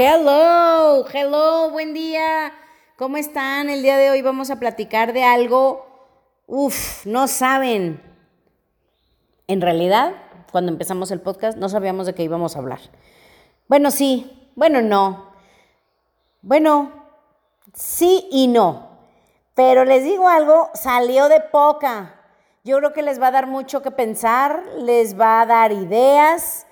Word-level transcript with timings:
Hello, 0.00 1.04
hello, 1.12 1.70
buen 1.70 1.92
día. 1.92 2.52
¿Cómo 2.96 3.16
están? 3.16 3.68
El 3.68 3.82
día 3.82 3.96
de 3.96 4.10
hoy 4.10 4.22
vamos 4.22 4.48
a 4.48 4.60
platicar 4.60 5.12
de 5.12 5.24
algo, 5.24 5.88
Uf, 6.46 7.04
no 7.04 7.26
saben. 7.26 8.00
En 9.48 9.60
realidad, 9.60 10.12
cuando 10.52 10.70
empezamos 10.70 11.10
el 11.10 11.20
podcast, 11.20 11.58
no 11.58 11.68
sabíamos 11.68 12.06
de 12.06 12.14
qué 12.14 12.22
íbamos 12.22 12.54
a 12.54 12.60
hablar. 12.60 12.78
Bueno, 13.66 13.90
sí, 13.90 14.52
bueno, 14.54 14.82
no. 14.82 15.32
Bueno, 16.42 16.92
sí 17.74 18.28
y 18.30 18.46
no. 18.46 19.00
Pero 19.56 19.84
les 19.84 20.04
digo 20.04 20.28
algo, 20.28 20.70
salió 20.74 21.28
de 21.28 21.40
poca. 21.40 22.20
Yo 22.62 22.78
creo 22.78 22.92
que 22.92 23.02
les 23.02 23.20
va 23.20 23.26
a 23.26 23.32
dar 23.32 23.48
mucho 23.48 23.82
que 23.82 23.90
pensar, 23.90 24.62
les 24.76 25.18
va 25.18 25.40
a 25.40 25.46
dar 25.46 25.72
ideas 25.72 26.67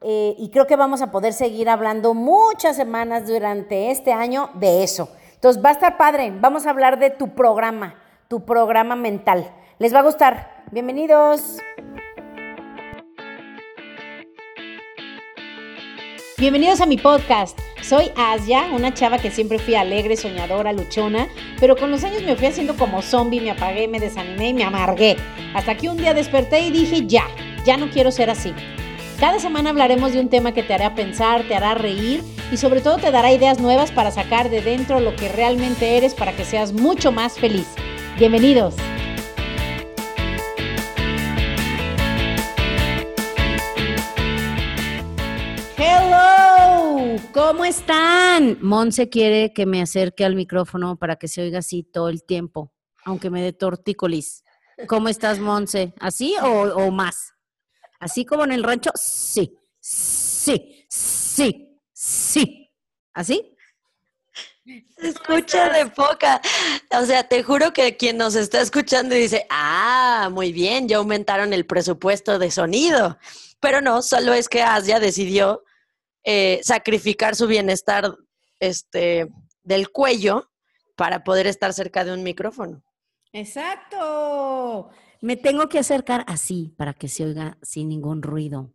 eh, 0.00 0.34
y 0.38 0.50
creo 0.50 0.66
que 0.66 0.76
vamos 0.76 1.02
a 1.02 1.10
poder 1.10 1.32
seguir 1.32 1.68
hablando 1.68 2.14
muchas 2.14 2.76
semanas 2.76 3.26
durante 3.26 3.90
este 3.90 4.12
año 4.12 4.50
de 4.54 4.84
eso. 4.84 5.08
Entonces 5.34 5.62
va 5.64 5.70
a 5.70 5.72
estar 5.72 5.96
padre, 5.96 6.32
vamos 6.40 6.66
a 6.66 6.70
hablar 6.70 6.98
de 6.98 7.10
tu 7.10 7.34
programa, 7.34 7.96
tu 8.28 8.44
programa 8.44 8.96
mental. 8.96 9.50
Les 9.78 9.94
va 9.94 10.00
a 10.00 10.02
gustar. 10.02 10.64
Bienvenidos. 10.70 11.58
Bienvenidos 16.38 16.80
a 16.80 16.86
mi 16.86 16.98
podcast. 16.98 17.58
Soy 17.82 18.12
Asia, 18.16 18.66
una 18.72 18.94
chava 18.94 19.18
que 19.18 19.30
siempre 19.30 19.58
fui 19.58 19.74
alegre, 19.74 20.16
soñadora, 20.16 20.72
luchona, 20.72 21.26
pero 21.58 21.74
con 21.76 21.90
los 21.90 22.04
años 22.04 22.22
me 22.22 22.36
fui 22.36 22.46
haciendo 22.46 22.76
como 22.76 23.02
zombie, 23.02 23.40
me 23.40 23.50
apagué, 23.50 23.88
me 23.88 23.98
desanimé 23.98 24.50
y 24.50 24.54
me 24.54 24.62
amargué. 24.62 25.16
Hasta 25.54 25.76
que 25.76 25.88
un 25.88 25.96
día 25.96 26.14
desperté 26.14 26.60
y 26.60 26.70
dije, 26.70 27.06
ya, 27.06 27.24
ya 27.64 27.76
no 27.76 27.90
quiero 27.90 28.12
ser 28.12 28.30
así. 28.30 28.54
Cada 29.18 29.40
semana 29.40 29.70
hablaremos 29.70 30.12
de 30.12 30.20
un 30.20 30.28
tema 30.28 30.52
que 30.52 30.62
te 30.62 30.72
hará 30.72 30.94
pensar, 30.94 31.42
te 31.48 31.56
hará 31.56 31.74
reír 31.74 32.22
y 32.52 32.56
sobre 32.56 32.80
todo 32.80 32.98
te 32.98 33.10
dará 33.10 33.32
ideas 33.32 33.58
nuevas 33.58 33.90
para 33.90 34.12
sacar 34.12 34.48
de 34.48 34.60
dentro 34.60 35.00
lo 35.00 35.16
que 35.16 35.28
realmente 35.28 35.96
eres 35.96 36.14
para 36.14 36.36
que 36.36 36.44
seas 36.44 36.72
mucho 36.72 37.10
más 37.10 37.36
feliz. 37.36 37.66
Bienvenidos. 38.16 38.76
Hello, 45.76 47.16
¿cómo 47.34 47.64
están? 47.64 48.56
Monse 48.60 49.08
quiere 49.08 49.52
que 49.52 49.66
me 49.66 49.82
acerque 49.82 50.24
al 50.24 50.36
micrófono 50.36 50.96
para 50.96 51.16
que 51.16 51.26
se 51.26 51.42
oiga 51.42 51.58
así 51.58 51.82
todo 51.82 52.08
el 52.08 52.22
tiempo, 52.22 52.72
aunque 53.04 53.30
me 53.30 53.42
dé 53.42 53.52
tortícolis. 53.52 54.44
¿Cómo 54.86 55.08
estás, 55.08 55.40
Monse? 55.40 55.92
¿Así 55.98 56.36
o, 56.40 56.46
o 56.46 56.92
más? 56.92 57.34
Así 57.98 58.24
como 58.24 58.44
en 58.44 58.52
el 58.52 58.62
rancho, 58.62 58.90
sí, 58.94 59.56
sí, 59.80 60.86
sí, 60.88 61.78
sí. 61.92 62.70
¿Así? 63.12 63.56
Se 64.64 65.08
escucha 65.08 65.70
de 65.70 65.86
poca. 65.86 66.40
O 66.90 67.04
sea, 67.04 67.26
te 67.26 67.42
juro 67.42 67.72
que 67.72 67.96
quien 67.96 68.18
nos 68.18 68.34
está 68.34 68.60
escuchando 68.60 69.14
dice, 69.14 69.46
ah, 69.50 70.28
muy 70.30 70.52
bien, 70.52 70.88
ya 70.88 70.98
aumentaron 70.98 71.52
el 71.52 71.66
presupuesto 71.66 72.38
de 72.38 72.50
sonido. 72.50 73.18
Pero 73.60 73.80
no, 73.80 74.02
solo 74.02 74.34
es 74.34 74.48
que 74.48 74.62
Asia 74.62 75.00
decidió 75.00 75.64
eh, 76.22 76.60
sacrificar 76.62 77.34
su 77.34 77.46
bienestar 77.46 78.14
este, 78.60 79.28
del 79.62 79.90
cuello 79.90 80.50
para 80.96 81.24
poder 81.24 81.46
estar 81.46 81.72
cerca 81.72 82.04
de 82.04 82.12
un 82.12 82.22
micrófono. 82.22 82.82
Exacto. 83.32 84.90
Me 85.20 85.36
tengo 85.36 85.68
que 85.68 85.78
acercar 85.78 86.24
así 86.28 86.74
para 86.76 86.94
que 86.94 87.08
se 87.08 87.24
oiga 87.24 87.58
sin 87.62 87.88
ningún 87.88 88.22
ruido. 88.22 88.72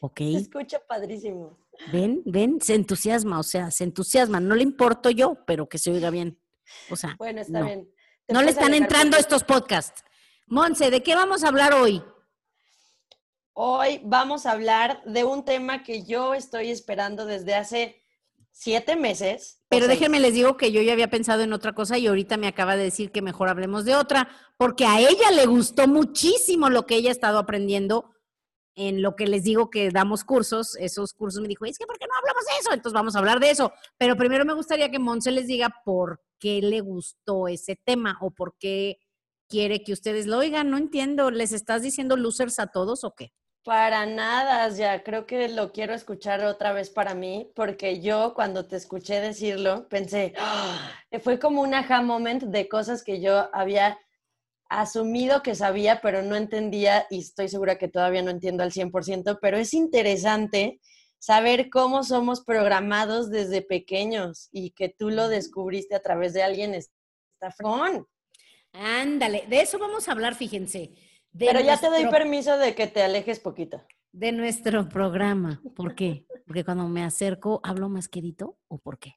¿Ok? 0.00 0.18
Se 0.18 0.36
escucha 0.36 0.80
padrísimo. 0.86 1.58
Ven, 1.92 2.22
ven, 2.24 2.60
se 2.60 2.74
entusiasma, 2.74 3.38
o 3.38 3.42
sea, 3.42 3.70
se 3.70 3.84
entusiasma. 3.84 4.40
No 4.40 4.54
le 4.54 4.62
importo 4.62 5.10
yo, 5.10 5.38
pero 5.46 5.68
que 5.68 5.78
se 5.78 5.90
oiga 5.90 6.10
bien. 6.10 6.38
O 6.90 6.96
sea, 6.96 7.14
bueno, 7.18 7.40
está 7.40 7.62
bien. 7.62 7.90
No 8.28 8.42
le 8.42 8.50
están 8.50 8.74
entrando 8.74 9.16
estos 9.16 9.44
podcasts. 9.44 10.04
Monse, 10.46 10.90
¿de 10.90 11.02
qué 11.02 11.14
vamos 11.14 11.44
a 11.44 11.48
hablar 11.48 11.74
hoy? 11.74 12.02
Hoy 13.52 14.00
vamos 14.04 14.46
a 14.46 14.52
hablar 14.52 15.02
de 15.04 15.24
un 15.24 15.44
tema 15.44 15.82
que 15.82 16.04
yo 16.04 16.34
estoy 16.34 16.70
esperando 16.70 17.26
desde 17.26 17.54
hace 17.54 17.99
siete 18.60 18.94
meses. 18.94 19.58
Pero 19.70 19.88
déjenme 19.88 20.20
les 20.20 20.34
digo 20.34 20.58
que 20.58 20.70
yo 20.70 20.82
ya 20.82 20.92
había 20.92 21.08
pensado 21.08 21.42
en 21.42 21.54
otra 21.54 21.72
cosa 21.72 21.96
y 21.96 22.06
ahorita 22.06 22.36
me 22.36 22.46
acaba 22.46 22.76
de 22.76 22.84
decir 22.84 23.10
que 23.10 23.22
mejor 23.22 23.48
hablemos 23.48 23.86
de 23.86 23.94
otra, 23.96 24.28
porque 24.58 24.84
a 24.84 25.00
ella 25.00 25.30
le 25.34 25.46
gustó 25.46 25.88
muchísimo 25.88 26.68
lo 26.68 26.84
que 26.84 26.96
ella 26.96 27.08
ha 27.08 27.12
estado 27.12 27.38
aprendiendo 27.38 28.10
en 28.74 29.00
lo 29.00 29.16
que 29.16 29.26
les 29.26 29.44
digo 29.44 29.70
que 29.70 29.88
damos 29.88 30.24
cursos. 30.24 30.76
Esos 30.76 31.14
cursos 31.14 31.40
me 31.40 31.48
dijo, 31.48 31.64
es 31.64 31.78
que 31.78 31.86
¿por 31.86 31.98
qué 31.98 32.06
no 32.06 32.12
hablamos 32.18 32.44
de 32.44 32.60
eso? 32.60 32.72
Entonces 32.74 32.92
vamos 32.92 33.16
a 33.16 33.20
hablar 33.20 33.40
de 33.40 33.48
eso. 33.48 33.72
Pero 33.96 34.14
primero 34.14 34.44
me 34.44 34.52
gustaría 34.52 34.90
que 34.90 34.98
Monse 34.98 35.30
les 35.30 35.46
diga 35.46 35.74
por 35.82 36.20
qué 36.38 36.60
le 36.60 36.80
gustó 36.82 37.48
ese 37.48 37.76
tema 37.76 38.18
o 38.20 38.30
por 38.30 38.58
qué 38.58 38.98
quiere 39.48 39.82
que 39.82 39.94
ustedes 39.94 40.26
lo 40.26 40.36
oigan. 40.36 40.68
No 40.68 40.76
entiendo, 40.76 41.30
¿les 41.30 41.52
estás 41.52 41.80
diciendo 41.80 42.18
losers 42.18 42.58
a 42.58 42.66
todos 42.66 43.04
o 43.04 43.14
qué? 43.14 43.32
Para 43.62 44.06
nada, 44.06 44.68
ya 44.70 45.02
creo 45.02 45.26
que 45.26 45.48
lo 45.48 45.70
quiero 45.70 45.92
escuchar 45.92 46.42
otra 46.44 46.72
vez 46.72 46.88
para 46.88 47.14
mí, 47.14 47.52
porque 47.54 48.00
yo 48.00 48.32
cuando 48.34 48.66
te 48.66 48.76
escuché 48.76 49.20
decirlo 49.20 49.86
pensé, 49.88 50.32
¡ah! 50.38 50.90
fue 51.22 51.38
como 51.38 51.60
un 51.60 51.74
aha 51.74 52.00
moment 52.00 52.44
de 52.44 52.68
cosas 52.68 53.04
que 53.04 53.20
yo 53.20 53.54
había 53.54 53.98
asumido 54.70 55.42
que 55.42 55.54
sabía, 55.54 56.00
pero 56.00 56.22
no 56.22 56.36
entendía 56.36 57.06
y 57.10 57.20
estoy 57.20 57.48
segura 57.48 57.76
que 57.76 57.88
todavía 57.88 58.22
no 58.22 58.30
entiendo 58.30 58.62
al 58.62 58.72
100%, 58.72 59.38
pero 59.42 59.58
es 59.58 59.74
interesante 59.74 60.80
saber 61.18 61.68
cómo 61.68 62.02
somos 62.02 62.42
programados 62.42 63.30
desde 63.30 63.60
pequeños 63.60 64.48
y 64.52 64.70
que 64.70 64.88
tú 64.88 65.10
lo 65.10 65.28
descubriste 65.28 65.94
a 65.94 66.00
través 66.00 66.32
de 66.32 66.42
alguien 66.42 66.72
está 66.72 67.50
fregón. 67.54 68.06
Ándale, 68.72 69.44
de 69.48 69.60
eso 69.60 69.78
vamos 69.78 70.08
a 70.08 70.12
hablar, 70.12 70.34
fíjense. 70.34 70.92
Pero 71.38 71.60
ya 71.60 71.78
te 71.78 71.88
doy 71.88 72.06
permiso 72.06 72.56
de 72.58 72.74
que 72.74 72.86
te 72.86 73.02
alejes 73.02 73.40
poquito. 73.40 73.82
De 74.12 74.32
nuestro 74.32 74.88
programa. 74.88 75.62
¿Por 75.76 75.94
qué? 75.94 76.26
Porque 76.46 76.64
cuando 76.64 76.88
me 76.88 77.04
acerco, 77.04 77.60
¿hablo 77.62 77.88
más 77.88 78.08
querido 78.08 78.58
o 78.68 78.78
por 78.78 78.98
qué? 78.98 79.14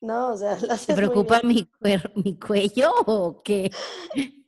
No, 0.00 0.32
o 0.32 0.36
sea, 0.36 0.56
¿Te 0.86 0.94
preocupa 0.94 1.40
mi, 1.42 1.68
mi 2.16 2.38
cuello 2.38 2.92
o 3.06 3.42
qué? 3.42 3.70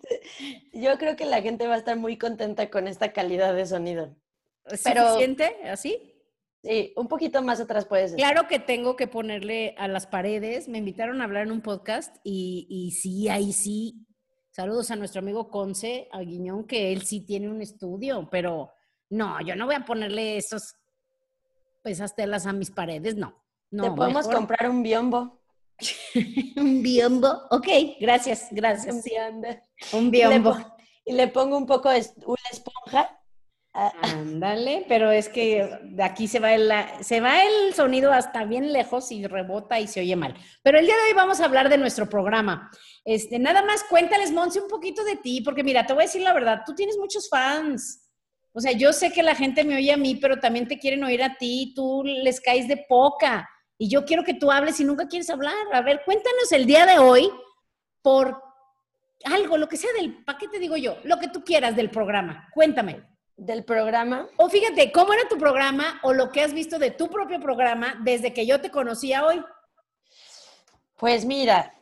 Yo 0.73 0.99
creo 0.99 1.17
que 1.17 1.25
la 1.25 1.43
gente 1.43 1.67
va 1.67 1.75
a 1.75 1.79
estar 1.79 1.97
muy 1.97 2.19
contenta 2.19 2.71
con 2.71 2.89
esta 2.89 3.13
calidad 3.13 3.55
de 3.55 3.67
sonido. 3.67 4.17
¿Es 4.65 4.83
Pero, 4.83 5.07
suficiente 5.09 5.57
así? 5.65 6.15
Sí, 6.63 6.93
un 6.97 7.09
poquito 7.09 7.43
más 7.43 7.61
atrás 7.61 7.87
puedes. 7.87 8.15
Claro 8.15 8.47
que 8.47 8.59
tengo 8.59 8.97
que 8.97 9.07
ponerle 9.07 9.75
a 9.79 9.89
las 9.89 10.07
paredes. 10.07 10.69
Me 10.69 10.79
invitaron 10.79 11.21
a 11.21 11.25
hablar 11.25 11.47
en 11.47 11.53
un 11.53 11.63
podcast 11.63 12.17
y, 12.23 12.67
y 12.69 12.91
sí, 12.91 13.29
ahí 13.29 13.53
sí 13.53 14.07
Saludos 14.51 14.91
a 14.91 14.97
nuestro 14.97 15.21
amigo 15.21 15.49
Conce 15.49 16.09
Aguiñón, 16.11 16.67
que 16.67 16.93
él 16.93 17.03
sí 17.03 17.21
tiene 17.21 17.49
un 17.49 17.63
estudio, 17.63 18.29
pero 18.31 18.73
no, 19.09 19.41
yo 19.43 19.55
no 19.55 19.67
voy 19.67 19.77
a 19.77 19.85
ponerle 19.85 20.37
esos, 20.37 20.75
esas 21.85 22.17
telas 22.17 22.47
a 22.47 22.53
mis 22.53 22.71
paredes, 22.71 23.17
no. 23.17 23.45
no 23.71 23.85
Te 23.85 23.91
podemos 23.93 24.27
comprar 24.27 24.69
un 24.69 24.83
biombo. 24.83 25.41
un 26.57 26.83
biombo, 26.83 27.29
ok, 27.51 27.69
gracias, 28.01 28.49
gracias. 28.51 28.97
Un 28.97 29.03
biombo. 29.03 29.49
Un 29.93 30.11
biombo. 30.11 30.57
Y 31.05 31.13
le, 31.13 31.29
pongo 31.29 31.57
un 31.57 31.67
poco 31.67 31.89
de 31.91 32.05
una 32.27 32.43
esponja. 32.51 33.20
Ándale, 33.73 34.85
pero 34.89 35.13
es 35.13 35.29
que 35.29 35.79
de 35.85 36.03
aquí 36.03 36.27
se 36.27 36.41
va, 36.41 36.55
el, 36.55 36.73
se 37.03 37.21
va 37.21 37.45
el 37.45 37.73
sonido 37.73 38.13
hasta 38.13 38.45
bien 38.45 38.73
lejos 38.73 39.13
y 39.13 39.25
rebota 39.27 39.79
y 39.79 39.87
se 39.87 40.01
oye 40.01 40.17
mal. 40.17 40.35
Pero 40.63 40.79
el 40.79 40.87
día 40.87 40.97
de 40.97 41.03
hoy 41.03 41.13
vamos 41.15 41.41
a 41.41 41.45
hablar 41.45 41.69
de 41.69 41.79
nuestro 41.79 42.09
programa. 42.09 42.69
Este, 43.05 43.39
nada 43.39 43.65
más 43.65 43.85
cuéntales, 43.85 44.33
Monse, 44.33 44.61
un 44.61 44.69
poquito 44.69 45.05
de 45.05 45.17
ti, 45.17 45.41
porque 45.43 45.63
mira, 45.63 45.87
te 45.87 45.93
voy 45.93 46.03
a 46.03 46.07
decir 46.07 46.23
la 46.23 46.33
verdad, 46.33 46.63
tú 46.67 46.75
tienes 46.75 46.97
muchos 46.99 47.29
fans. 47.29 48.09
O 48.53 48.61
sea, 48.61 48.73
yo 48.73 48.93
sé 48.93 49.13
que 49.13 49.23
la 49.23 49.37
gente 49.37 49.63
me 49.63 49.77
oye 49.77 49.93
a 49.93 49.97
mí, 49.97 50.17
pero 50.17 50.41
también 50.41 50.67
te 50.67 50.81
quieren 50.81 51.05
oír 51.05 51.23
a 51.23 51.37
ti, 51.37 51.73
tú 51.77 52.03
les 52.05 52.41
caes 52.41 52.67
de 52.67 52.85
poca. 52.89 53.49
Y 53.79 53.89
yo 53.89 54.05
quiero 54.05 54.25
que 54.25 54.35
tú 54.35 54.51
hables 54.51 54.81
y 54.81 54.85
nunca 54.85 55.07
quieres 55.07 55.31
hablar. 55.31 55.55
A 55.73 55.81
ver, 55.81 56.03
cuéntanos 56.05 56.51
el 56.51 56.67
día 56.67 56.87
de 56.87 56.99
hoy 56.99 57.31
por 58.03 58.43
algo, 59.25 59.57
lo 59.57 59.69
que 59.69 59.77
sea 59.77 59.93
del, 59.93 60.25
¿para 60.25 60.39
qué 60.39 60.49
te 60.49 60.59
digo 60.59 60.77
yo? 60.77 60.99
Lo 61.05 61.21
que 61.21 61.29
tú 61.29 61.45
quieras 61.45 61.77
del 61.77 61.91
programa. 61.91 62.49
Cuéntame 62.53 63.10
del 63.41 63.65
programa. 63.65 64.29
O 64.37 64.49
fíjate, 64.49 64.93
¿cómo 64.93 65.13
era 65.13 65.27
tu 65.29 65.39
programa 65.39 65.99
o 66.03 66.13
lo 66.13 66.31
que 66.31 66.43
has 66.43 66.53
visto 66.53 66.79
de 66.79 66.91
tu 66.91 67.09
propio 67.09 67.41
programa 67.41 67.99
desde 68.05 68.33
que 68.33 68.47
yo 68.47 68.61
te 68.61 68.71
conocía 68.71 69.25
hoy? 69.25 69.43
Pues 70.97 71.25
mira, 71.25 71.73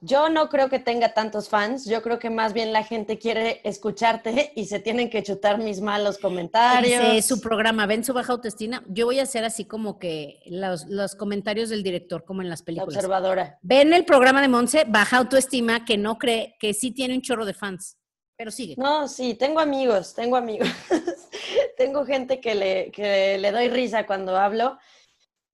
yo 0.00 0.28
no 0.28 0.48
creo 0.48 0.68
que 0.68 0.80
tenga 0.80 1.14
tantos 1.14 1.48
fans, 1.48 1.84
yo 1.84 2.02
creo 2.02 2.18
que 2.18 2.30
más 2.30 2.52
bien 2.52 2.72
la 2.72 2.82
gente 2.82 3.18
quiere 3.18 3.60
escucharte 3.62 4.52
y 4.56 4.66
se 4.66 4.80
tienen 4.80 5.08
que 5.10 5.22
chutar 5.22 5.58
mis 5.58 5.80
malos 5.80 6.18
comentarios. 6.18 7.12
Dice 7.12 7.22
su 7.22 7.40
programa, 7.40 7.86
ven 7.86 8.02
su 8.02 8.12
baja 8.12 8.32
autoestima. 8.32 8.82
Yo 8.88 9.06
voy 9.06 9.20
a 9.20 9.24
hacer 9.24 9.44
así 9.44 9.64
como 9.64 10.00
que 10.00 10.40
los, 10.46 10.86
los, 10.86 11.14
comentarios 11.14 11.68
del 11.68 11.84
director, 11.84 12.24
como 12.24 12.42
en 12.42 12.48
las 12.48 12.62
películas. 12.62 12.94
La 12.94 12.98
observadora. 12.98 13.58
Ven 13.62 13.92
el 13.92 14.04
programa 14.04 14.40
de 14.40 14.48
Monse, 14.48 14.84
baja 14.88 15.18
autoestima, 15.18 15.84
que 15.84 15.96
no 15.96 16.18
cree, 16.18 16.56
que 16.58 16.74
sí 16.74 16.90
tiene 16.90 17.14
un 17.14 17.22
chorro 17.22 17.44
de 17.44 17.54
fans. 17.54 17.97
Pero 18.38 18.50
sigue. 18.50 18.76
No, 18.78 19.08
sí, 19.08 19.34
tengo 19.34 19.60
amigos, 19.60 20.14
tengo 20.14 20.36
amigos. 20.36 20.68
tengo 21.76 22.06
gente 22.06 22.40
que 22.40 22.54
le, 22.54 22.90
que 22.92 23.36
le 23.36 23.50
doy 23.50 23.68
risa 23.68 24.06
cuando 24.06 24.36
hablo. 24.36 24.78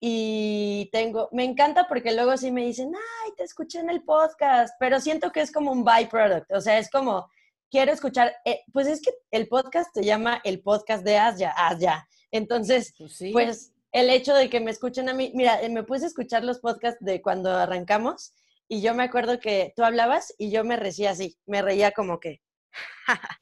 y 0.00 0.90
tengo, 0.92 1.30
me 1.32 1.44
encanta 1.44 1.88
porque 1.88 2.12
luego 2.12 2.36
sí 2.36 2.52
me 2.52 2.66
dicen, 2.66 2.92
ay, 2.94 3.32
te 3.36 3.42
escuché 3.42 3.78
en 3.80 3.88
el 3.88 4.02
podcast, 4.02 4.74
pero 4.78 5.00
siento 5.00 5.32
que 5.32 5.40
es 5.40 5.50
como 5.50 5.72
un 5.72 5.82
byproduct, 5.82 6.52
o 6.52 6.60
sea, 6.60 6.78
es 6.78 6.90
como, 6.90 7.26
quiero 7.74 7.90
escuchar, 7.90 8.36
eh, 8.44 8.60
pues 8.72 8.86
es 8.86 9.02
que 9.02 9.12
el 9.32 9.48
podcast 9.48 9.92
se 9.92 10.04
llama 10.04 10.40
el 10.44 10.60
podcast 10.60 11.04
de 11.04 11.18
Asya, 11.18 11.50
Asya. 11.56 12.06
Entonces, 12.30 12.94
pues, 12.96 13.18
pues, 13.32 13.72
el 13.90 14.10
hecho 14.10 14.32
de 14.32 14.48
que 14.48 14.60
me 14.60 14.70
escuchen 14.70 15.08
a 15.08 15.12
mí, 15.14 15.32
mira, 15.34 15.60
eh, 15.60 15.68
me 15.68 15.82
puse 15.82 16.04
a 16.04 16.08
escuchar 16.08 16.44
los 16.44 16.60
podcasts 16.60 17.04
de 17.04 17.20
cuando 17.20 17.50
arrancamos 17.50 18.32
y 18.68 18.80
yo 18.80 18.94
me 18.94 19.02
acuerdo 19.02 19.40
que 19.40 19.72
tú 19.74 19.82
hablabas 19.82 20.32
y 20.38 20.50
yo 20.50 20.62
me 20.64 20.76
reía 20.76 21.10
así, 21.10 21.36
me 21.46 21.62
reía 21.62 21.90
como 21.90 22.20
que, 22.20 22.42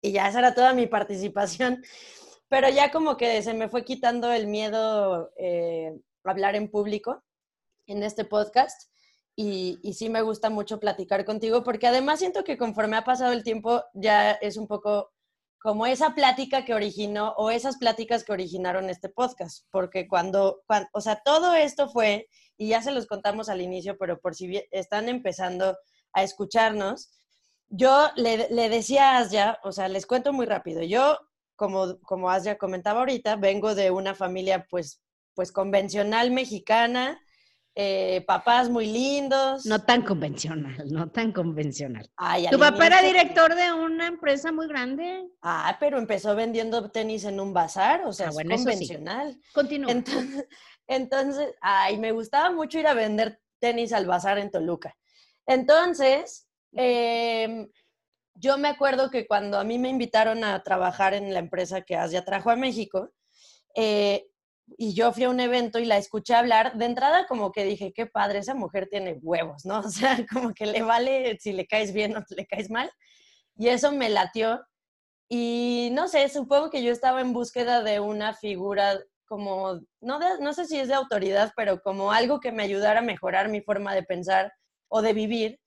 y 0.00 0.12
ya 0.12 0.28
esa 0.28 0.40
era 0.40 0.54
toda 0.54 0.72
mi 0.72 0.86
participación, 0.86 1.82
pero 2.48 2.68
ya 2.68 2.90
como 2.90 3.16
que 3.16 3.42
se 3.42 3.54
me 3.54 3.68
fue 3.68 3.84
quitando 3.84 4.32
el 4.32 4.46
miedo 4.46 5.32
eh, 5.38 5.92
hablar 6.24 6.56
en 6.56 6.70
público 6.70 7.24
en 7.86 8.02
este 8.02 8.24
podcast. 8.24 8.90
Y, 9.38 9.78
y, 9.82 9.92
sí 9.92 10.08
me 10.08 10.22
gusta 10.22 10.48
mucho 10.48 10.80
platicar 10.80 11.26
contigo 11.26 11.62
porque 11.62 11.86
además 11.86 12.20
siento 12.20 12.42
que 12.42 12.56
conforme 12.56 12.96
ha 12.96 13.04
pasado 13.04 13.34
el 13.34 13.44
tiempo 13.44 13.84
ya 13.92 14.32
es 14.32 14.56
un 14.56 14.66
poco 14.66 15.12
como 15.66 15.84
esa 15.84 16.14
plática 16.14 16.64
que 16.64 16.74
originó 16.74 17.34
o 17.36 17.50
esas 17.50 17.76
pláticas 17.76 18.22
que 18.22 18.30
originaron 18.30 18.88
este 18.88 19.08
podcast, 19.08 19.66
porque 19.72 20.06
cuando, 20.06 20.62
o 20.92 21.00
sea, 21.00 21.22
todo 21.24 21.54
esto 21.54 21.88
fue, 21.88 22.28
y 22.56 22.68
ya 22.68 22.82
se 22.82 22.92
los 22.92 23.08
contamos 23.08 23.48
al 23.48 23.60
inicio, 23.60 23.96
pero 23.98 24.20
por 24.20 24.36
si 24.36 24.62
están 24.70 25.08
empezando 25.08 25.76
a 26.12 26.22
escucharnos, 26.22 27.10
yo 27.68 28.10
le, 28.16 28.48
le 28.50 28.68
decía 28.68 29.12
a 29.12 29.18
Asya, 29.18 29.58
o 29.62 29.72
sea, 29.72 29.88
les 29.88 30.06
cuento 30.06 30.32
muy 30.32 30.46
rápido, 30.46 30.82
yo, 30.82 31.18
como, 31.56 31.98
como 32.00 32.30
Asya 32.30 32.58
comentaba 32.58 33.00
ahorita, 33.00 33.36
vengo 33.36 33.74
de 33.74 33.90
una 33.90 34.14
familia 34.14 34.66
pues, 34.68 35.02
pues 35.34 35.52
convencional 35.52 36.30
mexicana, 36.30 37.20
eh, 37.78 38.24
papás 38.26 38.70
muy 38.70 38.86
lindos. 38.86 39.66
No 39.66 39.82
tan 39.82 40.00
convencional, 40.00 40.90
no 40.90 41.10
tan 41.10 41.30
convencional. 41.30 42.10
¿Tu 42.50 42.58
papá 42.58 42.86
era 42.86 43.02
director 43.02 43.54
de 43.54 43.70
una 43.70 44.06
empresa 44.06 44.50
muy 44.50 44.66
grande? 44.66 45.28
Ah, 45.42 45.76
pero 45.78 45.98
empezó 45.98 46.34
vendiendo 46.34 46.90
tenis 46.90 47.24
en 47.24 47.38
un 47.38 47.52
bazar, 47.52 48.06
o 48.06 48.14
sea, 48.14 48.28
ah, 48.28 48.42
es 48.42 48.48
convencional. 48.48 49.38
Continúa. 49.52 49.92
Entonces, 49.92 50.46
entonces, 50.86 51.54
ay, 51.60 51.98
me 51.98 52.12
gustaba 52.12 52.50
mucho 52.50 52.78
ir 52.78 52.86
a 52.86 52.94
vender 52.94 53.42
tenis 53.58 53.92
al 53.92 54.06
bazar 54.06 54.38
en 54.38 54.50
Toluca. 54.50 54.96
Entonces, 55.44 56.45
em, 56.76 57.68
yo 58.34 58.58
me 58.58 58.68
acuerdo 58.68 59.10
que 59.10 59.26
cuando 59.26 59.58
a 59.58 59.64
mí 59.64 59.78
me 59.78 59.88
invitaron 59.88 60.44
a 60.44 60.62
trabajar 60.62 61.14
en 61.14 61.32
la 61.32 61.40
empresa 61.40 61.82
que 61.82 61.96
Asia 61.96 62.24
trajo 62.24 62.50
a 62.50 62.56
México, 62.56 63.10
eh, 63.74 64.26
y 64.78 64.94
yo 64.94 65.12
fui 65.12 65.24
a 65.24 65.30
un 65.30 65.40
evento 65.40 65.78
y 65.78 65.84
la 65.84 65.96
escuché 65.96 66.34
hablar, 66.34 66.76
de 66.76 66.86
entrada 66.86 67.26
como 67.26 67.52
que 67.52 67.64
dije, 67.64 67.92
qué 67.94 68.06
padre, 68.06 68.40
esa 68.40 68.54
mujer 68.54 68.88
tiene 68.90 69.18
huevos, 69.22 69.64
¿no? 69.64 69.80
O 69.86 69.90
sea, 69.90 70.18
como 70.32 70.52
que 70.54 70.66
le 70.66 70.82
vale 70.82 71.38
si 71.40 71.52
le 71.52 71.66
caes 71.66 71.92
bien 71.92 72.16
o 72.16 72.24
le 72.30 72.46
caes 72.46 72.70
mal. 72.70 72.90
Y 73.56 73.68
eso 73.68 73.92
me 73.92 74.08
latió. 74.08 74.60
Y 75.28 75.90
no 75.92 76.08
sé, 76.08 76.28
supongo 76.28 76.70
que 76.70 76.82
yo 76.82 76.92
estaba 76.92 77.20
en 77.20 77.32
búsqueda 77.32 77.82
de 77.82 78.00
una 78.00 78.34
figura 78.34 79.00
como, 79.26 79.80
no, 80.00 80.20
no 80.38 80.52
sé 80.52 80.66
si 80.66 80.78
es 80.78 80.88
de 80.88 80.94
autoridad, 80.94 81.52
pero 81.56 81.80
como 81.80 82.12
algo 82.12 82.40
que 82.40 82.52
me 82.52 82.62
ayudara 82.62 83.00
a 83.00 83.02
mejorar 83.02 83.48
mi 83.48 83.60
forma 83.60 83.94
de 83.94 84.04
pensar 84.04 84.52
o 84.88 85.02
de 85.02 85.12
vivir. 85.12 85.58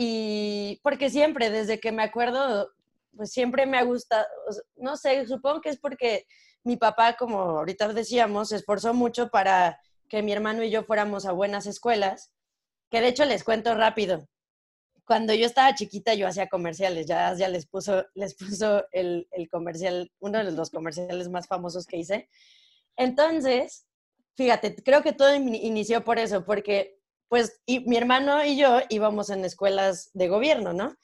Y 0.00 0.78
porque 0.84 1.10
siempre, 1.10 1.50
desde 1.50 1.80
que 1.80 1.90
me 1.90 2.04
acuerdo, 2.04 2.70
pues 3.16 3.32
siempre 3.32 3.66
me 3.66 3.78
ha 3.78 3.82
gustado, 3.82 4.24
no 4.76 4.96
sé, 4.96 5.26
supongo 5.26 5.60
que 5.60 5.70
es 5.70 5.80
porque 5.80 6.24
mi 6.62 6.76
papá, 6.76 7.16
como 7.16 7.40
ahorita 7.40 7.92
decíamos, 7.92 8.50
se 8.50 8.56
esforzó 8.56 8.94
mucho 8.94 9.28
para 9.28 9.76
que 10.08 10.22
mi 10.22 10.30
hermano 10.30 10.62
y 10.62 10.70
yo 10.70 10.84
fuéramos 10.84 11.26
a 11.26 11.32
buenas 11.32 11.66
escuelas, 11.66 12.32
que 12.92 13.00
de 13.00 13.08
hecho 13.08 13.24
les 13.24 13.42
cuento 13.42 13.74
rápido. 13.74 14.28
Cuando 15.04 15.34
yo 15.34 15.46
estaba 15.46 15.74
chiquita 15.74 16.14
yo 16.14 16.28
hacía 16.28 16.46
comerciales, 16.46 17.06
ya, 17.06 17.34
ya 17.34 17.48
les 17.48 17.66
puso, 17.66 18.06
les 18.14 18.36
puso 18.36 18.84
el, 18.92 19.26
el 19.32 19.48
comercial, 19.48 20.12
uno 20.20 20.44
de 20.44 20.52
los 20.52 20.70
comerciales 20.70 21.28
más 21.28 21.48
famosos 21.48 21.86
que 21.88 21.96
hice. 21.96 22.28
Entonces, 22.96 23.84
fíjate, 24.36 24.76
creo 24.76 25.02
que 25.02 25.12
todo 25.12 25.34
inició 25.34 26.04
por 26.04 26.20
eso, 26.20 26.44
porque 26.44 26.97
pues 27.28 27.60
y, 27.66 27.80
mi 27.88 27.96
hermano 27.96 28.44
y 28.44 28.56
yo 28.56 28.80
íbamos 28.88 29.30
en 29.30 29.44
escuelas 29.44 30.10
de 30.14 30.28
gobierno, 30.28 30.72
¿no? 30.72 30.94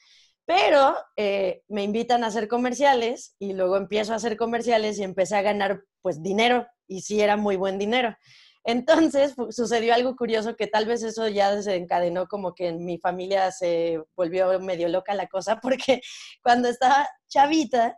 Pero 0.45 0.95
eh, 1.15 1.63
me 1.67 1.83
invitan 1.83 2.23
a 2.23 2.27
hacer 2.27 2.47
comerciales 2.47 3.35
y 3.39 3.53
luego 3.53 3.77
empiezo 3.77 4.13
a 4.13 4.17
hacer 4.17 4.37
comerciales 4.37 4.99
y 4.99 5.03
empecé 5.03 5.35
a 5.35 5.41
ganar 5.41 5.83
pues 6.01 6.21
dinero 6.21 6.67
y 6.87 7.01
sí 7.01 7.21
era 7.21 7.37
muy 7.37 7.55
buen 7.55 7.79
dinero. 7.79 8.15
Entonces 8.63 9.35
sucedió 9.51 9.93
algo 9.93 10.15
curioso 10.15 10.55
que 10.55 10.65
tal 10.67 10.87
vez 10.87 11.03
eso 11.03 11.27
ya 11.27 11.55
desencadenó 11.55 12.27
como 12.27 12.55
que 12.55 12.69
en 12.69 12.83
mi 12.83 12.97
familia 12.97 13.51
se 13.51 14.01
volvió 14.15 14.59
medio 14.59 14.89
loca 14.89 15.13
la 15.13 15.27
cosa 15.27 15.59
porque 15.61 16.01
cuando 16.43 16.67
estaba 16.67 17.07
chavita 17.27 17.97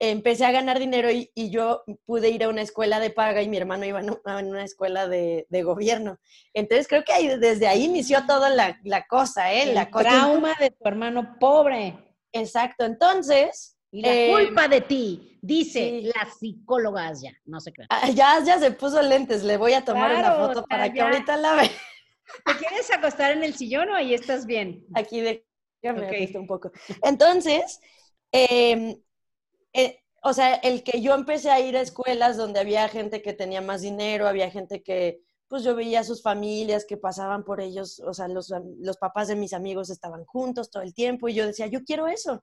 empecé 0.00 0.44
a 0.44 0.52
ganar 0.52 0.78
dinero 0.78 1.10
y, 1.10 1.30
yo 1.50 1.82
pude 2.04 2.30
ir 2.30 2.44
a 2.44 2.48
una 2.48 2.62
escuela 2.62 3.00
de 3.00 3.10
paga 3.10 3.42
y 3.42 3.48
mi 3.48 3.56
hermano 3.56 3.84
iba 3.84 4.00
a 4.00 4.38
una 4.38 4.64
escuela 4.64 5.08
de, 5.08 5.46
gobierno. 5.64 6.18
Entonces 6.54 6.86
creo 6.88 7.04
que 7.04 7.12
ahí, 7.12 7.28
desde 7.38 7.66
ahí 7.66 7.84
inició 7.84 8.24
toda 8.26 8.50
la, 8.50 9.06
cosa, 9.08 9.52
¿eh? 9.52 9.70
El 9.70 9.74
la 9.74 9.90
trauma 9.90 10.54
de 10.58 10.70
tu 10.70 10.86
hermano 10.88 11.36
pobre. 11.38 11.96
Exacto, 12.32 12.84
entonces... 12.84 13.74
Y 13.90 14.02
la 14.02 14.14
eh, 14.14 14.30
culpa 14.30 14.68
de 14.68 14.82
ti, 14.82 15.38
dice 15.40 16.02
la 16.02 16.28
psicóloga 16.30 17.10
ya, 17.14 17.32
no 17.46 17.58
sé 17.58 17.72
qué. 17.72 17.84
Ah, 17.88 18.10
ya, 18.10 18.38
ya 18.44 18.58
se 18.58 18.70
puso 18.70 19.00
lentes, 19.00 19.42
le 19.44 19.56
voy 19.56 19.72
a 19.72 19.82
tomar 19.82 20.14
una 20.14 20.34
foto 20.34 20.64
para 20.66 20.92
que 20.92 21.00
ahorita 21.00 21.38
la 21.38 21.54
vea. 21.54 21.70
¿Te 22.44 22.56
quieres 22.58 22.92
acostar 22.92 23.32
en 23.32 23.44
el 23.44 23.54
sillón 23.54 23.88
o 23.88 23.94
ahí 23.94 24.12
estás 24.12 24.44
bien? 24.44 24.84
Aquí 24.94 25.22
déjame 25.22 26.06
okay. 26.06 26.30
un 26.36 26.46
poco. 26.46 26.70
Entonces, 27.02 27.80
eh, 28.30 28.98
eh, 29.78 30.00
o 30.22 30.32
sea, 30.32 30.54
el 30.56 30.82
que 30.82 31.00
yo 31.00 31.14
empecé 31.14 31.50
a 31.50 31.60
ir 31.60 31.76
a 31.76 31.80
escuelas 31.80 32.36
donde 32.36 32.58
había 32.58 32.88
gente 32.88 33.22
que 33.22 33.32
tenía 33.32 33.60
más 33.60 33.82
dinero, 33.82 34.26
había 34.26 34.50
gente 34.50 34.82
que, 34.82 35.20
pues 35.46 35.62
yo 35.62 35.76
veía 35.76 36.00
a 36.00 36.04
sus 36.04 36.20
familias 36.20 36.84
que 36.84 36.96
pasaban 36.96 37.44
por 37.44 37.60
ellos, 37.60 38.00
o 38.00 38.12
sea, 38.12 38.26
los, 38.26 38.52
los 38.80 38.96
papás 38.96 39.28
de 39.28 39.36
mis 39.36 39.52
amigos 39.52 39.88
estaban 39.88 40.24
juntos 40.24 40.70
todo 40.70 40.82
el 40.82 40.94
tiempo 40.94 41.28
y 41.28 41.34
yo 41.34 41.46
decía, 41.46 41.68
yo 41.68 41.84
quiero 41.84 42.08
eso. 42.08 42.42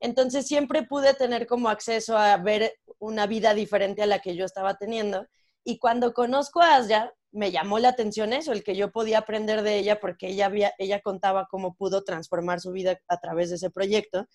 Entonces 0.00 0.46
siempre 0.46 0.82
pude 0.82 1.12
tener 1.12 1.46
como 1.46 1.68
acceso 1.68 2.16
a 2.16 2.36
ver 2.38 2.72
una 2.98 3.26
vida 3.26 3.52
diferente 3.52 4.02
a 4.02 4.06
la 4.06 4.20
que 4.20 4.34
yo 4.34 4.46
estaba 4.46 4.74
teniendo. 4.76 5.26
Y 5.62 5.78
cuando 5.78 6.14
conozco 6.14 6.62
a 6.62 6.76
Asya, 6.76 7.12
me 7.32 7.52
llamó 7.52 7.78
la 7.78 7.90
atención 7.90 8.32
eso, 8.32 8.52
el 8.52 8.64
que 8.64 8.74
yo 8.74 8.90
podía 8.90 9.18
aprender 9.18 9.62
de 9.62 9.76
ella 9.76 10.00
porque 10.00 10.28
ella, 10.28 10.46
había, 10.46 10.72
ella 10.78 11.00
contaba 11.00 11.46
cómo 11.50 11.74
pudo 11.74 12.02
transformar 12.02 12.60
su 12.60 12.72
vida 12.72 12.98
a 13.08 13.18
través 13.18 13.50
de 13.50 13.56
ese 13.56 13.70
proyecto. 13.70 14.26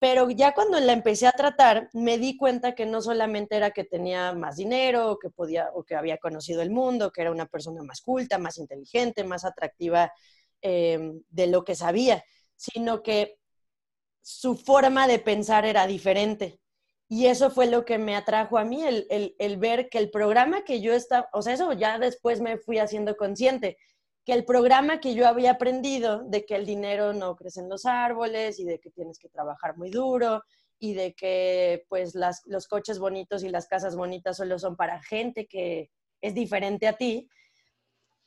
Pero 0.00 0.30
ya 0.30 0.54
cuando 0.54 0.80
la 0.80 0.94
empecé 0.94 1.26
a 1.28 1.32
tratar, 1.32 1.90
me 1.92 2.18
di 2.18 2.36
cuenta 2.38 2.74
que 2.74 2.86
no 2.86 3.02
solamente 3.02 3.56
era 3.56 3.70
que 3.72 3.84
tenía 3.84 4.32
más 4.32 4.56
dinero, 4.56 5.18
que 5.20 5.30
podía, 5.30 5.70
o 5.74 5.84
que 5.84 5.94
había 5.94 6.18
conocido 6.18 6.62
el 6.62 6.70
mundo, 6.70 7.12
que 7.12 7.20
era 7.22 7.30
una 7.30 7.46
persona 7.46 7.82
más 7.82 8.00
culta, 8.00 8.38
más 8.38 8.58
inteligente, 8.58 9.24
más 9.24 9.44
atractiva 9.44 10.12
em, 10.62 11.22
de 11.28 11.46
lo 11.48 11.64
que 11.64 11.74
sabía, 11.74 12.24
sino 12.56 13.02
que 13.02 13.38
su 14.22 14.56
forma 14.56 15.06
de 15.08 15.18
pensar 15.18 15.64
era 15.66 15.86
diferente. 15.86 16.60
Y 17.08 17.26
eso 17.26 17.50
fue 17.50 17.66
lo 17.66 17.84
que 17.84 17.98
me 17.98 18.16
atrajo 18.16 18.58
a 18.58 18.64
mí, 18.64 18.84
el, 18.84 19.06
el 19.38 19.56
ver 19.58 19.88
que 19.90 19.98
el 19.98 20.10
programa 20.10 20.64
que 20.64 20.80
yo 20.80 20.94
estaba, 20.94 21.28
o 21.32 21.42
sea, 21.42 21.54
eso 21.54 21.72
ya 21.72 21.98
después 21.98 22.40
me 22.40 22.56
fui 22.58 22.78
haciendo 22.78 23.16
consciente, 23.16 23.78
el 24.32 24.44
programa 24.44 25.00
que 25.00 25.14
yo 25.14 25.26
había 25.26 25.52
aprendido 25.52 26.22
de 26.24 26.44
que 26.44 26.56
el 26.56 26.66
dinero 26.66 27.12
no 27.12 27.36
crece 27.36 27.60
en 27.60 27.68
los 27.68 27.86
árboles 27.86 28.58
y 28.58 28.64
de 28.64 28.78
que 28.78 28.90
tienes 28.90 29.18
que 29.18 29.28
trabajar 29.28 29.76
muy 29.76 29.90
duro 29.90 30.42
y 30.78 30.94
de 30.94 31.14
que 31.14 31.84
pues 31.88 32.14
los 32.46 32.68
coches 32.68 32.98
bonitos 32.98 33.42
y 33.44 33.48
las 33.48 33.66
casas 33.66 33.96
bonitas 33.96 34.36
solo 34.36 34.58
son 34.58 34.76
para 34.76 35.02
gente 35.02 35.46
que 35.46 35.90
es 36.20 36.34
diferente 36.34 36.86
a 36.86 36.94
ti, 36.94 37.28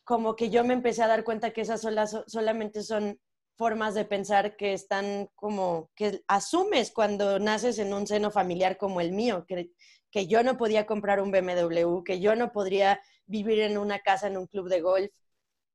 como 0.03 0.36
que 0.36 0.50
yo 0.50 0.63
me 0.63 0.74
empecé 0.74 1.03
a 1.03 1.07
dar 1.07 1.24
cuenta 1.24 1.51
que 1.51 1.62
esas 1.62 1.81
solamente 2.27 2.83
son 2.83 3.19
formas 3.55 3.93
de 3.93 4.05
pensar 4.05 4.55
que 4.55 4.74
están 4.74 5.29
como, 5.36 5.91
que 5.95 6.24
asumes 6.27 6.91
cuando 6.91 7.39
naces 7.39 7.77
en 7.79 7.93
un 7.93 8.07
seno 8.07 8.31
familiar 8.31 8.77
como 8.77 9.00
el 9.00 9.12
mío, 9.12 9.45
que, 9.48 9.72
que 10.12 10.27
yo 10.27 10.43
no 10.43 10.57
podía 10.57 10.86
comprar 10.86 11.22
un 11.22 11.31
BMW, 11.31 12.03
que 12.03 12.19
yo 12.19 12.36
no 12.36 12.51
podría 12.51 13.00
vivir 13.25 13.60
en 13.60 13.77
una 13.77 14.00
casa 14.00 14.27
en 14.27 14.38
un 14.38 14.48
club 14.48 14.69
de 14.69 14.81
golf, 14.81 15.12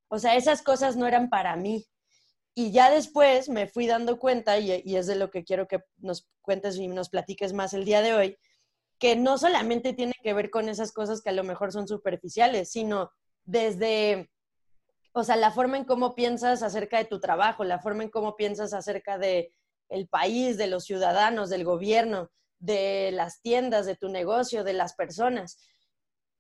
o 0.09 0.19
sea, 0.19 0.37
esas 0.37 0.63
cosas 0.63 0.97
no 0.97 1.07
eran 1.07 1.29
para 1.29 1.57
mí. 1.57 1.87
Y 2.55 2.73
ya 2.73 2.91
después 2.91 3.49
me 3.49 3.69
fui 3.69 3.87
dando 3.87 4.19
cuenta, 4.19 4.59
y, 4.59 4.83
es 4.97 5.07
de 5.07 5.15
lo 5.15 5.31
que 5.31 5.45
quiero 5.45 5.69
que 5.69 5.81
nos 5.99 6.29
cuentes 6.43 6.77
y 6.77 6.89
nos 6.89 7.09
platiques 7.09 7.53
más 7.53 7.73
el 7.73 7.85
día 7.85 8.03
de 8.03 8.15
hoy, 8.15 8.39
que 8.99 9.15
no 9.15 9.39
solamente 9.39 9.93
tiene 9.93 10.15
que 10.23 10.35
ver 10.35 10.51
con 10.51 10.69
esas 10.69 10.91
cosas 10.93 11.23
que 11.23 11.31
a 11.31 11.35
lo 11.35 11.45
mejor 11.45 11.73
son 11.73 11.87
superficiales, 11.87 12.71
sino 12.71 13.13
desde, 13.45 14.31
o 15.13 15.23
sea, 15.23 15.37
la 15.37 15.53
forma 15.53 15.77
en 15.77 15.85
cómo 15.85 16.17
piensas 16.17 16.63
acerca 16.63 16.99
de 16.99 17.05
tu 17.05 17.21
trabajo, 17.21 17.63
la 17.63 17.79
forma 17.79 18.03
en 18.03 18.11
cómo 18.11 18.35
piensas 18.35 18.73
acerca 18.73 19.19
de 19.19 19.55
el 19.89 20.09
país, 20.09 20.57
de 20.59 20.67
los 20.67 20.85
ciudadanos, 20.85 21.51
del 21.51 21.65
gobierno, 21.65 22.31
de 22.59 23.11
las 23.13 23.41
tiendas, 23.41 23.87
de 23.87 23.97
tu 23.97 24.09
negocio, 24.09 24.65
de 24.65 24.73
las 24.73 24.95
personas. 24.95 25.59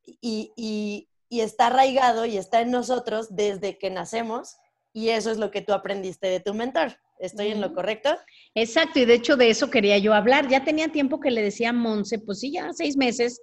Y, 0.04 0.52
y, 0.56 1.08
y 1.28 1.40
está 1.40 1.66
arraigado 1.68 2.25
y 2.26 2.37
está 2.37 2.61
en 2.61 2.70
nosotros 2.70 3.35
desde 3.35 3.78
que 3.78 3.90
nacemos 3.90 4.56
y 4.92 5.11
eso 5.11 5.30
es 5.30 5.38
lo 5.38 5.50
que 5.50 5.62
tú 5.62 5.73
aprendiste 5.73 6.26
de 6.28 6.40
tu 6.40 6.54
mentor. 6.54 6.97
¿Estoy 7.18 7.49
en 7.49 7.61
lo 7.61 7.75
correcto? 7.75 8.16
Exacto, 8.54 9.00
y 9.00 9.04
de 9.04 9.14
hecho 9.14 9.37
de 9.37 9.50
eso 9.50 9.70
quería 9.70 9.99
yo 9.99 10.14
hablar. 10.14 10.49
Ya 10.49 10.64
tenía 10.64 10.88
tiempo 10.88 11.20
que 11.20 11.30
le 11.30 11.42
decía 11.42 11.70
a 11.70 11.73
Monse, 11.73 12.18
pues 12.20 12.40
sí, 12.40 12.52
ya 12.52 12.73
seis 12.73 12.97
meses, 12.97 13.42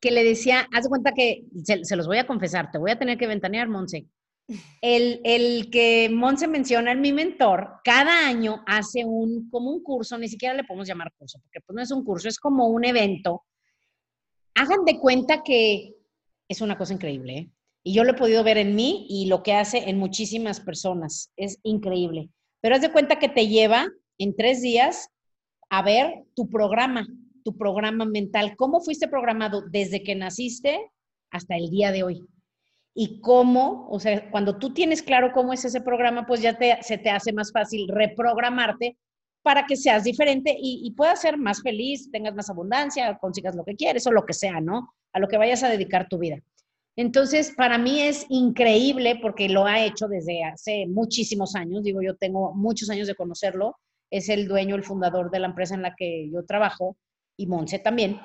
que 0.00 0.10
le 0.10 0.22
decía, 0.22 0.68
haz 0.72 0.84
de 0.84 0.88
cuenta 0.88 1.12
que, 1.12 1.44
se, 1.64 1.96
los 1.96 2.06
voy 2.06 2.18
a 2.18 2.26
confesar, 2.26 2.70
te 2.70 2.78
voy 2.78 2.92
a 2.92 2.98
tener 2.98 3.18
que 3.18 3.26
ventanear, 3.26 3.68
Monse. 3.68 4.06
El, 4.80 5.20
el, 5.24 5.70
que 5.70 6.08
Monse 6.12 6.46
menciona 6.46 6.92
en 6.92 7.00
mi 7.00 7.12
mentor, 7.12 7.80
cada 7.82 8.26
año 8.28 8.62
hace 8.66 9.04
un, 9.04 9.50
como 9.50 9.70
un 9.70 9.82
curso, 9.82 10.16
ni 10.18 10.28
siquiera 10.28 10.54
le 10.54 10.62
podemos 10.62 10.86
llamar 10.86 11.12
curso, 11.18 11.40
porque 11.42 11.60
pues 11.66 11.74
no 11.74 11.82
es 11.82 11.90
un 11.90 12.04
curso, 12.04 12.28
es 12.28 12.38
como 12.38 12.68
un 12.68 12.84
evento. 12.84 13.44
Hagan 14.54 14.84
de 14.84 15.00
cuenta 15.00 15.42
que 15.42 15.95
es 16.48 16.60
una 16.60 16.78
cosa 16.78 16.94
increíble, 16.94 17.38
¿eh? 17.38 17.50
Y 17.82 17.92
yo 17.92 18.02
lo 18.02 18.10
he 18.10 18.14
podido 18.14 18.42
ver 18.42 18.58
en 18.58 18.74
mí 18.74 19.06
y 19.08 19.26
lo 19.26 19.44
que 19.44 19.52
hace 19.52 19.88
en 19.88 19.96
muchísimas 19.98 20.60
personas. 20.60 21.30
Es 21.36 21.60
increíble. 21.62 22.30
Pero 22.60 22.74
haz 22.74 22.80
de 22.82 22.90
cuenta 22.90 23.20
que 23.20 23.28
te 23.28 23.46
lleva 23.46 23.86
en 24.18 24.34
tres 24.34 24.60
días 24.60 25.08
a 25.70 25.82
ver 25.82 26.24
tu 26.34 26.48
programa, 26.50 27.06
tu 27.44 27.56
programa 27.56 28.04
mental. 28.04 28.56
¿Cómo 28.56 28.80
fuiste 28.80 29.06
programado 29.06 29.62
desde 29.70 30.02
que 30.02 30.16
naciste 30.16 30.90
hasta 31.30 31.56
el 31.56 31.70
día 31.70 31.92
de 31.92 32.02
hoy? 32.02 32.24
Y 32.92 33.20
cómo, 33.20 33.86
o 33.88 34.00
sea, 34.00 34.32
cuando 34.32 34.58
tú 34.58 34.74
tienes 34.74 35.00
claro 35.00 35.30
cómo 35.32 35.52
es 35.52 35.64
ese 35.64 35.80
programa, 35.80 36.26
pues 36.26 36.42
ya 36.42 36.58
se 36.80 36.98
te 36.98 37.10
hace 37.10 37.32
más 37.32 37.52
fácil 37.52 37.86
reprogramarte 37.86 38.96
para 39.46 39.64
que 39.64 39.76
seas 39.76 40.02
diferente 40.02 40.50
y, 40.50 40.80
y 40.84 40.90
puedas 40.90 41.20
ser 41.20 41.38
más 41.38 41.62
feliz, 41.62 42.10
tengas 42.10 42.34
más 42.34 42.50
abundancia, 42.50 43.16
consigas 43.20 43.54
lo 43.54 43.64
que 43.64 43.76
quieres 43.76 44.04
o 44.08 44.10
lo 44.10 44.26
que 44.26 44.32
sea, 44.32 44.60
¿no? 44.60 44.92
A 45.12 45.20
lo 45.20 45.28
que 45.28 45.38
vayas 45.38 45.62
a 45.62 45.68
dedicar 45.68 46.08
tu 46.08 46.18
vida. 46.18 46.42
Entonces, 46.96 47.54
para 47.56 47.78
mí 47.78 48.02
es 48.02 48.26
increíble 48.28 49.20
porque 49.22 49.48
lo 49.48 49.64
ha 49.64 49.84
hecho 49.84 50.08
desde 50.08 50.42
hace 50.42 50.88
muchísimos 50.88 51.54
años. 51.54 51.84
Digo, 51.84 52.02
yo 52.02 52.16
tengo 52.16 52.54
muchos 52.54 52.90
años 52.90 53.06
de 53.06 53.14
conocerlo. 53.14 53.76
Es 54.10 54.28
el 54.30 54.48
dueño, 54.48 54.74
el 54.74 54.82
fundador 54.82 55.30
de 55.30 55.38
la 55.38 55.46
empresa 55.46 55.76
en 55.76 55.82
la 55.82 55.94
que 55.94 56.28
yo 56.28 56.44
trabajo 56.44 56.96
y 57.36 57.46
Monse 57.46 57.78
también. 57.78 58.18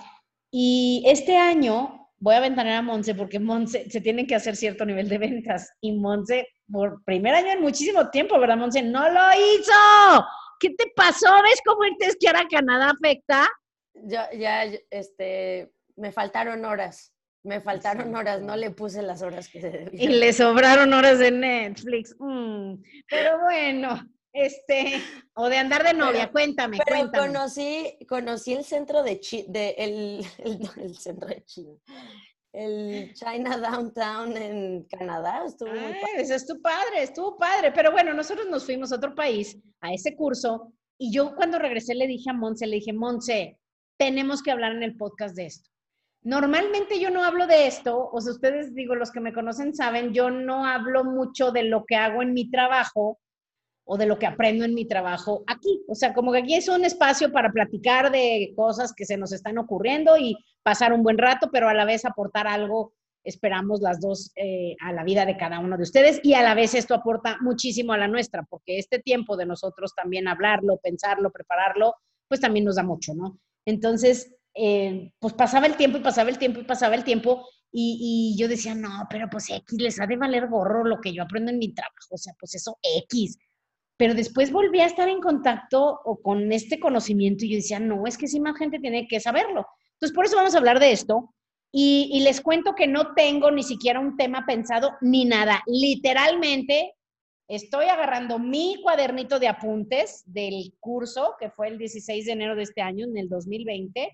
Y 0.50 1.04
este 1.06 1.38
año 1.38 2.10
voy 2.18 2.34
a 2.34 2.40
ventanear 2.40 2.78
a 2.78 2.82
Monse 2.82 3.14
porque 3.14 3.40
Monse 3.40 3.88
se 3.92 4.02
tiene 4.02 4.26
que 4.26 4.34
hacer 4.34 4.56
cierto 4.56 4.86
nivel 4.86 5.08
de 5.08 5.20
ventas 5.20 5.70
y 5.82 5.92
Monse 5.92 6.48
por 6.72 7.04
primer 7.04 7.36
año 7.36 7.52
en 7.52 7.62
muchísimo 7.62 8.10
tiempo, 8.10 8.40
¿verdad, 8.40 8.58
Monse? 8.58 8.82
No 8.82 9.08
lo 9.08 9.22
hizo. 9.34 10.26
¿Qué 10.62 10.70
te 10.76 10.92
pasó? 10.96 11.28
¿Ves 11.44 11.60
cómo 11.66 11.84
irte 11.86 12.06
a 12.06 12.10
esquiar 12.10 12.38
a 12.38 12.48
Canadá 12.48 12.92
afecta? 12.92 13.50
Ya, 13.96 14.32
ya, 14.32 14.64
este, 14.92 15.72
me 15.96 16.12
faltaron 16.12 16.64
horas. 16.64 17.14
Me 17.44 17.60
faltaron 17.60 18.16
horas, 18.16 18.40
no 18.42 18.56
le 18.56 18.70
puse 18.70 19.02
las 19.02 19.24
horas 19.24 19.50
que 19.50 19.60
se 19.60 19.72
debían. 19.72 19.96
Y 19.96 20.08
le 20.08 20.32
sobraron 20.32 20.94
horas 20.94 21.18
de 21.18 21.32
Netflix. 21.32 22.16
Mm, 22.20 22.76
pero 23.10 23.40
bueno, 23.42 24.00
este, 24.32 25.02
o 25.34 25.50
de 25.50 25.58
andar 25.58 25.84
de 25.84 25.96
novia, 25.96 26.32
cuéntame, 26.32 26.78
pero 26.86 27.12
conocí, 27.12 27.98
conocí 28.08 28.54
el 28.54 28.64
centro 28.64 29.02
de, 29.02 29.20
de 29.48 29.70
el, 29.80 30.26
el, 30.78 30.96
centro 30.96 31.28
de 31.30 31.44
China. 31.46 31.74
El 32.54 33.14
China 33.14 33.58
Downtown 33.58 34.36
en 34.38 34.84
Canadá. 34.84 35.46
Estuvo 35.46 35.72
Ay, 35.72 35.96
Eso 36.18 36.36
estuvo 36.36 36.62
padre, 36.62 37.04
estuvo 37.04 37.38
padre. 37.38 37.72
Pero 37.72 37.92
bueno, 37.92 38.14
nosotros 38.14 38.48
nos 38.50 38.66
fuimos 38.66 38.92
a 38.92 38.98
otro 38.98 39.16
país 39.16 39.58
a 39.80 39.94
ese 39.94 40.16
curso 40.16 40.74
y 40.98 41.14
yo 41.14 41.36
cuando 41.36 41.60
regresé 41.60 41.96
le 41.96 42.08
dije 42.08 42.30
a 42.30 42.34
Monse, 42.34 42.68
le 42.68 42.78
dije, 42.78 42.94
Monse, 42.94 43.58
tenemos 43.98 44.44
que 44.44 44.52
hablar 44.52 44.74
en 44.74 44.84
el 44.84 44.98
podcast 44.98 45.36
de 45.36 45.46
esto 45.46 45.72
Normalmente 46.24 47.00
yo 47.00 47.10
no 47.10 47.24
hablo 47.24 47.48
de 47.48 47.66
esto, 47.66 48.10
o 48.12 48.22
sea, 48.22 48.34
ustedes 48.34 48.76
digo, 48.76 48.94
los 48.94 49.12
que 49.12 49.20
me 49.20 49.34
conocen 49.34 49.74
saben, 49.74 50.14
yo 50.14 50.30
no 50.30 50.68
hablo 50.68 51.04
mucho 51.04 51.52
de 51.52 51.64
lo 51.64 51.84
que 51.86 51.96
hago 51.96 52.22
en 52.22 52.34
mi 52.34 52.52
trabajo 52.52 53.20
o 53.88 53.98
de 53.98 54.06
lo 54.06 54.20
que 54.20 54.28
aprendo 54.28 54.64
en 54.64 54.76
mi 54.76 54.88
trabajo 54.88 55.44
aquí. 55.48 55.84
O 55.88 55.96
sea, 55.96 56.14
como 56.14 56.32
que 56.32 56.38
aquí 56.40 56.54
es 56.54 56.68
un 56.68 56.86
espacio 56.86 57.32
para 57.32 57.52
platicar 57.52 58.12
de 58.12 58.54
cosas 58.56 58.94
que 58.96 59.06
se 59.06 59.18
nos 59.18 59.32
están 59.32 59.58
ocurriendo 59.58 60.16
y 60.16 60.38
pasar 60.64 60.94
un 60.94 61.04
buen 61.04 61.18
rato, 61.18 61.50
pero 61.52 61.70
a 61.70 61.74
la 61.74 61.86
vez 61.86 62.06
aportar 62.06 62.48
algo, 62.48 62.94
esperamos 63.24 63.82
las 63.82 64.00
dos, 64.00 64.32
eh, 64.36 64.76
a 64.82 64.92
la 64.94 65.04
vida 65.04 65.26
de 65.26 65.38
cada 65.38 65.60
uno 65.60 65.78
de 65.78 65.84
ustedes 65.84 66.20
y 66.24 66.34
a 66.34 66.42
la 66.42 66.56
vez 66.56 66.74
esto 66.74 66.96
aporta 66.96 67.38
muchísimo 67.42 67.94
a 67.94 67.98
la 67.98 68.08
nuestra, 68.08 68.44
porque 68.44 68.78
este 68.78 69.00
tiempo 69.00 69.38
de 69.38 69.46
nosotros 69.46 69.94
también 69.96 70.28
hablarlo, 70.28 70.80
pensarlo, 70.82 71.32
prepararlo, 71.32 71.96
pues 72.28 72.40
también 72.40 72.66
nos 72.66 72.76
da 72.76 72.84
mucho, 72.84 73.14
¿no? 73.14 73.38
Entonces, 73.66 74.36
eh, 74.54 75.12
pues 75.20 75.34
pasaba 75.34 75.68
el 75.68 75.76
tiempo 75.76 75.98
y 75.98 76.02
pasaba 76.02 76.30
el 76.30 76.38
tiempo 76.38 76.60
y 76.60 76.64
pasaba 76.64 76.96
el 76.96 77.04
tiempo 77.04 77.46
y, 77.74 78.36
yo 78.38 78.50
decía, 78.50 78.76
no, 78.76 79.08
pero 79.10 79.30
pues 79.30 79.50
X 79.50 79.80
les 79.80 80.00
ha 80.02 80.06
de 80.06 80.18
valer 80.18 80.48
gorro 80.48 80.84
lo 80.84 81.00
que 81.00 81.14
yo 81.14 81.24
aprendo 81.24 81.52
en 81.52 81.58
mi 81.58 81.74
trabajo, 81.74 81.96
o 82.12 82.18
sea, 82.18 82.34
pues 82.38 82.56
eso 82.56 82.78
X. 82.82 83.38
Pero 83.98 84.14
después 84.14 84.52
volví 84.52 84.82
a 84.82 84.88
estar 84.88 85.08
en 85.08 85.22
contacto 85.22 86.02
o 86.04 86.22
con 86.22 86.52
este 86.52 86.80
conocimiento 86.80 87.46
y 87.46 87.52
yo 87.52 87.56
decía, 87.58 87.80
no, 87.80 88.08
es 88.08 88.18
que 88.18 88.28
si 88.28 88.40
más 88.40 88.58
gente 88.58 88.80
tiene 88.80 89.08
que 89.08 89.20
saberlo. 89.20 89.68
Entonces, 90.02 90.16
por 90.16 90.26
eso 90.26 90.36
vamos 90.36 90.56
a 90.56 90.58
hablar 90.58 90.80
de 90.80 90.92
esto. 90.92 91.32
Y, 91.72 92.20
les 92.24 92.42
cuento 92.42 92.74
que 92.76 92.88
no 92.88 93.14
tengo 93.14 93.52
ni 93.52 93.64
siquiera 93.64 94.00
un 94.00 94.18
tema 94.18 94.46
pensado 94.46 94.94
ni 95.00 95.26
nada. 95.26 95.62
Literalmente 95.68 96.96
estoy 97.48 97.86
agarrando 97.86 98.40
mi 98.40 98.82
cuadernito 98.82 99.40
de 99.40 99.48
apuntes 99.48 100.24
del 100.26 100.74
curso, 100.80 101.36
que 101.40 101.50
fue 101.50 101.68
el 101.68 101.78
16 101.78 102.26
de 102.26 102.32
enero 102.32 102.56
de 102.56 102.64
este 102.64 102.82
año, 102.82 103.06
en 103.06 103.18
el 103.18 103.30
2020 103.30 104.10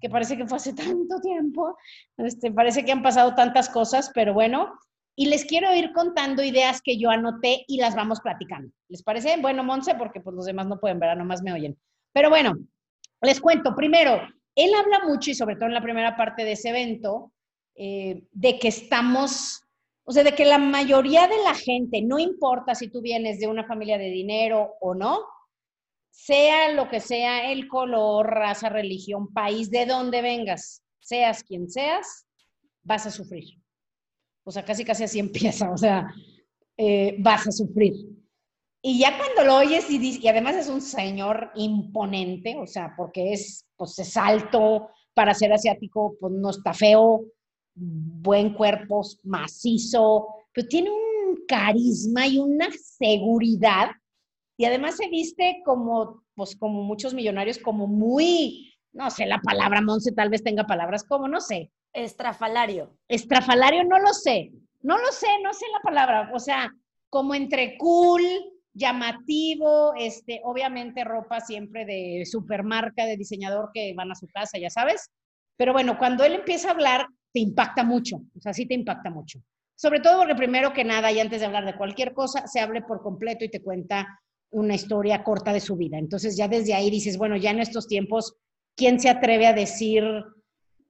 que 0.00 0.08
parece 0.08 0.36
que 0.36 0.46
fue 0.46 0.56
hace 0.56 0.72
tanto 0.72 1.20
tiempo, 1.20 1.76
este, 2.16 2.50
parece 2.50 2.84
que 2.84 2.92
han 2.92 3.02
pasado 3.02 3.34
tantas 3.34 3.68
cosas, 3.68 4.10
pero 4.14 4.32
bueno, 4.32 4.72
y 5.14 5.26
les 5.26 5.44
quiero 5.44 5.74
ir 5.74 5.92
contando 5.92 6.42
ideas 6.42 6.80
que 6.80 6.96
yo 6.96 7.10
anoté 7.10 7.64
y 7.68 7.78
las 7.78 7.94
vamos 7.94 8.20
platicando. 8.20 8.72
¿Les 8.88 9.02
parece? 9.02 9.36
Bueno, 9.38 9.62
Monse, 9.62 9.94
porque 9.94 10.20
pues 10.20 10.34
los 10.34 10.46
demás 10.46 10.66
no 10.68 10.80
pueden 10.80 10.98
ver, 10.98 11.14
nomás 11.18 11.42
me 11.42 11.52
oyen. 11.52 11.78
Pero 12.12 12.30
bueno, 12.30 12.56
les 13.20 13.40
cuento. 13.40 13.74
Primero, 13.76 14.22
él 14.54 14.72
habla 14.74 15.00
mucho 15.06 15.30
y 15.30 15.34
sobre 15.34 15.56
todo 15.56 15.66
en 15.66 15.74
la 15.74 15.82
primera 15.82 16.16
parte 16.16 16.44
de 16.44 16.52
ese 16.52 16.70
evento, 16.70 17.32
eh, 17.74 18.24
de 18.32 18.58
que 18.58 18.68
estamos, 18.68 19.62
o 20.04 20.12
sea, 20.12 20.24
de 20.24 20.34
que 20.34 20.44
la 20.44 20.58
mayoría 20.58 21.26
de 21.26 21.42
la 21.44 21.54
gente, 21.54 22.02
no 22.02 22.18
importa 22.18 22.74
si 22.74 22.88
tú 22.88 23.00
vienes 23.00 23.40
de 23.40 23.46
una 23.46 23.64
familia 23.64 23.98
de 23.98 24.10
dinero 24.10 24.74
o 24.80 24.94
no, 24.94 25.20
sea 26.10 26.72
lo 26.72 26.88
que 26.88 27.00
sea 27.00 27.50
el 27.50 27.68
color, 27.68 28.26
raza, 28.26 28.68
religión, 28.68 29.32
país, 29.32 29.70
de 29.70 29.86
donde 29.86 30.20
vengas, 30.20 30.82
seas 31.00 31.42
quien 31.42 31.70
seas, 31.70 32.26
vas 32.82 33.06
a 33.06 33.10
sufrir. 33.10 33.60
O 34.44 34.50
sea, 34.50 34.64
casi 34.64 34.84
casi 34.84 35.04
así 35.04 35.18
empieza, 35.20 35.70
o 35.70 35.78
sea, 35.78 36.06
eh, 36.76 37.16
vas 37.18 37.46
a 37.46 37.52
sufrir. 37.52 37.94
Y 38.82 38.98
ya 38.98 39.18
cuando 39.18 39.44
lo 39.44 39.58
oyes 39.58 39.90
y, 39.90 40.18
y 40.20 40.28
además 40.28 40.56
es 40.56 40.68
un 40.68 40.80
señor 40.80 41.50
imponente, 41.54 42.56
o 42.56 42.66
sea, 42.66 42.94
porque 42.96 43.32
es, 43.32 43.66
pues 43.76 43.98
es 43.98 44.16
alto, 44.16 44.88
para 45.12 45.34
ser 45.34 45.52
asiático, 45.52 46.16
pues 46.18 46.32
no 46.32 46.50
está 46.50 46.72
feo, 46.72 47.24
buen 47.74 48.54
cuerpo, 48.54 49.02
macizo, 49.24 50.28
pero 50.52 50.66
tiene 50.66 50.90
un 50.90 51.44
carisma 51.46 52.26
y 52.26 52.38
una 52.38 52.68
seguridad 52.72 53.90
y 54.60 54.66
además 54.66 54.98
se 54.98 55.08
viste 55.08 55.62
como, 55.64 56.22
pues 56.34 56.54
como 56.54 56.82
muchos 56.82 57.14
millonarios, 57.14 57.56
como 57.56 57.86
muy, 57.86 58.74
no 58.92 59.10
sé, 59.10 59.24
la 59.24 59.40
palabra 59.40 59.80
Monse 59.80 60.12
tal 60.12 60.28
vez 60.28 60.42
tenga 60.44 60.66
palabras 60.66 61.02
como, 61.02 61.28
no 61.28 61.40
sé. 61.40 61.72
Estrafalario. 61.94 62.94
Estrafalario, 63.08 63.84
no 63.84 63.98
lo 63.98 64.12
sé. 64.12 64.52
No 64.82 64.98
lo 64.98 65.12
sé, 65.12 65.28
no 65.42 65.54
sé 65.54 65.64
la 65.72 65.80
palabra. 65.80 66.30
O 66.34 66.38
sea, 66.38 66.70
como 67.08 67.34
entre 67.34 67.78
cool, 67.78 68.20
llamativo, 68.72 69.94
este, 69.98 70.40
obviamente 70.44 71.04
ropa 71.04 71.40
siempre 71.40 71.84
de 71.84 72.24
supermarca, 72.24 73.04
de 73.04 73.16
diseñador 73.16 73.70
que 73.72 73.94
van 73.94 74.10
a 74.10 74.14
su 74.14 74.26
casa, 74.28 74.58
ya 74.58 74.70
sabes. 74.70 75.10
Pero 75.56 75.72
bueno, 75.72 75.98
cuando 75.98 76.24
él 76.24 76.34
empieza 76.34 76.68
a 76.68 76.72
hablar, 76.72 77.06
te 77.32 77.40
impacta 77.40 77.84
mucho. 77.84 78.16
O 78.36 78.40
sea, 78.40 78.52
sí 78.52 78.66
te 78.66 78.74
impacta 78.74 79.10
mucho. 79.10 79.40
Sobre 79.74 80.00
todo 80.00 80.18
porque 80.18 80.34
primero 80.34 80.72
que 80.72 80.84
nada, 80.84 81.10
y 81.10 81.20
antes 81.20 81.40
de 81.40 81.46
hablar 81.46 81.64
de 81.64 81.76
cualquier 81.76 82.12
cosa, 82.12 82.46
se 82.46 82.60
hable 82.60 82.82
por 82.82 83.02
completo 83.02 83.44
y 83.44 83.48
te 83.48 83.62
cuenta 83.62 84.20
una 84.50 84.74
historia 84.74 85.22
corta 85.22 85.52
de 85.52 85.60
su 85.60 85.76
vida. 85.76 85.98
Entonces 85.98 86.36
ya 86.36 86.48
desde 86.48 86.74
ahí 86.74 86.90
dices, 86.90 87.16
bueno, 87.16 87.36
ya 87.36 87.50
en 87.50 87.60
estos 87.60 87.86
tiempos, 87.86 88.36
¿quién 88.76 89.00
se 89.00 89.08
atreve 89.08 89.46
a 89.46 89.52
decir, 89.52 90.04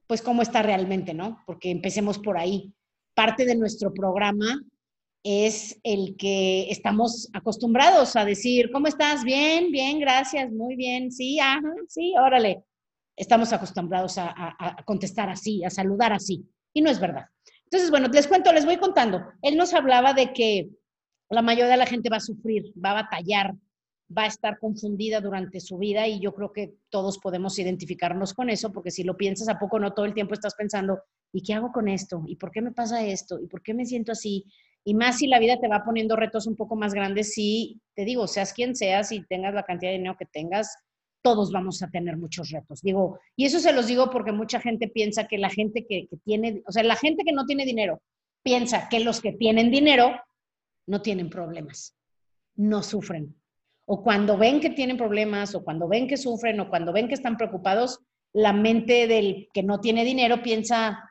pues, 0.07 0.21
cómo 0.21 0.41
está 0.41 0.61
realmente, 0.61 1.13
no? 1.13 1.41
Porque 1.45 1.71
empecemos 1.71 2.19
por 2.19 2.37
ahí. 2.37 2.73
Parte 3.13 3.45
de 3.45 3.55
nuestro 3.55 3.93
programa 3.93 4.61
es 5.23 5.79
el 5.83 6.15
que 6.17 6.69
estamos 6.69 7.29
acostumbrados 7.33 8.15
a 8.15 8.25
decir, 8.25 8.71
¿cómo 8.71 8.87
estás? 8.87 9.23
Bien, 9.23 9.71
bien, 9.71 9.99
gracias, 9.99 10.51
muy 10.51 10.75
bien, 10.75 11.11
sí, 11.11 11.39
ajá, 11.39 11.61
sí, 11.87 12.13
órale. 12.17 12.63
Estamos 13.15 13.53
acostumbrados 13.53 14.17
a, 14.17 14.33
a 14.35 14.83
contestar 14.83 15.29
así, 15.29 15.63
a 15.63 15.69
saludar 15.69 16.13
así. 16.13 16.43
Y 16.73 16.81
no 16.81 16.89
es 16.89 16.99
verdad. 16.99 17.25
Entonces, 17.65 17.91
bueno, 17.91 18.07
les 18.07 18.27
cuento, 18.27 18.51
les 18.51 18.65
voy 18.65 18.77
contando. 18.77 19.21
Él 19.41 19.57
nos 19.57 19.73
hablaba 19.73 20.13
de 20.13 20.33
que 20.33 20.69
la 21.29 21.41
mayoría 21.41 21.71
de 21.71 21.77
la 21.77 21.85
gente 21.85 22.09
va 22.09 22.17
a 22.17 22.21
sufrir, 22.21 22.73
va 22.83 22.91
a 22.91 23.03
batallar, 23.03 23.53
va 24.15 24.23
a 24.23 24.27
estar 24.27 24.59
confundida 24.59 25.21
durante 25.21 25.59
su 25.59 25.77
vida 25.77 26.07
y 26.07 26.19
yo 26.19 26.33
creo 26.33 26.51
que 26.51 26.73
todos 26.89 27.17
podemos 27.19 27.57
identificarnos 27.57 28.33
con 28.33 28.49
eso, 28.49 28.71
porque 28.71 28.91
si 28.91 29.03
lo 29.03 29.15
piensas 29.15 29.47
a 29.47 29.57
poco, 29.57 29.79
no 29.79 29.93
todo 29.93 30.05
el 30.05 30.13
tiempo 30.13 30.33
estás 30.33 30.55
pensando, 30.55 30.99
¿y 31.31 31.41
qué 31.43 31.53
hago 31.53 31.71
con 31.71 31.87
esto? 31.87 32.23
¿Y 32.27 32.35
por 32.35 32.51
qué 32.51 32.61
me 32.61 32.71
pasa 32.71 33.05
esto? 33.05 33.39
¿Y 33.39 33.47
por 33.47 33.61
qué 33.61 33.73
me 33.73 33.85
siento 33.85 34.11
así? 34.11 34.45
Y 34.83 34.93
más 34.95 35.19
si 35.19 35.27
la 35.27 35.39
vida 35.39 35.59
te 35.59 35.67
va 35.67 35.83
poniendo 35.83 36.15
retos 36.15 36.47
un 36.47 36.55
poco 36.55 36.75
más 36.75 36.93
grandes, 36.93 37.33
si 37.33 37.79
te 37.95 38.03
digo, 38.03 38.27
seas 38.27 38.53
quien 38.53 38.75
seas 38.75 39.11
y 39.11 39.23
tengas 39.25 39.53
la 39.53 39.63
cantidad 39.63 39.91
de 39.91 39.97
dinero 39.97 40.17
que 40.17 40.25
tengas, 40.25 40.75
todos 41.21 41.51
vamos 41.51 41.83
a 41.83 41.89
tener 41.89 42.17
muchos 42.17 42.49
retos. 42.49 42.81
Digo, 42.81 43.19
y 43.35 43.45
eso 43.45 43.59
se 43.59 43.73
los 43.73 43.87
digo 43.87 44.09
porque 44.09 44.31
mucha 44.31 44.59
gente 44.59 44.87
piensa 44.87 45.27
que 45.27 45.37
la 45.37 45.49
gente 45.49 45.85
que, 45.87 46.07
que 46.07 46.17
tiene, 46.17 46.63
o 46.67 46.71
sea, 46.71 46.83
la 46.83 46.95
gente 46.95 47.23
que 47.23 47.31
no 47.31 47.45
tiene 47.45 47.65
dinero, 47.65 48.01
piensa 48.43 48.89
que 48.89 48.99
los 48.99 49.21
que 49.21 49.33
tienen 49.33 49.71
dinero 49.71 50.19
no 50.87 51.01
tienen 51.01 51.29
problemas, 51.29 51.95
no 52.55 52.81
sufren. 52.81 53.35
O 53.85 54.03
cuando 54.03 54.37
ven 54.37 54.59
que 54.59 54.69
tienen 54.69 54.97
problemas, 54.97 55.53
o 55.53 55.63
cuando 55.63 55.87
ven 55.87 56.07
que 56.07 56.17
sufren, 56.17 56.59
o 56.59 56.69
cuando 56.69 56.93
ven 56.93 57.07
que 57.07 57.13
están 57.13 57.37
preocupados, 57.37 57.99
la 58.33 58.53
mente 58.53 59.07
del 59.07 59.49
que 59.53 59.63
no 59.63 59.79
tiene 59.79 60.05
dinero 60.05 60.41
piensa, 60.41 61.10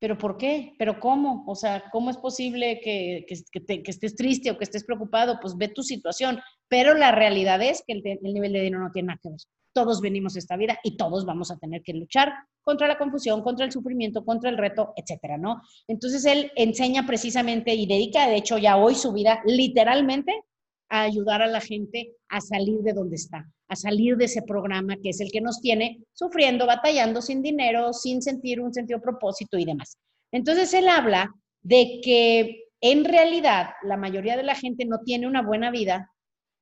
pero 0.00 0.16
¿por 0.16 0.38
qué? 0.38 0.72
¿Pero 0.78 0.98
cómo? 0.98 1.44
O 1.46 1.54
sea, 1.54 1.84
¿cómo 1.92 2.08
es 2.08 2.16
posible 2.16 2.80
que, 2.82 3.26
que, 3.28 3.82
estés 3.84 4.16
triste 4.16 4.50
o 4.50 4.56
que 4.56 4.64
estés 4.64 4.84
preocupado? 4.84 5.38
Pues 5.40 5.56
ve 5.56 5.68
tu 5.68 5.82
situación. 5.82 6.40
Pero 6.68 6.94
la 6.94 7.12
realidad 7.12 7.60
es 7.60 7.84
que 7.86 7.92
el, 7.92 8.02
el, 8.04 8.32
nivel 8.32 8.54
de 8.54 8.62
dinero 8.62 8.82
no 8.82 8.92
tiene 8.92 9.08
nada 9.08 9.20
que 9.22 9.28
ver. 9.28 9.38
Todos 9.74 10.00
venimos 10.00 10.34
a 10.34 10.38
esta 10.38 10.56
vida 10.56 10.78
y 10.82 10.96
todos 10.96 11.26
vamos 11.26 11.50
a 11.50 11.58
tener 11.58 11.82
que 11.82 11.92
luchar 11.92 12.32
contra 12.62 12.88
la 12.88 12.96
confusión, 12.96 13.42
contra 13.42 13.66
el 13.66 13.72
sufrimiento, 13.72 14.24
contra 14.24 14.48
el 14.48 14.56
reto, 14.56 14.94
etcétera, 14.96 15.36
¿no? 15.36 15.60
Entonces 15.86 16.24
él 16.24 16.50
enseña 16.56 17.06
precisamente 17.06 17.74
y 17.74 17.86
dedica, 17.86 18.26
de 18.26 18.36
hecho, 18.36 18.56
ya 18.56 18.78
hoy 18.78 18.94
su 18.94 19.12
vida 19.12 19.42
literalmente 19.44 20.44
a 20.90 21.02
ayudar 21.02 21.40
a 21.40 21.46
la 21.46 21.60
gente 21.60 22.12
a 22.28 22.40
salir 22.40 22.80
de 22.80 22.92
donde 22.92 23.16
está, 23.16 23.48
a 23.68 23.76
salir 23.76 24.16
de 24.16 24.26
ese 24.26 24.42
programa 24.42 24.96
que 25.02 25.10
es 25.10 25.20
el 25.20 25.30
que 25.30 25.40
nos 25.40 25.60
tiene 25.60 26.00
sufriendo, 26.12 26.66
batallando 26.66 27.22
sin 27.22 27.42
dinero, 27.42 27.92
sin 27.92 28.20
sentir 28.20 28.60
un 28.60 28.74
sentido 28.74 29.00
propósito 29.00 29.56
y 29.56 29.64
demás. 29.64 29.96
Entonces 30.32 30.74
él 30.74 30.88
habla 30.88 31.32
de 31.62 32.00
que 32.02 32.64
en 32.80 33.04
realidad 33.04 33.70
la 33.82 33.96
mayoría 33.96 34.36
de 34.36 34.42
la 34.42 34.54
gente 34.54 34.84
no 34.84 34.98
tiene 35.04 35.26
una 35.26 35.42
buena 35.42 35.70
vida 35.70 36.10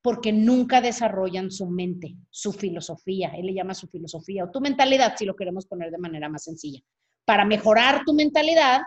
porque 0.03 0.33
nunca 0.33 0.81
desarrollan 0.81 1.51
su 1.51 1.67
mente, 1.67 2.15
su 2.31 2.53
filosofía, 2.53 3.33
él 3.37 3.47
le 3.47 3.55
llama 3.55 3.75
su 3.75 3.89
filosofía 3.89 4.45
o 4.45 4.51
tu 4.51 4.61
mentalidad, 4.61 5.15
si 5.17 5.25
lo 5.25 5.35
queremos 5.35 5.67
poner 5.67 5.91
de 5.91 5.99
manera 5.99 6.29
más 6.29 6.45
sencilla. 6.45 6.81
Para 7.25 7.45
mejorar 7.45 8.03
tu 8.05 8.15
mentalidad, 8.15 8.83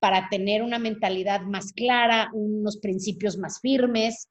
para 0.00 0.28
tener 0.28 0.62
una 0.62 0.78
mentalidad 0.78 1.42
más 1.42 1.72
clara, 1.72 2.30
unos 2.34 2.78
principios 2.78 3.38
más 3.38 3.60
firmes, 3.60 4.28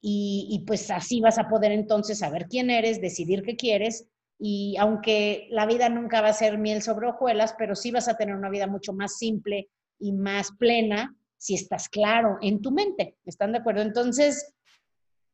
y, 0.00 0.64
pues 0.66 0.90
así 0.90 1.20
vas 1.20 1.38
a 1.38 1.48
poder 1.48 1.72
entonces 1.72 2.20
saber 2.20 2.46
quién 2.48 2.70
eres, 2.70 3.00
decidir 3.00 3.42
qué 3.42 3.56
quieres, 3.56 4.06
y 4.38 4.76
aunque 4.78 5.48
la 5.50 5.66
vida 5.66 5.88
nunca 5.88 6.20
va 6.20 6.28
a 6.28 6.32
ser 6.32 6.58
miel 6.58 6.82
sobre 6.82 7.08
hojuelas, 7.08 7.54
pero 7.58 7.74
sí 7.74 7.90
vas 7.90 8.08
a 8.08 8.16
tener 8.16 8.36
una 8.36 8.50
vida 8.50 8.68
mucho 8.68 8.92
más 8.92 9.18
simple 9.18 9.68
y 9.98 10.12
más 10.12 10.52
plena 10.52 11.16
si 11.36 11.54
estás 11.54 11.88
claro 11.88 12.38
en 12.40 12.62
tu 12.62 12.70
mente. 12.70 13.16
¿Están 13.24 13.50
de 13.50 13.58
acuerdo? 13.58 13.82
Entonces, 13.82 14.54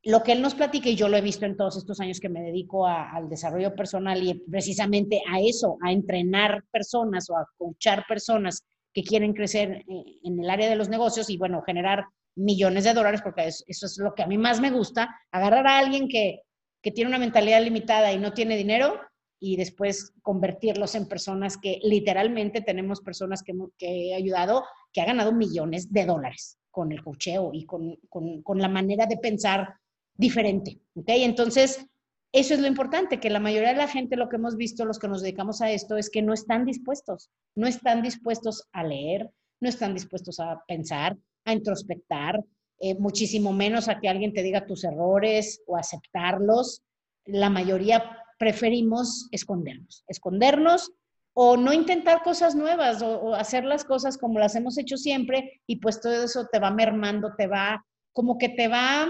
lo 0.01 0.23
que 0.23 0.31
él 0.31 0.41
nos 0.41 0.55
platica, 0.55 0.89
y 0.89 0.95
yo 0.95 1.07
lo 1.07 1.17
he 1.17 1.21
visto 1.21 1.45
en 1.45 1.57
todos 1.57 1.77
estos 1.77 1.99
años 1.99 2.19
que 2.19 2.29
me 2.29 2.41
dedico 2.41 2.87
al 2.87 3.29
desarrollo 3.29 3.75
personal 3.75 4.23
y 4.23 4.33
precisamente 4.33 5.21
a 5.31 5.39
eso, 5.39 5.77
a 5.83 5.91
entrenar 5.91 6.63
personas 6.71 7.29
o 7.29 7.37
a 7.37 7.47
coachar 7.57 8.05
personas 8.07 8.63
que 8.93 9.03
quieren 9.03 9.33
crecer 9.33 9.83
eh, 9.87 10.03
en 10.23 10.39
el 10.39 10.49
área 10.49 10.69
de 10.69 10.75
los 10.75 10.89
negocios 10.89 11.29
y, 11.29 11.37
bueno, 11.37 11.61
generar 11.63 12.05
millones 12.35 12.83
de 12.83 12.93
dólares, 12.93 13.21
porque 13.23 13.47
eso 13.47 13.65
es 13.65 13.97
lo 13.97 14.13
que 14.13 14.23
a 14.23 14.27
mí 14.27 14.37
más 14.37 14.59
me 14.59 14.71
gusta, 14.71 15.15
agarrar 15.31 15.67
a 15.67 15.79
alguien 15.79 16.07
que, 16.07 16.41
que 16.81 16.91
tiene 16.91 17.09
una 17.09 17.19
mentalidad 17.19 17.63
limitada 17.63 18.11
y 18.11 18.19
no 18.19 18.33
tiene 18.33 18.57
dinero 18.57 18.99
y 19.39 19.57
después 19.57 20.13
convertirlos 20.21 20.95
en 20.95 21.07
personas 21.07 21.57
que 21.57 21.79
literalmente 21.83 22.61
tenemos 22.61 23.01
personas 23.01 23.43
que, 23.43 23.53
que 23.77 24.09
he 24.09 24.15
ayudado 24.15 24.63
que 24.91 25.01
ha 25.01 25.05
ganado 25.05 25.33
millones 25.33 25.91
de 25.91 26.05
dólares 26.05 26.57
con 26.71 26.91
el 26.91 27.03
cocheo 27.03 27.51
y 27.53 27.65
con, 27.65 27.95
con, 28.09 28.41
con 28.41 28.61
la 28.61 28.69
manera 28.69 29.05
de 29.05 29.17
pensar 29.17 29.75
diferente. 30.15 30.79
¿ok? 30.95 31.05
Entonces, 31.07 31.85
eso 32.31 32.53
es 32.53 32.59
lo 32.59 32.67
importante, 32.67 33.19
que 33.19 33.29
la 33.29 33.39
mayoría 33.39 33.69
de 33.69 33.77
la 33.77 33.87
gente, 33.87 34.17
lo 34.17 34.27
que 34.29 34.35
hemos 34.35 34.57
visto, 34.57 34.83
los 34.83 34.99
que 34.99 35.07
nos 35.07 35.21
dedicamos 35.21 35.61
a 35.61 35.71
esto, 35.71 35.95
es 35.95 36.09
que 36.09 36.21
no 36.21 36.33
están 36.33 36.65
dispuestos, 36.65 37.29
no 37.55 37.67
están 37.67 38.01
dispuestos 38.01 38.67
a 38.73 38.83
leer, 38.83 39.31
no 39.61 39.69
están 39.69 39.93
dispuestos 39.93 40.39
a 40.39 40.61
pensar, 40.67 41.17
a 41.45 41.53
introspectar, 41.53 42.43
eh, 42.79 42.95
muchísimo 42.95 43.53
menos 43.53 43.87
a 43.87 43.99
que 43.99 44.09
alguien 44.09 44.33
te 44.33 44.43
diga 44.43 44.65
tus 44.65 44.83
errores 44.83 45.61
o 45.67 45.77
aceptarlos. 45.77 46.81
La 47.25 47.49
mayoría 47.49 48.17
preferimos 48.37 49.27
escondernos, 49.31 50.03
escondernos 50.07 50.91
o 51.33 51.57
no 51.57 51.73
intentar 51.73 52.23
cosas 52.23 52.55
nuevas 52.55 53.01
o, 53.01 53.19
o, 53.19 53.35
hacer 53.35 53.63
las 53.63 53.85
cosas 53.85 54.17
como 54.17 54.39
las 54.39 54.55
hemos 54.55 54.77
hecho 54.77 54.97
siempre 54.97 55.61
y 55.65 55.77
pues 55.77 56.01
todo 56.01 56.23
eso 56.23 56.47
te 56.51 56.59
va 56.59 56.71
mermando, 56.71 57.33
te 57.37 57.47
va, 57.47 57.85
como 58.13 58.37
que 58.37 58.49
te 58.49 58.67
va 58.67 59.07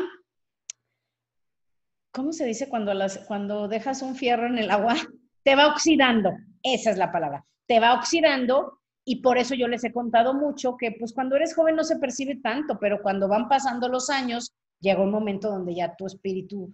¿cómo 2.15 2.31
se 2.31 2.45
dice 2.45 2.69
cuando, 2.69 2.93
las, 2.93 3.19
cuando 3.27 3.67
dejas 3.67 4.01
un 4.01 4.15
fierro 4.15 4.47
en 4.47 4.57
el 4.57 4.71
agua? 4.71 4.95
Te 5.43 5.55
va 5.55 5.67
oxidando, 5.67 6.31
esa 6.63 6.89
es 6.89 6.97
la 6.97 7.11
palabra, 7.11 7.45
te 7.67 7.79
va 7.79 7.93
oxidando 7.93 8.79
y 9.05 9.21
por 9.21 9.37
eso 9.37 9.55
yo 9.55 9.67
les 9.67 9.83
he 9.83 9.93
contado 9.93 10.33
mucho 10.33 10.75
que 10.77 10.91
pues 10.91 11.13
cuando 11.13 11.35
eres 11.35 11.55
joven 11.55 11.75
no 11.75 11.83
se 11.83 11.97
percibe 11.97 12.37
tanto, 12.37 12.79
pero 12.79 13.01
cuando 13.01 13.27
van 13.27 13.47
pasando 13.47 13.87
los 13.87 14.09
años, 14.09 14.51
llega 14.79 15.03
un 15.03 15.11
momento 15.11 15.49
donde 15.49 15.75
ya 15.75 15.95
tu 15.95 16.07
espíritu, 16.07 16.73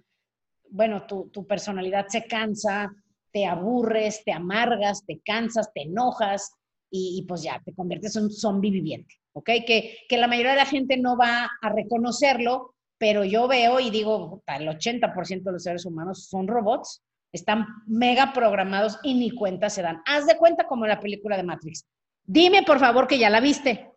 bueno, 0.70 1.06
tu, 1.06 1.30
tu 1.30 1.46
personalidad 1.46 2.08
se 2.08 2.26
cansa, 2.26 2.92
te 3.32 3.46
aburres, 3.46 4.24
te 4.24 4.32
amargas, 4.32 5.06
te 5.06 5.20
cansas, 5.20 5.72
te 5.74 5.84
enojas 5.84 6.52
y, 6.90 7.20
y, 7.20 7.28
pues 7.28 7.44
ya 7.44 7.62
te 7.64 7.74
conviertes 7.74 8.16
en 8.16 8.24
un 8.24 8.32
zombie 8.32 8.72
viviente, 8.72 9.16
¿ok? 9.34 9.50
Que, 9.68 9.98
que 10.08 10.18
la 10.18 10.28
mayoría 10.28 10.52
de 10.52 10.58
la 10.58 10.66
gente 10.66 10.98
no 10.98 11.18
va 11.18 11.50
a 11.62 11.70
reconocerlo 11.70 12.74
pero 13.02 13.26
yo 13.26 13.48
veo 13.48 13.80
y 13.80 13.90
digo, 13.90 14.44
el 14.46 14.68
80% 14.68 15.42
de 15.42 15.52
los 15.52 15.64
seres 15.64 15.88
humanos 15.88 16.28
son 16.30 16.48
robots, 16.48 17.02
están 17.34 17.66
mega 17.88 18.32
programados 18.32 19.00
y 19.02 19.16
ni 19.16 19.32
cuenta 19.32 19.72
se 19.72 19.82
dan. 19.82 20.04
Haz 20.06 20.28
de 20.28 20.38
cuenta 20.38 20.68
como 20.68 20.86
en 20.86 20.90
la 20.90 21.00
película 21.00 21.36
de 21.36 21.42
Matrix. 21.42 21.88
Dime, 22.32 22.64
por 22.64 22.80
favor, 22.80 23.08
que 23.08 23.20
ya 23.20 23.30
la 23.30 23.42
viste. 23.42 23.92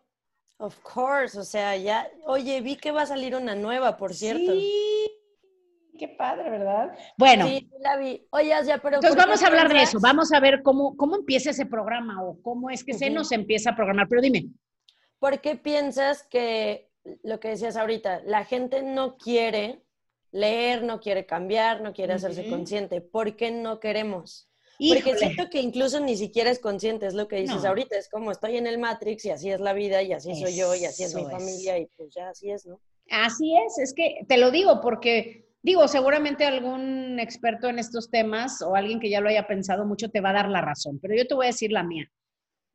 Of 0.57 0.77
course, 0.81 1.39
o 1.39 1.43
sea, 1.45 1.77
ya, 1.77 2.09
oye, 2.25 2.59
vi 2.59 2.75
que 2.75 2.91
va 2.91 3.03
a 3.03 3.05
salir 3.05 3.33
una 3.33 3.55
nueva, 3.55 3.95
por 3.95 4.13
cierto. 4.13 4.51
Sí, 4.51 5.09
qué 5.97 6.09
padre, 6.09 6.49
¿verdad? 6.49 6.97
Bueno. 7.17 7.47
Sí, 7.47 7.69
la 7.79 7.95
vi. 7.95 8.27
Oye, 8.31 8.49
ya, 8.65 8.77
pero. 8.79 8.97
Entonces 8.97 9.15
vamos 9.15 9.41
a 9.41 9.47
hablar 9.47 9.69
de 9.71 9.83
eso, 9.83 9.99
vamos 10.01 10.33
a 10.33 10.41
ver 10.41 10.63
cómo, 10.63 10.97
cómo 10.97 11.15
empieza 11.15 11.51
ese 11.51 11.65
programa 11.65 12.21
o 12.23 12.41
cómo 12.41 12.69
es 12.69 12.83
que 12.83 12.91
uh 12.91 12.95
-huh. 12.95 12.99
se 12.99 13.09
nos 13.09 13.31
empieza 13.31 13.69
a 13.69 13.75
programar, 13.75 14.07
pero 14.09 14.21
dime. 14.21 14.47
¿Por 15.17 15.39
qué 15.39 15.55
piensas 15.55 16.27
que 16.27 16.89
lo 17.23 17.39
que 17.39 17.49
decías 17.49 17.77
ahorita, 17.77 18.21
la 18.25 18.43
gente 18.43 18.83
no 18.83 19.15
quiere 19.15 19.81
leer, 20.31 20.83
no 20.83 20.99
quiere 20.99 21.25
cambiar, 21.25 21.79
no 21.79 21.93
quiere 21.93 22.11
hacerse 22.11 22.41
uh 22.41 22.47
-huh. 22.47 22.49
consciente. 22.49 22.99
¿Por 22.99 23.37
qué 23.37 23.51
no 23.51 23.79
queremos? 23.79 24.49
Híjole. 24.77 25.01
Porque 25.01 25.17
siento 25.17 25.49
que 25.49 25.61
incluso 25.61 25.99
ni 25.99 26.17
siquiera 26.17 26.49
es 26.51 26.59
consciente, 26.59 27.05
es 27.05 27.13
lo 27.13 27.27
que 27.27 27.37
dices 27.37 27.63
no. 27.63 27.69
ahorita, 27.69 27.97
es 27.97 28.09
como 28.09 28.31
estoy 28.31 28.57
en 28.57 28.67
el 28.67 28.77
Matrix 28.77 29.25
y 29.25 29.29
así 29.29 29.49
es 29.49 29.59
la 29.59 29.73
vida 29.73 30.01
y 30.01 30.13
así 30.13 30.31
Eso 30.31 30.41
soy 30.41 30.55
yo 30.55 30.75
y 30.75 30.85
así 30.85 31.03
es 31.03 31.15
mi 31.15 31.21
es. 31.21 31.31
familia 31.31 31.79
y 31.79 31.87
pues 31.95 32.13
ya 32.13 32.29
así 32.29 32.51
es, 32.51 32.65
¿no? 32.65 32.79
Así 33.09 33.55
es, 33.55 33.77
es 33.77 33.93
que 33.93 34.25
te 34.27 34.37
lo 34.37 34.51
digo 34.51 34.81
porque, 34.81 35.47
digo, 35.61 35.87
seguramente 35.87 36.45
algún 36.45 37.19
experto 37.19 37.69
en 37.69 37.79
estos 37.79 38.09
temas 38.09 38.61
o 38.61 38.75
alguien 38.75 38.99
que 38.99 39.09
ya 39.09 39.21
lo 39.21 39.29
haya 39.29 39.47
pensado 39.47 39.85
mucho 39.85 40.09
te 40.09 40.21
va 40.21 40.31
a 40.31 40.33
dar 40.33 40.49
la 40.49 40.61
razón, 40.61 40.99
pero 40.99 41.15
yo 41.15 41.27
te 41.27 41.35
voy 41.35 41.45
a 41.45 41.49
decir 41.49 41.71
la 41.71 41.83
mía. 41.83 42.11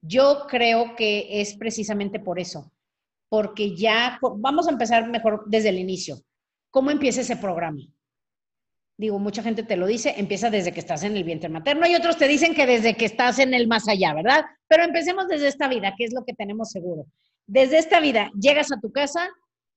Yo 0.02 0.46
creo 0.48 0.94
que 0.96 1.40
es 1.40 1.54
precisamente 1.56 2.20
por 2.20 2.38
eso, 2.38 2.72
porque 3.28 3.76
ya, 3.76 4.18
vamos 4.36 4.66
a 4.68 4.70
empezar 4.70 5.08
mejor 5.08 5.44
desde 5.46 5.68
el 5.68 5.78
inicio. 5.78 6.16
¿Cómo 6.70 6.90
empieza 6.90 7.20
ese 7.20 7.36
programa? 7.36 7.82
Digo, 9.00 9.18
mucha 9.18 9.42
gente 9.42 9.62
te 9.62 9.78
lo 9.78 9.86
dice, 9.86 10.12
empieza 10.18 10.50
desde 10.50 10.72
que 10.72 10.80
estás 10.80 11.04
en 11.04 11.16
el 11.16 11.24
vientre 11.24 11.48
materno 11.48 11.86
y 11.86 11.94
otros 11.94 12.18
te 12.18 12.28
dicen 12.28 12.54
que 12.54 12.66
desde 12.66 12.98
que 12.98 13.06
estás 13.06 13.38
en 13.38 13.54
el 13.54 13.66
más 13.66 13.88
allá, 13.88 14.12
¿verdad? 14.12 14.44
Pero 14.68 14.84
empecemos 14.84 15.26
desde 15.26 15.48
esta 15.48 15.68
vida, 15.68 15.94
que 15.96 16.04
es 16.04 16.12
lo 16.12 16.22
que 16.26 16.34
tenemos 16.34 16.68
seguro. 16.68 17.06
Desde 17.46 17.78
esta 17.78 17.98
vida 17.98 18.30
llegas 18.38 18.70
a 18.70 18.78
tu 18.78 18.92
casa 18.92 19.30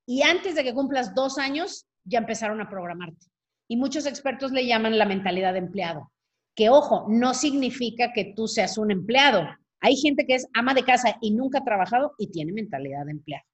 y 0.06 0.24
antes 0.24 0.56
de 0.56 0.66
que 0.66 0.74
cumplas 0.74 1.16
dos 1.16 1.38
años 1.38 1.86
ya 2.04 2.20
empezaron 2.20 2.60
a 2.60 2.70
programarte. 2.70 3.28
Y 3.70 3.78
muchos 3.78 4.06
expertos 4.08 4.52
le 4.52 4.68
llaman 4.68 4.98
la 4.98 5.06
mentalidad 5.06 5.54
de 5.54 5.60
empleado. 5.60 6.12
Que 6.54 6.70
ojo, 6.70 7.06
no 7.08 7.34
significa 7.34 8.12
que 8.12 8.34
tú 8.36 8.50
seas 8.50 8.78
un 8.78 8.92
empleado, 8.92 9.48
hay 9.80 9.96
gente 9.96 10.26
que 10.26 10.36
es 10.36 10.50
ama 10.54 10.74
de 10.74 10.84
casa 10.84 11.16
y 11.22 11.32
nunca 11.32 11.60
ha 11.60 11.64
trabajado 11.64 12.12
y 12.18 12.30
tiene 12.30 12.52
mentalidad 12.52 13.06
de 13.06 13.12
empleado. 13.12 13.46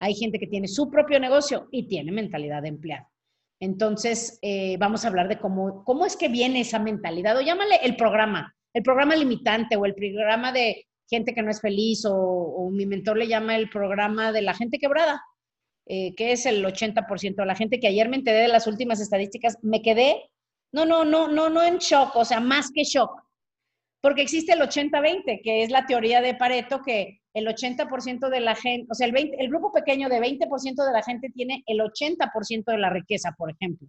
Hay 0.00 0.14
gente 0.14 0.38
que 0.38 0.48
tiene 0.48 0.68
su 0.68 0.90
propio 0.90 1.18
negocio 1.18 1.66
y 1.72 1.88
tiene 1.88 2.12
mentalidad 2.12 2.60
de 2.60 2.68
empleado. 2.68 3.08
Entonces, 3.60 4.38
eh, 4.42 4.76
vamos 4.78 5.04
a 5.04 5.08
hablar 5.08 5.28
de 5.28 5.38
cómo, 5.38 5.84
cómo 5.84 6.06
es 6.06 6.16
que 6.16 6.28
viene 6.28 6.60
esa 6.60 6.78
mentalidad, 6.78 7.36
o 7.36 7.40
llámale 7.40 7.76
el 7.82 7.96
programa, 7.96 8.54
el 8.72 8.82
programa 8.82 9.16
limitante 9.16 9.76
o 9.76 9.84
el 9.84 9.94
programa 9.94 10.52
de 10.52 10.86
gente 11.10 11.34
que 11.34 11.42
no 11.42 11.50
es 11.50 11.60
feliz, 11.60 12.04
o, 12.08 12.68
mi 12.70 12.86
mentor 12.86 13.16
le 13.16 13.26
llama 13.26 13.56
el 13.56 13.68
programa 13.70 14.30
de 14.32 14.42
la 14.42 14.54
gente 14.54 14.78
quebrada. 14.78 15.22
eh, 15.90 16.14
que 16.16 16.32
es 16.32 16.44
el 16.44 16.62
80%. 16.64 17.46
La 17.46 17.54
gente 17.54 17.80
que 17.80 17.88
ayer 17.88 18.08
me 18.10 18.16
enteré 18.16 18.40
de 18.40 18.48
las 18.48 18.66
últimas 18.66 19.00
estadísticas, 19.00 19.56
me 19.62 19.80
quedé, 19.80 20.22
no, 20.70 20.84
no, 20.84 21.04
no, 21.04 21.28
no, 21.28 21.48
no 21.48 21.62
en 21.62 21.78
shock, 21.78 22.14
o 22.14 22.26
sea, 22.26 22.40
más 22.40 22.70
que 22.74 22.84
shock. 22.84 23.10
Porque 24.02 24.22
existe 24.22 24.52
el 24.52 24.60
80-20, 24.60 25.40
que 25.42 25.62
es 25.62 25.70
la 25.70 25.86
teoría 25.86 26.20
de 26.20 26.34
Pareto, 26.34 26.82
que 26.84 27.20
el 27.38 27.46
80% 27.46 28.28
de 28.28 28.40
la 28.40 28.54
gente, 28.54 28.86
o 28.90 28.94
sea, 28.94 29.06
el, 29.06 29.12
20, 29.12 29.36
el 29.40 29.48
grupo 29.48 29.72
pequeño 29.72 30.08
de 30.08 30.20
20% 30.20 30.84
de 30.84 30.92
la 30.92 31.02
gente 31.02 31.30
tiene 31.30 31.62
el 31.66 31.80
80% 31.80 32.64
de 32.64 32.78
la 32.78 32.90
riqueza, 32.90 33.34
por 33.36 33.50
ejemplo, 33.50 33.88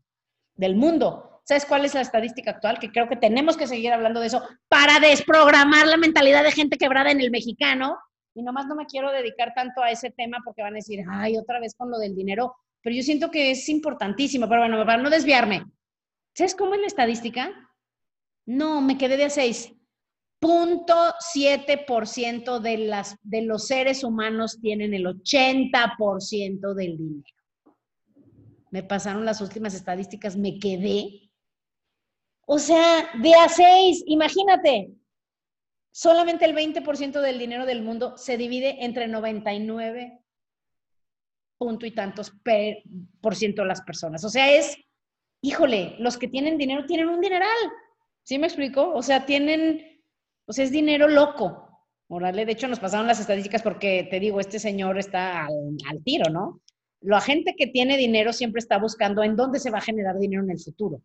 del 0.55 0.75
mundo. 0.75 1.41
¿Sabes 1.43 1.65
cuál 1.65 1.85
es 1.85 1.95
la 1.95 2.01
estadística 2.01 2.51
actual? 2.51 2.77
Que 2.77 2.91
creo 2.91 3.09
que 3.09 3.15
tenemos 3.15 3.57
que 3.57 3.65
seguir 3.67 3.91
hablando 3.91 4.19
de 4.19 4.27
eso 4.27 4.43
para 4.67 4.99
desprogramar 4.99 5.87
la 5.87 5.97
mentalidad 5.97 6.43
de 6.43 6.51
gente 6.51 6.77
quebrada 6.77 7.11
en 7.11 7.21
el 7.21 7.31
mexicano. 7.31 7.97
Y 8.35 8.43
nomás 8.43 8.67
no 8.67 8.75
me 8.75 8.85
quiero 8.85 9.11
dedicar 9.11 9.53
tanto 9.55 9.81
a 9.81 9.89
ese 9.89 10.11
tema 10.11 10.37
porque 10.45 10.61
van 10.61 10.73
a 10.73 10.75
decir, 10.75 11.03
ay, 11.09 11.37
otra 11.37 11.59
vez 11.59 11.73
con 11.75 11.89
lo 11.89 11.97
del 11.97 12.15
dinero. 12.15 12.55
Pero 12.83 12.95
yo 12.95 13.01
siento 13.01 13.31
que 13.31 13.51
es 13.51 13.67
importantísimo. 13.67 14.47
Pero 14.47 14.61
bueno, 14.61 14.85
para 14.85 15.01
no 15.01 15.09
desviarme. 15.09 15.63
¿Sabes 16.35 16.53
cómo 16.53 16.75
es 16.75 16.81
la 16.81 16.87
estadística? 16.87 17.51
No, 18.45 18.81
me 18.81 18.97
quedé 18.97 19.17
de 19.17 19.25
a 19.25 19.29
seis. 19.29 19.73
0.7% 20.41 22.59
de, 22.59 23.03
de 23.23 23.41
los 23.41 23.67
seres 23.67 24.03
humanos 24.03 24.59
tienen 24.61 24.93
el 24.93 25.05
80% 25.05 26.73
del 26.73 26.97
dinero. 26.97 27.23
Me 28.71 28.83
pasaron 28.83 29.25
las 29.25 29.41
últimas 29.41 29.73
estadísticas, 29.73 30.37
me 30.37 30.59
quedé. 30.59 31.31
O 32.45 32.59
sea, 32.59 33.09
de 33.21 33.33
a 33.33 33.49
6, 33.49 34.03
imagínate, 34.05 34.91
solamente 35.91 36.45
el 36.45 36.55
20% 36.55 37.21
del 37.21 37.39
dinero 37.39 37.65
del 37.65 37.81
mundo 37.81 38.15
se 38.17 38.37
divide 38.37 38.85
entre 38.85 39.07
99 39.07 40.19
punto 41.59 41.85
y 41.85 41.91
tantos 41.91 42.31
por 43.21 43.35
ciento 43.35 43.61
de 43.61 43.67
las 43.67 43.81
personas. 43.81 44.23
O 44.23 44.29
sea, 44.29 44.51
es, 44.51 44.77
híjole, 45.41 45.95
los 45.99 46.17
que 46.17 46.29
tienen 46.29 46.57
dinero 46.57 46.85
tienen 46.85 47.09
un 47.09 47.19
dineral. 47.19 47.57
¿Sí 48.23 48.39
me 48.39 48.47
explico? 48.47 48.91
O 48.93 49.03
sea, 49.03 49.25
tienen 49.25 49.88
sea, 50.53 50.65
es 50.65 50.71
dinero 50.71 51.07
loco. 51.07 51.69
Órale, 52.07 52.45
de 52.45 52.53
hecho 52.53 52.67
nos 52.67 52.79
pasaron 52.79 53.05
las 53.05 53.19
estadísticas 53.19 53.61
porque 53.61 54.07
te 54.09 54.19
digo, 54.19 54.39
este 54.39 54.57
señor 54.57 54.97
está 54.97 55.45
al, 55.45 56.03
tiro, 56.03 56.31
¿no? 56.31 56.61
La 57.01 57.21
gente 57.21 57.53
que 57.55 57.67
tiene 57.67 57.97
dinero 57.97 58.33
siempre 58.33 58.59
está 58.59 58.79
buscando 58.79 59.21
en 59.23 59.35
dónde 59.35 59.59
se 59.59 59.69
va 59.69 59.77
a 59.77 59.81
generar 59.81 60.17
dinero 60.17 60.43
en 60.43 60.49
el 60.49 60.59
futuro. 60.59 61.01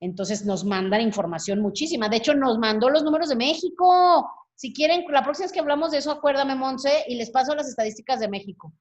Entonces 0.00 0.44
nos 0.44 0.64
mandan 0.64 1.00
información 1.00 1.60
muchísima. 1.60 2.08
De 2.08 2.16
hecho, 2.16 2.34
nos 2.34 2.58
mandó 2.58 2.90
los 2.90 3.04
números 3.04 3.28
de 3.28 3.36
México. 3.36 4.28
Si 4.56 4.72
quieren, 4.72 5.04
la 5.10 5.22
próxima 5.22 5.44
vez 5.44 5.52
que 5.52 5.60
hablamos 5.60 5.92
de 5.92 5.98
eso, 5.98 6.10
acuérdame, 6.10 6.56
Monse, 6.56 7.04
y 7.06 7.14
les 7.14 7.30
paso 7.30 7.54
las 7.54 7.68
estadísticas 7.68 8.18
de 8.18 8.28
México. 8.28 8.72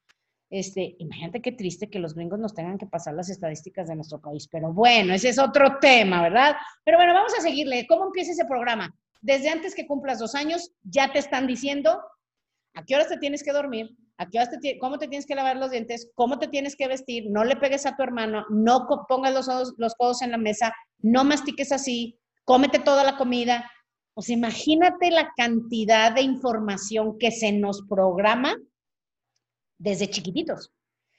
Este, 0.50 0.96
imagínate 0.98 1.42
qué 1.42 1.52
triste 1.52 1.90
que 1.90 2.00
los 2.00 2.16
gringos 2.16 2.40
nos 2.40 2.56
tengan 2.56 2.78
que 2.78 2.88
pasar 2.88 3.14
las 3.14 3.30
estadísticas 3.30 3.88
de 3.88 3.96
nuestro 3.96 4.20
país. 4.20 4.48
Pero 4.52 4.74
bueno, 4.74 5.14
ese 5.14 5.30
es 5.30 5.38
otro 5.38 5.78
tema, 5.80 6.24
¿verdad? 6.24 6.56
Pero 6.84 6.98
bueno, 6.98 7.14
vamos 7.14 7.34
a 7.38 7.42
seguirle. 7.42 7.86
¿Cómo 7.88 8.06
empieza 8.06 8.32
ese 8.32 8.46
programa? 8.46 8.92
Desde 9.22 9.50
antes 9.50 9.76
que 9.76 9.88
cumplas 9.88 10.20
dos 10.20 10.36
años, 10.36 10.72
ya 10.84 11.12
te 11.12 11.20
están 11.20 11.48
diciendo 11.48 12.02
a 12.74 12.84
qué 12.84 12.96
horas 12.96 13.10
te 13.10 13.18
tienes 13.18 13.44
que 13.44 13.52
dormir, 13.52 13.96
a 14.18 14.28
qué 14.30 14.38
horas 14.40 14.50
te, 14.62 14.78
cómo 14.80 14.98
te 14.98 15.08
tienes 15.08 15.26
que 15.26 15.36
lavar 15.36 15.58
los 15.58 15.72
dientes, 15.72 16.12
cómo 16.16 16.40
te 16.40 16.48
tienes 16.48 16.76
que 16.76 16.88
vestir, 16.88 17.26
no 17.30 17.44
le 17.44 17.56
pegues 17.56 17.86
a 17.86 17.96
tu 17.96 18.04
hermano, 18.04 18.46
no 18.50 18.88
pongas 19.08 19.34
los, 19.34 19.74
los 19.78 19.96
codos 19.96 20.22
en 20.22 20.32
la 20.32 20.38
mesa, 20.38 20.74
no 21.00 21.24
mastiques 21.24 21.72
así, 21.72 22.20
cómete 22.46 22.80
toda 22.80 23.04
la 23.04 23.18
comida. 23.18 23.70
Sea, 24.18 24.36
imagínate 24.36 25.12
la 25.12 25.32
cantidad 25.36 26.12
de 26.12 26.22
información 26.22 27.18
que 27.20 27.32
se 27.32 27.52
nos 27.52 27.84
programa 27.88 28.56
desde 29.78 30.10
chiquititos. 30.10 30.72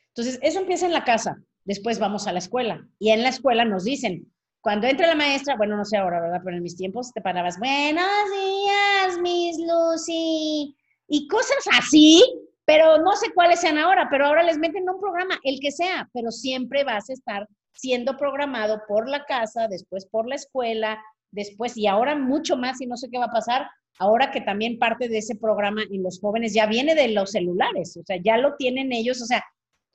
Entonces, 0.09 0.41
eso 0.43 0.59
empieza 0.59 0.87
en 0.87 0.93
la 0.93 1.05
casa, 1.05 1.41
después 1.65 2.01
vamos 2.01 2.27
a 2.27 2.33
la 2.33 2.41
escuela 2.41 2.89
y 2.99 3.11
en 3.11 3.23
la 3.23 3.29
escuela 3.29 3.65
nos 3.65 3.85
dicen, 3.85 4.33
cuando 4.69 4.87
entra 4.87 5.07
la 5.07 5.15
maestra, 5.15 5.57
bueno, 5.57 5.79
no 5.79 5.85
sé 5.87 5.97
ahora, 5.97 6.21
¿verdad? 6.21 6.43
Pero 6.45 6.59
en 6.59 6.63
mis 6.63 6.77
tiempos 6.77 7.11
te 7.15 7.23
parabas, 7.23 7.59
buenos 7.59 8.05
días, 8.05 9.19
Miss 9.19 9.57
Lucy, 9.59 10.77
y 11.09 11.27
cosas 11.27 11.65
así, 11.73 12.23
pero 12.67 12.99
no 12.99 13.17
sé 13.17 13.33
cuáles 13.33 13.61
sean 13.61 13.79
ahora, 13.79 14.09
pero 14.11 14.27
ahora 14.27 14.43
les 14.43 14.59
meten 14.59 14.87
un 14.87 15.01
programa, 15.01 15.41
el 15.43 15.59
que 15.59 15.73
sea, 15.73 16.07
pero 16.13 16.31
siempre 16.31 16.85
vas 16.85 17.09
a 17.09 17.15
estar 17.15 17.49
siendo 17.73 18.19
programado 18.19 18.83
por 18.87 19.09
la 19.09 19.25
casa, 19.25 19.69
después 19.69 20.05
por 20.05 20.29
la 20.29 20.35
escuela, 20.35 21.03
después, 21.31 21.75
y 21.75 21.87
ahora 21.87 22.15
mucho 22.15 22.59
más, 22.59 22.79
y 22.83 22.87
no 22.87 22.99
sé 22.99 23.09
qué 23.11 23.17
va 23.17 23.25
a 23.25 23.33
pasar, 23.33 23.71
ahora 23.99 24.31
que 24.31 24.43
también 24.43 24.79
parte 24.79 25.09
de 25.09 25.17
ese 25.17 25.35
programa 25.35 25.81
en 25.91 26.03
los 26.03 26.21
jóvenes 26.21 26.53
ya 26.53 26.67
viene 26.67 26.95
de 26.95 27.09
los 27.09 27.31
celulares, 27.31 27.97
o 27.97 28.03
sea, 28.05 28.19
ya 28.23 28.37
lo 28.37 28.55
tienen 28.57 28.93
ellos, 28.93 29.23
o 29.23 29.25
sea, 29.25 29.43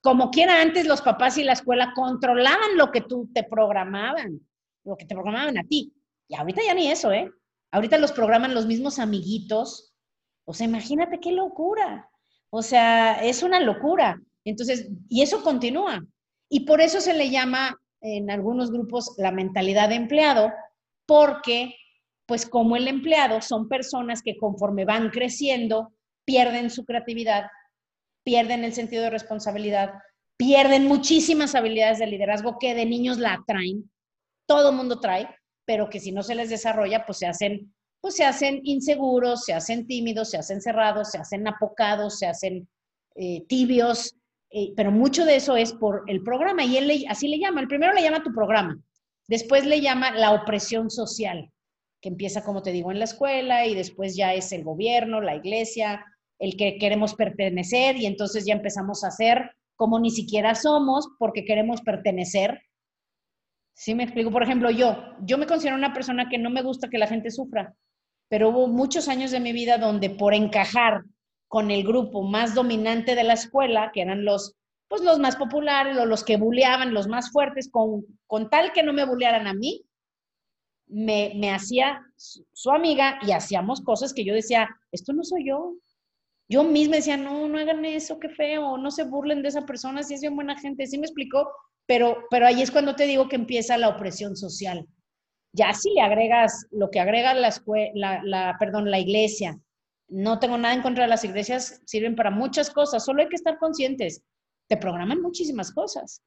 como 0.02 0.32
quiera 0.32 0.64
antes 0.64 0.88
los 0.88 1.04
papás 1.04 1.38
y 1.38 1.44
la 1.44 1.54
escuela 1.54 1.94
controlaban 1.94 2.76
lo 2.76 2.92
que 2.92 3.02
tú 3.02 3.30
te 3.36 3.44
programaban 3.44 4.42
lo 4.84 4.96
que 4.98 5.06
te 5.06 5.16
programaban 5.16 5.58
a 5.58 5.64
ti. 5.64 5.94
Y 6.28 6.36
ahorita 6.36 6.62
ya 6.66 6.74
ni 6.74 6.90
eso, 6.90 7.12
¿eh? 7.12 7.30
Ahorita 7.72 7.98
los 7.98 8.12
programan 8.12 8.54
los 8.54 8.66
mismos 8.66 9.00
amiguitos. 9.00 9.94
O 10.46 10.54
sea, 10.54 10.68
imagínate 10.68 11.20
qué 11.20 11.32
locura. 11.32 12.10
O 12.50 12.62
sea, 12.62 13.24
es 13.24 13.44
una 13.44 13.60
locura. 13.60 14.22
Entonces, 14.46 14.90
y 15.10 15.22
eso 15.22 15.42
continúa. 15.44 16.06
Y 16.50 16.62
por 16.62 16.82
eso 16.82 17.02
se 17.02 17.14
le 17.14 17.30
llama 17.30 17.80
en 18.02 18.30
algunos 18.30 18.72
grupos 18.72 19.16
la 19.18 19.32
mentalidad 19.32 19.90
de 19.90 19.96
empleado, 19.96 20.52
porque, 21.06 21.76
pues 22.26 22.46
como 22.46 22.76
el 22.76 22.88
empleado 22.88 23.42
son 23.42 23.70
personas 23.70 24.22
que 24.22 24.38
conforme 24.38 24.86
van 24.86 25.10
creciendo, 25.10 25.94
pierden 26.26 26.70
su 26.70 26.86
creatividad, 26.86 27.46
pierden 28.24 28.64
el 28.64 28.74
sentido 28.74 29.04
de 29.04 29.10
responsabilidad, 29.10 29.94
pierden 30.38 30.86
muchísimas 30.86 31.56
habilidades 31.56 32.00
de 32.00 32.08
liderazgo 32.08 32.58
que 32.60 32.76
de 32.76 32.86
niños 32.86 33.18
la 33.18 33.34
atraen 33.34 33.90
todo 34.46 34.72
mundo 34.72 35.00
trae, 35.00 35.28
pero 35.66 35.90
que 35.90 36.00
si 36.00 36.12
no 36.12 36.24
se 36.24 36.36
les 36.36 36.50
desarrolla, 36.50 37.06
pues 37.06 37.20
se 37.20 37.26
hacen, 37.26 37.74
pues 38.02 38.16
se 38.16 38.26
hacen 38.26 38.62
inseguros, 38.64 39.46
se 39.46 39.54
hacen 39.54 39.88
tímidos, 39.88 40.32
se 40.32 40.38
hacen 40.38 40.62
cerrados, 40.62 41.12
se 41.12 41.18
hacen 41.18 41.48
apocados, 41.48 42.20
se 42.20 42.28
hacen 42.28 42.68
eh, 43.16 43.46
tibios, 43.48 44.16
eh, 44.50 44.74
pero 44.76 44.92
mucho 44.92 45.26
de 45.26 45.36
eso 45.36 45.56
es 45.56 45.74
por 45.74 46.04
el 46.08 46.22
programa 46.24 46.64
y 46.64 46.78
él 46.78 47.06
así 47.10 47.28
le 47.28 47.40
llama. 47.40 47.62
El 47.62 47.68
primero 47.68 47.94
le 47.94 48.02
llama 48.02 48.24
tu 48.24 48.34
programa, 48.34 48.78
después 49.28 49.66
le 49.66 49.82
llama 49.82 50.12
la 50.12 50.32
opresión 50.32 50.90
social, 50.90 51.52
que 52.02 52.10
empieza, 52.10 52.44
como 52.44 52.62
te 52.62 52.72
digo, 52.72 52.92
en 52.92 53.00
la 53.00 53.06
escuela 53.06 53.66
y 53.66 53.76
después 53.76 54.16
ya 54.16 54.34
es 54.34 54.52
el 54.52 54.64
gobierno, 54.64 55.22
la 55.22 55.36
iglesia, 55.36 56.06
el 56.40 56.58
que 56.58 56.78
queremos 56.78 57.16
pertenecer 57.16 57.96
y 57.96 58.06
entonces 58.06 58.46
ya 58.46 58.54
empezamos 58.54 59.04
a 59.04 59.08
hacer 59.08 59.52
como 59.76 60.00
ni 60.00 60.12
siquiera 60.12 60.56
somos 60.56 61.08
porque 61.18 61.46
queremos 61.46 61.82
pertenecer 61.82 62.62
Sí, 63.74 63.96
me 63.96 64.04
explico. 64.04 64.32
Por 64.32 64.44
ejemplo, 64.44 64.70
yo, 64.72 64.98
yo 65.22 65.38
me 65.38 65.48
considero 65.48 65.76
una 65.76 65.94
persona 65.94 66.30
que 66.30 66.38
no 66.38 66.50
me 66.50 66.62
gusta 66.62 66.90
que 66.90 66.98
la 66.98 67.08
gente 67.08 67.32
sufra, 67.32 67.74
pero 68.30 68.50
hubo 68.50 68.68
muchos 68.68 69.08
años 69.08 69.32
de 69.32 69.40
mi 69.40 69.52
vida 69.52 69.78
donde 69.78 70.10
por 70.10 70.34
encajar 70.34 71.04
con 71.48 71.72
el 71.72 71.84
grupo 71.84 72.24
más 72.24 72.56
dominante 72.56 73.16
de 73.16 73.24
la 73.24 73.34
escuela, 73.34 73.92
que 73.94 74.02
eran 74.02 74.26
los, 74.26 74.56
pues 74.88 75.02
los 75.02 75.20
más 75.20 75.36
populares, 75.36 75.96
los 75.96 76.24
que 76.24 76.38
buleaban, 76.38 76.94
los 76.94 77.08
más 77.08 77.32
fuertes, 77.32 77.70
con, 77.70 78.06
con 78.28 78.50
tal 78.50 78.72
que 78.74 78.84
no 78.84 78.94
me 78.94 79.06
bulearan 79.06 79.48
a 79.48 79.54
mí, 79.54 79.84
me, 80.88 81.34
me 81.36 81.52
hacía 81.52 82.02
su 82.16 82.72
amiga 82.72 83.20
y 83.26 83.32
hacíamos 83.32 83.82
cosas 83.82 84.14
que 84.14 84.24
yo 84.26 84.34
decía, 84.34 84.70
esto 84.92 85.14
no 85.14 85.24
soy 85.24 85.48
yo. 85.48 85.76
Yo 86.50 86.64
misma 86.64 86.98
decía, 86.98 87.18
no, 87.18 87.48
no 87.48 87.58
hagan 87.58 87.84
eso, 87.86 88.20
qué 88.20 88.30
feo, 88.30 88.78
no 88.78 88.92
se 88.92 89.04
burlen 89.04 89.42
de 89.42 89.50
esa 89.50 89.66
persona, 89.66 90.04
si 90.04 90.14
es 90.14 90.22
bien 90.22 90.36
buena 90.36 90.58
gente. 90.60 90.86
¿Sí 90.86 90.98
me 90.98 91.06
explicó? 91.06 91.50
Pero, 91.86 92.26
pero 92.30 92.48
ahí 92.48 92.62
es 92.62 92.72
cuando 92.72 92.96
te 92.96 93.06
digo 93.06 93.28
que 93.28 93.36
empieza 93.36 93.78
la 93.78 93.90
opresión 93.90 94.36
social. 94.36 94.88
Ya 95.54 95.74
si 95.74 95.94
le 95.94 96.02
agregas 96.02 96.66
lo 96.72 96.90
que 96.90 97.00
agrega 97.00 97.34
la, 97.34 97.54
la, 97.94 98.22
la, 98.24 98.56
perdón, 98.60 98.90
la 98.90 99.00
iglesia, 99.00 99.60
no 100.08 100.40
tengo 100.40 100.58
nada 100.58 100.74
en 100.74 100.82
contra 100.82 101.04
de 101.04 101.10
las 101.10 101.24
iglesias, 101.24 101.82
sirven 101.86 102.16
para 102.16 102.32
muchas 102.32 102.70
cosas, 102.70 103.06
solo 103.06 103.22
hay 103.22 103.30
que 103.30 103.36
estar 103.36 103.58
conscientes. 103.58 104.24
Te 104.68 104.78
programan 104.78 105.22
muchísimas 105.22 105.72
cosas. 105.72 106.22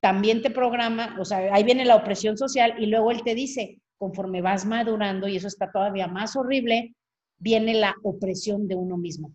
También 0.00 0.42
te 0.42 0.50
programa, 0.50 1.16
o 1.18 1.24
sea, 1.24 1.54
ahí 1.54 1.64
viene 1.64 1.84
la 1.84 1.96
opresión 1.96 2.36
social 2.36 2.74
y 2.78 2.86
luego 2.86 3.10
él 3.10 3.22
te 3.22 3.34
dice, 3.34 3.80
conforme 3.98 4.42
vas 4.42 4.66
madurando, 4.66 5.26
y 5.28 5.36
eso 5.36 5.48
está 5.48 5.70
todavía 5.70 6.06
más 6.06 6.36
horrible, 6.36 6.94
viene 7.38 7.74
la 7.74 7.94
opresión 8.02 8.68
de 8.68 8.74
uno 8.74 8.96
mismo. 8.96 9.32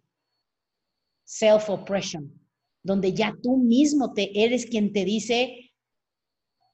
Self-oppression 1.25 2.40
donde 2.84 3.13
ya 3.13 3.36
tú 3.41 3.58
mismo 3.58 4.13
te 4.13 4.44
eres 4.44 4.65
quien 4.65 4.94
te 4.94 5.06
dice, 5.06 5.72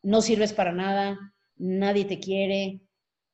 no 0.03 0.21
sirves 0.21 0.53
para 0.53 0.71
nada, 0.71 1.17
nadie 1.55 2.05
te 2.05 2.19
quiere, 2.19 2.81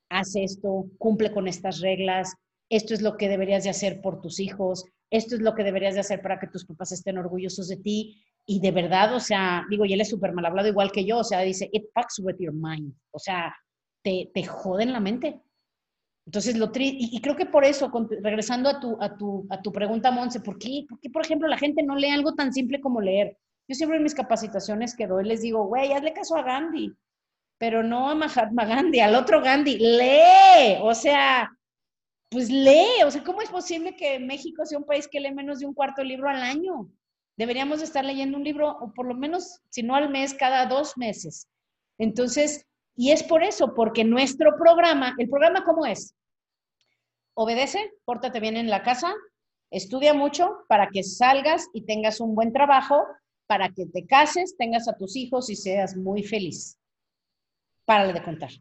haz 0.10 0.36
esto, 0.36 0.86
cumple 0.98 1.32
con 1.32 1.48
estas 1.48 1.82
reglas, 1.82 2.34
esto 2.70 2.94
es 2.94 3.02
lo 3.02 3.18
que 3.18 3.30
deberías 3.30 3.64
de 3.64 3.70
hacer 3.70 4.02
por 4.02 4.22
tus 4.22 4.40
hijos, 4.40 4.86
esto 5.12 5.36
es 5.36 5.42
lo 5.42 5.54
que 5.54 5.64
deberías 5.64 5.94
de 5.94 6.00
hacer 6.00 6.22
para 6.22 6.40
que 6.40 6.48
tus 6.48 6.66
papás 6.66 6.92
estén 6.92 7.20
orgullosos 7.20 7.68
de 7.68 7.78
ti. 7.78 8.24
Y 8.46 8.60
de 8.60 8.72
verdad, 8.72 9.16
o 9.16 9.20
sea, 9.20 9.64
digo, 9.70 9.86
y 9.86 9.94
él 9.94 10.02
es 10.02 10.10
súper 10.10 10.34
mal 10.34 10.46
hablado 10.46 10.68
igual 10.68 10.92
que 10.92 11.06
yo, 11.06 11.20
o 11.20 11.24
sea, 11.24 11.42
dice, 11.42 11.70
it 11.72 11.86
fucks 11.94 12.20
with 12.20 12.36
your 12.40 12.54
mind, 12.54 12.94
o 13.12 13.20
sea, 13.20 13.56
te, 14.02 14.32
te 14.34 14.44
joden 14.44 14.92
la 14.92 15.00
mente. 15.00 15.40
Entonces, 16.26 16.58
lo 16.58 16.72
y, 16.76 17.10
y, 17.12 17.22
creo 17.22 17.36
que 17.36 17.46
por 17.46 17.66
eso, 17.66 17.92
regresando 18.22 18.70
a 18.70 18.80
tu, 18.80 18.98
a 19.02 19.18
tu, 19.18 19.46
a 19.50 19.62
tu 19.62 19.72
pregunta, 19.74 20.10
Monse, 20.10 20.40
¿por 20.40 20.58
qué, 20.58 20.86
¿por 20.88 21.00
qué, 21.00 21.10
por 21.10 21.24
ejemplo, 21.24 21.48
la 21.48 21.58
gente 21.58 21.84
no 21.84 21.96
lee 21.96 22.10
algo 22.10 22.34
tan 22.34 22.54
simple 22.54 22.80
como 22.80 23.02
leer? 23.02 23.38
Yo 23.68 23.76
siempre 23.76 23.98
en 23.98 24.04
mis 24.04 24.16
capacitaciones 24.16 24.96
que 24.96 25.08
doy 25.08 25.26
les 25.26 25.42
digo, 25.42 25.66
güey, 25.66 25.92
hazle 25.92 26.14
caso 26.14 26.38
a 26.38 26.44
Gandhi, 26.44 26.94
pero 27.58 27.84
no 27.84 28.10
a 28.10 28.16
Mahatma 28.16 28.66
Gandhi, 28.66 29.02
al 29.02 29.16
otro 29.16 29.42
Gandhi, 29.42 29.78
lee, 29.78 30.78
o 30.82 30.94
sea, 30.96 31.52
pues 32.30 32.50
lee, 32.50 33.04
o 33.06 33.12
sea, 33.12 33.24
¿cómo 33.24 33.42
es 33.42 33.50
posible 33.50 33.96
que 33.96 34.20
México 34.20 34.66
sea 34.66 34.78
un 34.78 34.86
país 34.86 35.08
que 35.08 35.20
lee 35.20 35.34
menos 35.34 35.60
de 35.60 35.66
un 35.66 35.74
cuarto 35.74 36.04
libro 36.04 36.30
al 36.30 36.42
año? 36.42 36.90
Deberíamos 37.38 37.82
estar 37.82 38.06
leyendo 38.06 38.38
un 38.38 38.44
libro, 38.44 38.78
o 38.80 38.94
por 38.94 39.08
lo 39.08 39.16
menos, 39.16 39.60
si 39.70 39.84
no 39.84 39.96
al 39.96 40.10
mes, 40.10 40.34
cada 40.34 40.66
dos 40.68 40.98
meses. 40.98 41.48
Entonces, 41.98 42.66
y 42.96 43.12
es 43.12 43.24
por 43.24 43.44
eso, 43.44 43.74
porque 43.74 44.04
nuestro 44.04 44.56
programa, 44.58 45.16
¿el 45.18 45.30
programa 45.30 45.64
cómo 45.64 45.86
es? 45.86 46.16
Obedece, 47.36 47.92
pórtate 48.06 48.40
bien 48.40 48.58
en 48.58 48.70
la 48.70 48.84
casa, 48.84 49.14
estudia 49.72 50.14
mucho 50.14 50.58
para 50.68 50.90
que 50.90 51.04
salgas 51.04 51.68
y 51.74 51.86
tengas 51.86 52.20
un 52.20 52.36
buen 52.36 52.54
trabajo, 52.54 53.04
para 53.48 53.70
que 53.70 53.88
te 53.88 54.06
cases, 54.06 54.56
tengas 54.58 54.88
a 54.88 54.96
tus 54.96 55.16
hijos 55.16 55.50
y 55.50 55.56
seas 55.56 55.98
muy 55.98 56.24
feliz. 56.24 56.78
Párale 57.86 58.14
de 58.14 58.24
contar. 58.24 58.52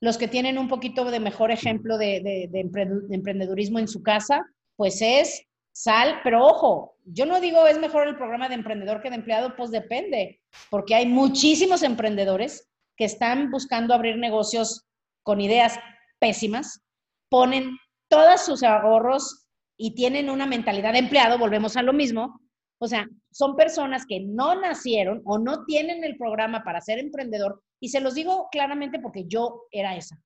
Los 0.00 0.16
que 0.16 0.28
tienen 0.28 0.56
un 0.56 0.68
poquito 0.68 1.04
de 1.10 1.20
mejor 1.20 1.50
ejemplo 1.50 1.98
de, 1.98 2.20
de 2.22 2.70
emprendedurismo 3.10 3.78
en 3.78 3.88
su 3.88 4.02
casa, 4.02 4.46
pues 4.76 5.02
es 5.02 5.44
sal, 5.72 6.20
pero 6.24 6.46
ojo, 6.46 6.96
yo 7.04 7.26
no 7.26 7.40
digo 7.40 7.66
es 7.66 7.78
mejor 7.78 8.08
el 8.08 8.16
programa 8.16 8.48
de 8.48 8.54
emprendedor 8.54 9.02
que 9.02 9.10
de 9.10 9.16
empleado, 9.16 9.56
pues 9.56 9.70
depende, 9.70 10.40
porque 10.70 10.94
hay 10.94 11.06
muchísimos 11.06 11.82
emprendedores 11.82 12.70
que 13.00 13.06
están 13.06 13.50
buscando 13.50 13.94
abrir 13.94 14.18
negocios 14.18 14.86
con 15.24 15.40
ideas 15.40 15.78
pésimas, 16.18 16.82
ponen 17.30 17.78
todos 18.10 18.42
sus 18.42 18.62
ahorros 18.62 19.46
y 19.78 19.94
tienen 19.94 20.28
una 20.28 20.44
mentalidad 20.44 20.92
de 20.92 20.98
empleado, 20.98 21.38
volvemos 21.38 21.78
a 21.78 21.82
lo 21.82 21.94
mismo. 21.94 22.38
O 22.78 22.86
sea, 22.86 23.06
son 23.32 23.56
personas 23.56 24.04
que 24.06 24.20
no 24.20 24.54
nacieron 24.54 25.22
o 25.24 25.38
no 25.38 25.64
tienen 25.64 26.04
el 26.04 26.18
programa 26.18 26.62
para 26.62 26.82
ser 26.82 26.98
emprendedor. 26.98 27.62
Y 27.80 27.88
se 27.88 28.02
los 28.02 28.14
digo 28.14 28.48
claramente 28.52 28.98
porque 28.98 29.24
yo 29.26 29.62
era 29.70 29.96
esa. 29.96 30.22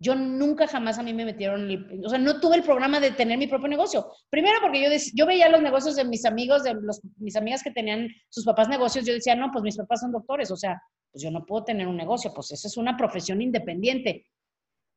Yo 0.00 0.14
nunca 0.14 0.68
jamás 0.68 0.98
a 0.98 1.02
mí 1.02 1.12
me 1.12 1.24
metieron, 1.24 1.68
o 2.04 2.08
sea, 2.08 2.18
no 2.18 2.40
tuve 2.40 2.56
el 2.56 2.62
programa 2.62 3.00
de 3.00 3.10
tener 3.10 3.36
mi 3.36 3.48
propio 3.48 3.66
negocio. 3.66 4.06
Primero 4.30 4.58
porque 4.62 4.80
yo, 4.80 4.88
yo 5.14 5.26
veía 5.26 5.48
los 5.48 5.60
negocios 5.60 5.96
de 5.96 6.04
mis 6.04 6.24
amigos, 6.24 6.62
de 6.62 6.74
los, 6.74 7.00
mis 7.16 7.34
amigas 7.34 7.64
que 7.64 7.72
tenían 7.72 8.08
sus 8.28 8.44
papás 8.44 8.68
negocios, 8.68 9.04
yo 9.04 9.12
decía, 9.12 9.34
no, 9.34 9.50
pues 9.52 9.64
mis 9.64 9.76
papás 9.76 10.00
son 10.00 10.12
doctores, 10.12 10.50
o 10.52 10.56
sea, 10.56 10.80
pues 11.10 11.22
yo 11.22 11.32
no 11.32 11.44
puedo 11.44 11.64
tener 11.64 11.88
un 11.88 11.96
negocio, 11.96 12.32
pues 12.32 12.52
esa 12.52 12.68
es 12.68 12.76
una 12.76 12.96
profesión 12.96 13.42
independiente. 13.42 14.26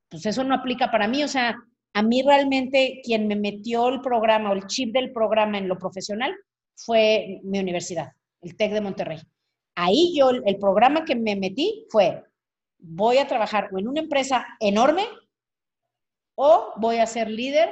Pues 0.07 0.25
eso 0.25 0.43
no 0.43 0.53
aplica 0.53 0.91
para 0.91 1.07
mí, 1.07 1.23
o 1.23 1.27
sea, 1.27 1.55
a 1.93 2.03
mí 2.03 2.21
realmente 2.21 3.01
quien 3.03 3.27
me 3.27 3.35
metió 3.35 3.89
el 3.89 4.01
programa 4.01 4.51
o 4.51 4.53
el 4.53 4.67
chip 4.67 4.93
del 4.93 5.11
programa 5.11 5.57
en 5.57 5.67
lo 5.67 5.79
profesional 5.79 6.35
fue 6.75 7.39
mi 7.43 7.59
universidad, 7.59 8.11
el 8.41 8.55
TEC 8.55 8.73
de 8.73 8.81
Monterrey. 8.81 9.19
Ahí 9.75 10.13
yo, 10.15 10.29
el 10.29 10.57
programa 10.59 11.05
que 11.05 11.15
me 11.15 11.35
metí 11.35 11.87
fue 11.89 12.23
voy 12.81 13.17
a 13.19 13.27
trabajar 13.27 13.69
o 13.71 13.79
en 13.79 13.87
una 13.87 14.01
empresa 14.01 14.45
enorme 14.59 15.05
o 16.35 16.73
voy 16.77 16.97
a 16.97 17.05
ser 17.05 17.29
líder 17.29 17.69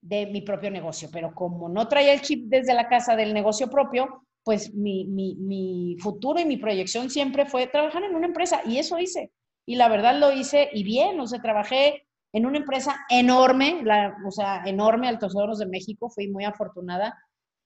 de 0.00 0.26
mi 0.26 0.40
propio 0.40 0.70
negocio. 0.70 1.08
Pero 1.12 1.34
como 1.34 1.68
no 1.68 1.88
traía 1.88 2.12
el 2.12 2.22
chip 2.22 2.46
desde 2.48 2.74
la 2.74 2.88
casa 2.88 3.16
del 3.16 3.34
negocio 3.34 3.68
propio, 3.68 4.24
pues 4.42 4.72
mi, 4.74 5.04
mi, 5.04 5.96
futuro 6.00 6.40
y 6.40 6.46
mi 6.46 6.56
proyección 6.56 7.10
siempre 7.10 7.44
fue 7.44 7.66
trabajar 7.66 8.02
en 8.04 8.14
una 8.14 8.26
empresa 8.26 8.62
y 8.64 8.78
eso 8.78 8.98
hice. 8.98 9.30
Y 9.66 9.76
la 9.76 9.88
verdad 9.88 10.18
lo 10.18 10.32
hice 10.32 10.70
y 10.72 10.82
bien, 10.84 11.20
o 11.20 11.26
sea, 11.26 11.42
trabajé 11.42 12.06
en 12.32 12.46
una 12.46 12.58
empresa 12.58 12.96
enorme, 13.10 13.82
la, 13.84 14.16
o 14.26 14.30
sea, 14.30 14.62
enorme, 14.64 15.08
Altos 15.08 15.36
Hornos 15.36 15.58
de 15.58 15.66
México, 15.66 16.08
fui 16.08 16.28
muy 16.28 16.44
afortunada, 16.44 17.14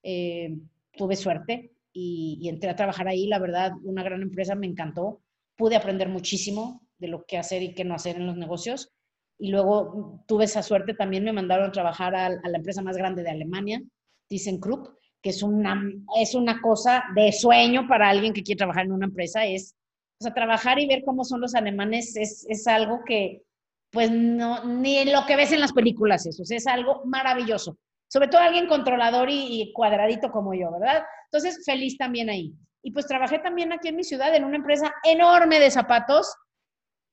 eh, 0.02 0.56
tuve 0.96 1.14
suerte 1.14 1.72
y, 1.92 2.38
y 2.40 2.48
entré 2.48 2.70
a 2.70 2.76
trabajar 2.76 3.06
ahí, 3.06 3.26
la 3.28 3.38
verdad, 3.38 3.72
una 3.84 4.02
gran 4.02 4.22
empresa, 4.22 4.56
me 4.56 4.66
encantó 4.66 5.20
pude 5.56 5.76
aprender 5.76 6.08
muchísimo 6.08 6.82
de 6.98 7.08
lo 7.08 7.24
que 7.26 7.38
hacer 7.38 7.62
y 7.62 7.74
qué 7.74 7.84
no 7.84 7.94
hacer 7.94 8.16
en 8.16 8.26
los 8.26 8.36
negocios. 8.36 8.90
Y 9.38 9.50
luego 9.50 10.24
tuve 10.26 10.44
esa 10.44 10.62
suerte, 10.62 10.94
también 10.94 11.24
me 11.24 11.32
mandaron 11.32 11.68
a 11.68 11.72
trabajar 11.72 12.14
a, 12.14 12.28
la 12.28 12.56
empresa 12.56 12.82
más 12.82 12.96
grande 12.96 13.22
de 13.22 13.30
Alemania, 13.30 13.82
ThyssenKrupp, 14.28 14.88
que 15.20 15.30
es 15.30 15.42
una, 15.42 15.82
es 16.16 16.34
una 16.34 16.60
cosa 16.60 17.04
de 17.14 17.32
sueño 17.32 17.86
para 17.88 18.08
alguien 18.08 18.32
que 18.32 18.42
quiere 18.42 18.58
trabajar 18.58 18.86
en 18.86 18.92
una 18.92 19.06
empresa. 19.06 19.44
Es, 19.44 19.74
o 20.20 20.24
sea, 20.24 20.34
trabajar 20.34 20.78
y 20.78 20.86
ver 20.86 21.02
cómo 21.04 21.24
son 21.24 21.40
los 21.40 21.54
alemanes 21.54 22.16
es, 22.16 22.46
es 22.48 22.66
algo 22.68 23.00
que, 23.04 23.42
pues, 23.90 24.10
no, 24.10 24.64
ni 24.64 25.04
lo 25.04 25.26
que 25.26 25.36
ves 25.36 25.52
en 25.52 25.60
las 25.60 25.72
películas 25.72 26.24
eso, 26.26 26.42
es 26.48 26.66
algo 26.66 27.02
maravilloso. 27.04 27.78
Sobre 28.08 28.28
todo 28.28 28.42
alguien 28.42 28.68
controlador 28.68 29.30
y, 29.30 29.62
y 29.62 29.72
cuadradito 29.72 30.30
como 30.30 30.54
yo, 30.54 30.70
¿verdad? 30.70 31.02
Entonces, 31.32 31.64
feliz 31.64 31.96
también 31.96 32.30
ahí. 32.30 32.54
Y 32.82 32.90
pues 32.90 33.06
trabajé 33.06 33.38
también 33.38 33.72
aquí 33.72 33.88
en 33.88 33.96
mi 33.96 34.04
ciudad 34.04 34.34
en 34.34 34.44
una 34.44 34.56
empresa 34.56 34.92
enorme 35.04 35.60
de 35.60 35.70
zapatos, 35.70 36.34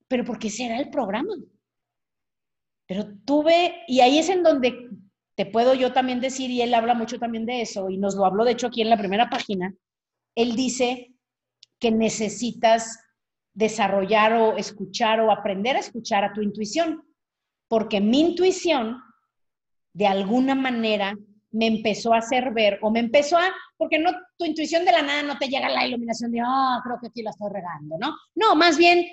pero 0.08 0.24
porque 0.24 0.48
ese 0.48 0.66
era 0.66 0.78
el 0.78 0.90
programa. 0.90 1.34
Pero 2.86 3.04
tuve, 3.24 3.84
y 3.86 4.00
ahí 4.00 4.18
es 4.18 4.28
en 4.28 4.42
donde 4.42 4.88
te 5.36 5.46
puedo 5.46 5.74
yo 5.74 5.92
también 5.92 6.20
decir, 6.20 6.50
y 6.50 6.60
él 6.60 6.74
habla 6.74 6.94
mucho 6.94 7.18
también 7.18 7.46
de 7.46 7.62
eso, 7.62 7.88
y 7.88 7.98
nos 7.98 8.16
lo 8.16 8.26
habló 8.26 8.44
de 8.44 8.52
hecho 8.52 8.66
aquí 8.66 8.82
en 8.82 8.90
la 8.90 8.98
primera 8.98 9.30
página, 9.30 9.72
él 10.34 10.56
dice 10.56 11.14
que 11.78 11.90
necesitas 11.90 12.98
desarrollar 13.54 14.34
o 14.34 14.56
escuchar 14.56 15.20
o 15.20 15.30
aprender 15.30 15.76
a 15.76 15.80
escuchar 15.80 16.24
a 16.24 16.32
tu 16.32 16.42
intuición, 16.42 17.02
porque 17.68 18.00
mi 18.00 18.20
intuición, 18.20 19.00
de 19.92 20.06
alguna 20.06 20.54
manera, 20.54 21.16
me 21.52 21.66
empezó 21.66 22.12
a 22.12 22.18
hacer 22.18 22.52
ver 22.52 22.78
o 22.82 22.90
me 22.90 23.00
empezó 23.00 23.36
a, 23.36 23.52
porque 23.76 23.98
no, 23.98 24.10
tu 24.38 24.44
intuición 24.44 24.84
de 24.84 24.92
la 24.92 25.02
nada 25.02 25.22
no 25.22 25.38
te 25.38 25.48
llega 25.48 25.68
la 25.68 25.86
iluminación 25.86 26.30
de, 26.30 26.40
ah, 26.44 26.80
creo 26.84 26.98
que 27.00 27.08
aquí 27.08 27.22
la 27.22 27.30
estoy 27.30 27.50
regando, 27.52 27.96
¿no? 27.98 28.14
No, 28.34 28.54
más 28.54 28.78
bien, 28.78 29.06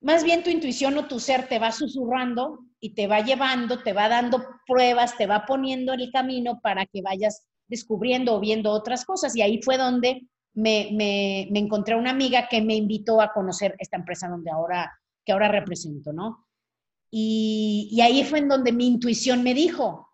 más 0.00 0.24
bien 0.24 0.42
tu 0.42 0.50
intuición 0.50 0.96
o 0.98 1.06
tu 1.06 1.18
ser 1.18 1.48
te 1.48 1.58
va 1.58 1.72
susurrando 1.72 2.58
y 2.80 2.94
te 2.94 3.06
va 3.06 3.20
llevando, 3.20 3.82
te 3.82 3.92
va 3.92 4.08
dando 4.08 4.44
pruebas, 4.66 5.16
te 5.16 5.26
va 5.26 5.46
poniendo 5.46 5.92
en 5.94 6.00
el 6.00 6.12
camino 6.12 6.60
para 6.60 6.86
que 6.86 7.00
vayas 7.00 7.46
descubriendo 7.68 8.34
o 8.34 8.40
viendo 8.40 8.70
otras 8.70 9.04
cosas. 9.04 9.34
Y 9.36 9.42
ahí 9.42 9.62
fue 9.62 9.78
donde 9.78 10.28
me, 10.54 10.90
me, 10.92 11.48
me 11.50 11.60
encontré 11.60 11.94
una 11.94 12.10
amiga 12.10 12.48
que 12.48 12.60
me 12.60 12.74
invitó 12.74 13.20
a 13.20 13.32
conocer 13.32 13.74
esta 13.78 13.96
empresa 13.96 14.28
donde 14.28 14.50
ahora, 14.50 14.92
que 15.24 15.32
ahora 15.32 15.48
represento, 15.48 16.12
¿no? 16.12 16.46
Y, 17.10 17.88
y 17.92 18.00
ahí 18.00 18.24
fue 18.24 18.40
en 18.40 18.48
donde 18.48 18.72
mi 18.72 18.86
intuición 18.86 19.42
me 19.42 19.54
dijo, 19.54 20.08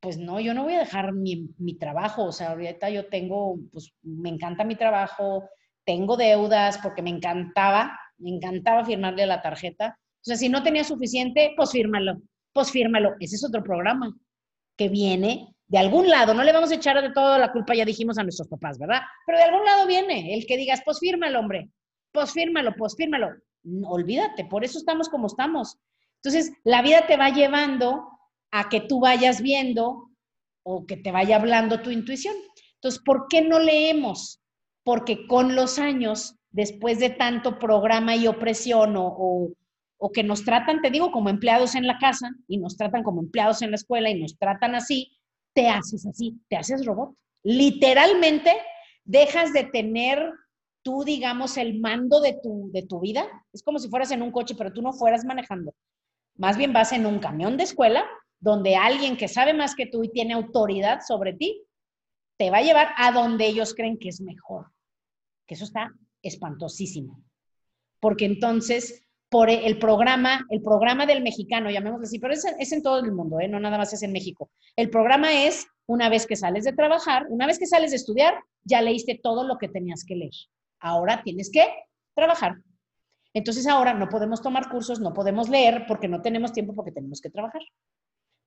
pues 0.00 0.18
no, 0.18 0.38
yo 0.40 0.54
no 0.54 0.64
voy 0.64 0.74
a 0.74 0.80
dejar 0.80 1.12
mi, 1.12 1.48
trabajo, 1.78 2.24
o 2.24 2.32
sea, 2.32 2.50
ahorita 2.50 2.90
yo 2.90 3.08
tengo, 3.08 3.58
pues 3.72 3.92
me 4.02 4.28
encanta 4.28 4.64
mi 4.64 4.76
trabajo, 4.76 5.48
tengo 5.84 6.16
deudas 6.16 6.78
porque 6.78 7.02
me 7.02 7.10
encantaba, 7.10 7.98
me 8.18 8.30
encantaba 8.30 8.84
firmarle 8.84 9.26
la 9.26 9.42
tarjeta. 9.42 9.98
O 9.98 10.24
sea, 10.24 10.36
si 10.36 10.48
no 10.48 10.62
tenía 10.62 10.84
suficiente, 10.84 11.52
pues 11.56 11.70
fírmalo, 11.70 12.20
pues 12.52 12.70
fírmalo. 12.70 13.14
Ese 13.18 13.36
es 13.36 13.44
otro 13.44 13.62
programa 13.62 14.14
que 14.76 14.88
viene 14.88 15.48
de 15.66 15.78
algún 15.78 16.08
lado. 16.08 16.34
No 16.34 16.44
le 16.44 16.52
vamos 16.52 16.70
a 16.70 16.74
echar 16.74 17.00
de 17.00 17.10
toda 17.10 17.38
la 17.38 17.52
culpa, 17.52 17.74
ya 17.74 17.84
dijimos 17.84 18.18
a 18.18 18.22
nuestros 18.22 18.48
papás, 18.48 18.78
¿verdad? 18.78 19.00
Pero 19.26 19.38
de 19.38 19.44
algún 19.44 19.64
lado 19.64 19.86
viene 19.86 20.34
el 20.34 20.46
que 20.46 20.56
digas, 20.56 20.82
pues 20.84 20.98
fírmalo, 21.00 21.40
hombre, 21.40 21.70
pues 22.12 22.32
fírmalo, 22.32 22.74
pues 22.76 22.94
fírmalo. 22.96 23.30
olvídate, 23.84 24.44
por 24.44 24.64
eso 24.64 24.78
estamos 24.78 25.08
como 25.08 25.26
estamos. 25.26 25.76
Entonces, 26.22 26.52
la 26.64 26.82
vida 26.82 27.06
te 27.06 27.16
va 27.16 27.30
llevando 27.30 28.17
a 28.50 28.68
que 28.68 28.80
tú 28.80 29.00
vayas 29.00 29.42
viendo 29.42 30.08
o 30.62 30.86
que 30.86 30.96
te 30.96 31.12
vaya 31.12 31.36
hablando 31.36 31.80
tu 31.80 31.90
intuición. 31.90 32.34
Entonces, 32.74 33.00
¿por 33.04 33.26
qué 33.28 33.42
no 33.42 33.58
leemos? 33.58 34.40
Porque 34.84 35.26
con 35.26 35.54
los 35.54 35.78
años, 35.78 36.36
después 36.50 36.98
de 36.98 37.10
tanto 37.10 37.58
programa 37.58 38.16
y 38.16 38.26
opresión 38.26 38.96
o, 38.96 39.50
o, 39.98 40.12
que 40.12 40.22
nos 40.22 40.44
tratan, 40.44 40.80
te 40.80 40.90
digo, 40.90 41.10
como 41.10 41.28
empleados 41.28 41.74
en 41.74 41.86
la 41.86 41.98
casa 41.98 42.30
y 42.46 42.58
nos 42.58 42.76
tratan 42.76 43.02
como 43.02 43.20
empleados 43.20 43.62
en 43.62 43.70
la 43.70 43.76
escuela 43.76 44.10
y 44.10 44.20
nos 44.20 44.38
tratan 44.38 44.74
así, 44.74 45.10
te 45.54 45.68
haces 45.68 46.06
así, 46.06 46.40
te 46.48 46.56
haces 46.56 46.86
robot. 46.86 47.14
Literalmente 47.42 48.52
dejas 49.04 49.52
de 49.52 49.64
tener 49.64 50.32
tú, 50.82 51.02
digamos, 51.04 51.56
el 51.56 51.80
mando 51.80 52.20
de 52.20 52.38
tu, 52.42 52.70
de 52.72 52.82
tu 52.82 53.00
vida. 53.00 53.26
Es 53.52 53.62
como 53.62 53.78
si 53.78 53.88
fueras 53.88 54.10
en 54.10 54.22
un 54.22 54.30
coche, 54.30 54.54
pero 54.56 54.72
tú 54.72 54.82
no 54.82 54.92
fueras 54.92 55.24
manejando. 55.24 55.74
Más 56.36 56.56
bien 56.56 56.72
vas 56.72 56.92
en 56.92 57.04
un 57.04 57.18
camión 57.18 57.56
de 57.56 57.64
escuela 57.64 58.04
donde 58.40 58.76
alguien 58.76 59.16
que 59.16 59.28
sabe 59.28 59.54
más 59.54 59.74
que 59.74 59.86
tú 59.86 60.04
y 60.04 60.10
tiene 60.10 60.34
autoridad 60.34 61.00
sobre 61.06 61.32
ti, 61.34 61.64
te 62.36 62.50
va 62.50 62.58
a 62.58 62.62
llevar 62.62 62.88
a 62.96 63.12
donde 63.12 63.46
ellos 63.46 63.74
creen 63.74 63.98
que 63.98 64.08
es 64.08 64.20
mejor. 64.20 64.66
Que 65.46 65.54
eso 65.54 65.64
está 65.64 65.92
espantosísimo. 66.22 67.22
Porque 68.00 68.26
entonces, 68.26 69.02
por 69.28 69.50
el 69.50 69.78
programa, 69.78 70.46
el 70.50 70.62
programa 70.62 71.04
del 71.04 71.22
mexicano, 71.22 71.70
llamémoslo 71.70 72.04
así, 72.04 72.18
pero 72.18 72.32
es, 72.32 72.72
en 72.72 72.82
todo 72.82 73.00
el 73.00 73.12
mundo, 73.12 73.40
¿eh? 73.40 73.48
no 73.48 73.58
nada 73.58 73.76
más 73.76 73.92
es 73.92 74.02
en 74.02 74.12
México. 74.12 74.50
El 74.76 74.88
programa 74.88 75.44
es, 75.46 75.66
una 75.86 76.08
vez 76.08 76.26
que 76.26 76.36
sales 76.36 76.64
de 76.64 76.72
trabajar, 76.72 77.26
una 77.28 77.46
vez 77.46 77.58
que 77.58 77.66
sales 77.66 77.90
de 77.90 77.96
estudiar, 77.96 78.34
ya 78.62 78.82
leíste 78.82 79.18
todo 79.20 79.44
lo 79.44 79.58
que 79.58 79.68
tenías 79.68 80.04
que 80.04 80.14
leer. 80.14 80.34
Ahora 80.80 81.22
tienes 81.24 81.50
que 81.50 81.66
trabajar. 82.14 82.56
Entonces 83.34 83.66
ahora 83.66 83.94
no 83.94 84.08
podemos 84.08 84.42
tomar 84.42 84.70
cursos, 84.70 85.00
no 85.00 85.12
podemos 85.12 85.48
leer 85.48 85.84
porque 85.86 86.08
no 86.08 86.22
tenemos 86.22 86.52
tiempo 86.52 86.74
porque 86.74 86.92
tenemos 86.92 87.20
que 87.20 87.30
trabajar. 87.30 87.62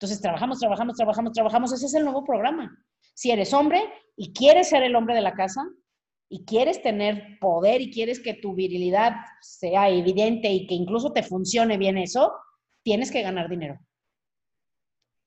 Entonces, 0.01 0.19
trabajamos, 0.19 0.57
trabajamos, 0.57 0.95
trabajamos, 0.95 1.31
trabajamos. 1.31 1.73
Ese 1.73 1.85
es 1.85 1.93
el 1.93 2.03
nuevo 2.03 2.23
programa. 2.23 2.75
Si 3.13 3.29
eres 3.29 3.53
hombre 3.53 3.81
y 4.17 4.33
quieres 4.33 4.69
ser 4.69 4.81
el 4.81 4.95
hombre 4.95 5.13
de 5.13 5.21
la 5.21 5.33
casa, 5.33 5.61
y 6.33 6.45
quieres 6.45 6.81
tener 6.81 7.37
poder 7.41 7.81
y 7.81 7.91
quieres 7.91 8.21
que 8.21 8.33
tu 8.33 8.55
virilidad 8.55 9.11
sea 9.41 9.89
evidente 9.89 10.49
y 10.49 10.65
que 10.65 10.75
incluso 10.75 11.11
te 11.11 11.23
funcione 11.23 11.77
bien 11.77 11.97
eso, 11.97 12.31
tienes 12.83 13.11
que 13.11 13.21
ganar 13.21 13.49
dinero. 13.49 13.77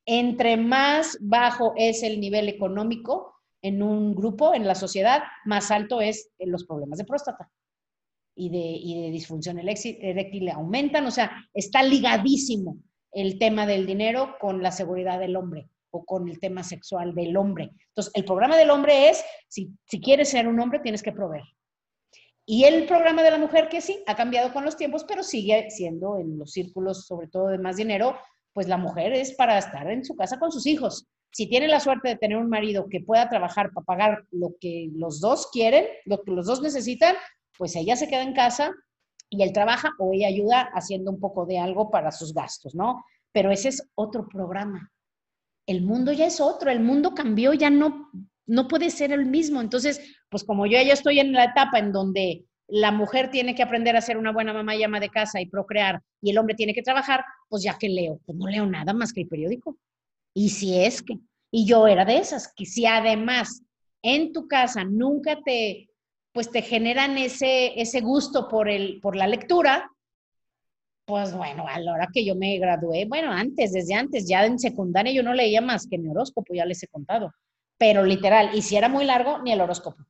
Entre 0.07 0.57
más 0.57 1.19
bajo 1.21 1.75
es 1.77 2.03
el 2.03 2.21
nivel 2.21 2.49
económico 2.49 3.35
en 3.61 3.83
un 3.83 4.15
grupo, 4.15 4.55
en 4.55 4.67
la 4.67 4.75
sociedad, 4.75 5.23
más 5.45 5.71
alto 5.71 6.01
es 6.01 6.31
los 6.39 6.65
problemas 6.65 6.99
de 6.99 7.05
próstata 7.05 7.51
y 8.35 8.49
de, 8.49 8.59
y 8.59 9.03
de 9.03 9.11
disfunción 9.11 9.59
eréctil 9.59 10.49
aumentan. 10.49 11.05
O 11.05 11.11
sea, 11.11 11.33
está 11.53 11.83
ligadísimo 11.83 12.79
el 13.15 13.39
tema 13.39 13.67
del 13.67 13.87
dinero 13.87 14.37
con 14.41 14.63
la 14.63 14.73
seguridad 14.73 15.19
del 15.19 15.37
hombre 15.37 15.69
o 15.91 16.05
con 16.05 16.29
el 16.29 16.41
tema 16.41 16.65
sexual 16.65 17.15
del 17.15 17.37
hombre. 17.37 17.71
Entonces, 17.89 18.13
el 18.15 18.25
programa 18.25 18.57
del 18.57 18.71
hombre 18.71 19.11
es, 19.11 19.25
si, 19.49 19.71
si 19.87 20.01
quieres 20.01 20.31
ser 20.31 20.49
un 20.49 20.59
hombre, 20.59 20.81
tienes 20.81 21.03
que 21.03 21.13
proveer. 21.13 21.45
Y 22.47 22.65
el 22.65 22.87
programa 22.87 23.23
de 23.23 23.31
la 23.31 23.39
mujer, 23.39 23.69
que 23.69 23.81
sí, 23.81 24.03
ha 24.07 24.17
cambiado 24.17 24.53
con 24.53 24.65
los 24.65 24.77
tiempos, 24.77 25.05
pero 25.05 25.23
sigue 25.23 25.71
siendo 25.71 26.19
en 26.19 26.39
los 26.39 26.53
círculos, 26.53 27.07
sobre 27.07 27.29
todo 27.29 27.49
de 27.49 27.59
más 27.59 27.77
dinero, 27.77 28.19
pues 28.53 28.69
la 28.69 28.77
mujer 28.77 29.13
es 29.13 29.33
para 29.35 29.57
estar 29.57 29.91
en 29.91 30.05
su 30.05 30.15
casa 30.15 30.39
con 30.39 30.53
sus 30.53 30.67
hijos. 30.67 31.07
Si 31.33 31.49
tiene 31.49 31.69
la 31.69 31.81
suerte 31.81 32.09
de 32.09 32.17
tener 32.17 32.37
un 32.37 32.49
marido 32.49 32.87
que 32.91 33.01
pueda 33.01 33.29
trabajar 33.29 33.71
para 33.73 33.85
pagar 33.85 34.25
lo 34.31 34.55
que 34.61 34.91
los 34.95 35.21
dos 35.21 35.49
quieren, 35.53 35.87
lo 36.05 36.23
que 36.23 36.33
los 36.33 36.47
dos 36.47 36.61
necesitan, 36.61 37.17
pues 37.57 37.75
ella 37.77 37.97
se 37.97 38.09
queda 38.09 38.23
en 38.23 38.35
casa 38.35 38.73
y 39.31 39.43
él 39.43 39.53
trabaja 39.53 39.93
o 39.99 40.13
ella 40.13 40.29
ayuda 40.29 40.71
haciendo 40.75 41.11
un 41.11 41.21
poco 41.21 41.47
de 41.47 41.59
algo 41.59 41.91
para 41.91 42.13
sus 42.13 42.33
gastos, 42.33 42.75
¿no? 42.75 43.05
Pero 43.33 43.51
ese 43.51 43.71
es 43.71 43.91
otro 43.95 44.29
programa 44.29 44.93
el 45.67 45.83
mundo 45.83 46.13
ya 46.13 46.27
es 46.27 46.41
otro, 46.41 46.71
el 46.71 46.81
mundo 46.81 47.15
cambió, 47.15 47.53
ya 47.55 47.71
no, 47.71 48.11
no 48.47 48.69
puede 48.69 48.91
ser 48.91 49.13
el 49.13 49.27
mismo. 49.27 49.61
Entonces, 49.61 50.01
pues 50.29 50.45
como 50.45 50.67
yo 50.67 50.73
ya 50.73 50.93
estoy 50.93 51.21
en 51.21 51.33
la 51.33 51.45
etapa 51.45 51.79
en 51.79 51.93
donde 51.93 52.45
la 52.69 52.93
mujer 52.93 53.31
tiene 53.31 53.55
que 53.55 53.63
aprender 53.63 53.97
a 53.97 54.01
ser 54.01 54.17
una 54.17 54.33
buena 54.33 54.53
mamá 54.53 54.75
y 54.75 54.83
ama 54.83 55.01
de 55.01 55.11
casa 55.11 55.41
y 55.41 55.47
procrear, 55.47 56.03
y 56.23 56.31
el 56.31 56.39
hombre 56.39 56.55
tiene 56.55 56.75
que 56.75 56.83
trabajar, 56.83 57.25
pues 57.49 57.63
ya 57.63 57.77
que 57.79 57.89
leo, 57.89 58.21
pues 58.25 58.37
no 58.37 58.47
leo 58.47 58.67
nada 58.67 58.93
más 58.95 59.13
que 59.13 59.23
el 59.23 59.29
periódico. 59.29 59.79
Y 60.35 60.49
si 60.51 60.79
es 60.79 61.03
que, 61.03 61.19
y 61.51 61.67
yo 61.67 61.87
era 61.87 62.05
de 62.05 62.19
esas, 62.19 62.53
que 62.55 62.65
si 62.65 62.87
además 62.87 63.63
en 64.03 64.33
tu 64.33 64.49
casa 64.49 64.85
nunca 64.85 65.39
te, 65.45 65.89
pues 66.35 66.51
te 66.51 66.63
generan 66.63 67.17
ese, 67.17 67.81
ese 67.81 68.01
gusto 68.01 68.49
por, 68.49 68.69
el, 68.69 68.99
por 69.01 69.15
la 69.15 69.29
lectura, 69.29 69.89
pues 71.07 71.33
bueno, 71.33 71.65
a 71.69 71.79
la 71.79 71.93
hora 71.93 72.09
que 72.13 72.25
yo 72.25 72.35
me 72.35 72.59
gradué, 72.59 73.05
bueno, 73.05 73.31
antes, 73.31 73.73
desde 73.73 73.95
antes, 73.95 74.27
ya 74.27 74.45
en 74.45 74.59
secundaria 74.59 75.13
yo 75.13 75.23
no 75.23 75.33
leía 75.33 75.61
más 75.61 75.87
que 75.87 75.97
mi 75.97 76.09
horóscopo, 76.09 76.53
ya 76.53 76.67
les 76.67 76.83
he 76.83 76.89
contado. 76.89 77.33
Pero 77.79 78.03
literal, 78.05 78.51
y 78.53 78.63
si 78.63 78.75
era 78.75 78.89
muy 78.89 79.05
largo, 79.05 79.39
ni 79.43 79.53
el 79.53 79.61
horóscopo. 79.61 80.05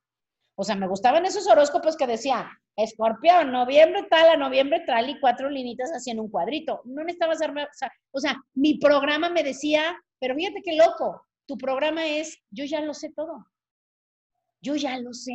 O 0.57 0.65
sea, 0.65 0.77
me 0.77 0.89
gustaban 0.89 1.27
esos 1.27 1.47
horóscopos 1.47 1.95
que 1.95 2.07
decía, 2.07 2.49
escorpión, 2.75 3.53
noviembre 3.53 4.07
tal, 4.09 4.31
a 4.31 4.37
noviembre 4.39 4.83
tal, 4.87 5.11
y 5.11 5.21
cuatro 5.21 5.51
linitas 5.51 5.93
así 5.93 6.11
en 6.11 6.21
un 6.21 6.31
cuadrito. 6.31 6.81
No 6.87 7.03
necesitaba 7.03 7.35
hacerme, 7.35 7.65
o 7.65 7.69
sea, 7.73 7.93
o 8.13 8.21
sea, 8.21 8.43
mi 8.55 8.79
programa 8.79 9.29
me 9.29 9.43
decía, 9.43 9.95
pero 10.19 10.35
fíjate 10.35 10.63
qué 10.65 10.75
loco, 10.75 11.27
tu 11.45 11.59
programa 11.59 12.07
es, 12.07 12.39
yo 12.51 12.65
ya 12.65 12.81
lo 12.81 12.95
sé 12.95 13.13
todo. 13.15 13.47
Yo 14.63 14.75
ya 14.77 14.99
lo 14.99 15.13
sé 15.13 15.35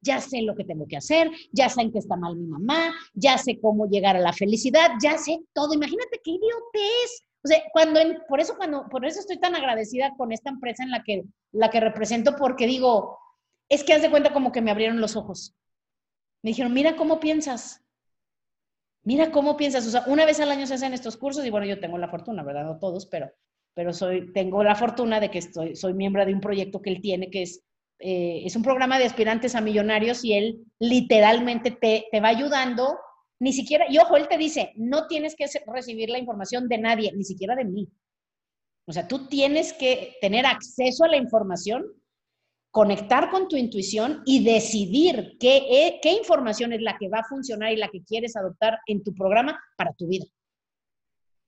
ya 0.00 0.20
sé 0.20 0.42
lo 0.42 0.54
que 0.54 0.64
tengo 0.64 0.86
que 0.86 0.96
hacer, 0.96 1.30
ya 1.52 1.68
sé 1.68 1.82
en 1.82 1.92
qué 1.92 1.98
está 1.98 2.16
mal 2.16 2.36
mi 2.36 2.46
mamá, 2.46 2.94
ya 3.14 3.38
sé 3.38 3.58
cómo 3.60 3.86
llegar 3.86 4.16
a 4.16 4.20
la 4.20 4.32
felicidad, 4.32 4.92
ya 5.02 5.18
sé 5.18 5.40
todo. 5.52 5.74
Imagínate 5.74 6.20
qué 6.22 6.32
idiotez. 6.32 7.26
O 7.44 7.48
sea, 7.48 7.62
cuando 7.72 8.00
por 8.28 8.40
eso 8.40 8.56
cuando 8.56 8.88
por 8.88 9.04
eso 9.06 9.20
estoy 9.20 9.38
tan 9.38 9.54
agradecida 9.54 10.14
con 10.16 10.32
esta 10.32 10.50
empresa 10.50 10.82
en 10.82 10.90
la 10.90 11.02
que 11.02 11.24
la 11.52 11.70
que 11.70 11.80
represento 11.80 12.36
porque 12.36 12.66
digo, 12.66 13.18
es 13.68 13.84
que 13.84 13.94
haz 13.94 14.02
de 14.02 14.10
cuenta 14.10 14.32
como 14.32 14.52
que 14.52 14.60
me 14.60 14.70
abrieron 14.70 15.00
los 15.00 15.16
ojos. 15.16 15.54
Me 16.42 16.50
dijeron, 16.50 16.72
"Mira 16.72 16.96
cómo 16.96 17.20
piensas." 17.20 17.82
Mira 19.04 19.30
cómo 19.30 19.56
piensas, 19.56 19.94
o 19.94 20.10
una 20.10 20.26
vez 20.26 20.38
al 20.40 20.50
año 20.50 20.66
se 20.66 20.74
hacen 20.74 20.92
estos 20.92 21.16
cursos 21.16 21.46
y 21.46 21.50
bueno, 21.50 21.66
yo 21.66 21.80
tengo 21.80 21.96
la 21.96 22.08
fortuna, 22.08 22.42
¿verdad? 22.42 22.64
No 22.64 22.78
todos, 22.78 23.06
pero 23.06 23.30
pero 23.74 23.92
soy 23.92 24.32
tengo 24.32 24.64
la 24.64 24.74
fortuna 24.74 25.20
de 25.20 25.30
que 25.30 25.38
estoy 25.38 25.76
soy 25.76 25.94
miembro 25.94 26.26
de 26.26 26.34
un 26.34 26.40
proyecto 26.40 26.82
que 26.82 26.90
él 26.90 27.00
tiene 27.00 27.30
que 27.30 27.42
es 27.42 27.62
eh, 28.00 28.42
es 28.44 28.54
un 28.54 28.62
programa 28.62 28.98
de 28.98 29.06
aspirantes 29.06 29.54
a 29.54 29.60
millonarios 29.60 30.24
y 30.24 30.34
él 30.34 30.64
literalmente 30.78 31.72
te, 31.72 32.06
te, 32.10 32.20
va 32.20 32.28
ayudando, 32.28 32.96
ni 33.40 33.52
siquiera, 33.52 33.86
y 33.88 33.98
ojo, 33.98 34.16
él 34.16 34.28
te 34.28 34.38
dice, 34.38 34.72
no 34.76 35.06
tienes 35.06 35.34
que 35.34 35.46
recibir 35.66 36.08
la 36.08 36.18
información 36.18 36.68
de 36.68 36.78
nadie, 36.78 37.12
ni 37.14 37.24
siquiera 37.24 37.56
de 37.56 37.64
mí. 37.64 37.88
O 38.86 38.92
sea, 38.92 39.06
tú 39.06 39.26
tienes 39.26 39.72
que 39.72 40.16
tener 40.20 40.46
acceso 40.46 41.04
a 41.04 41.08
la 41.08 41.16
información, 41.16 41.84
conectar 42.70 43.30
con 43.30 43.48
tu 43.48 43.56
intuición 43.56 44.22
y 44.24 44.44
decidir 44.44 45.36
qué, 45.40 45.56
e, 45.56 46.00
qué 46.00 46.12
información 46.12 46.72
es 46.72 46.80
la 46.80 46.96
que 46.98 47.08
va 47.08 47.18
a 47.18 47.28
funcionar 47.28 47.72
y 47.72 47.76
la 47.76 47.88
que 47.88 48.04
quieres 48.04 48.36
adoptar 48.36 48.78
en 48.86 49.02
tu 49.02 49.12
programa 49.12 49.60
para 49.76 49.92
tu 49.92 50.06
vida. 50.06 50.26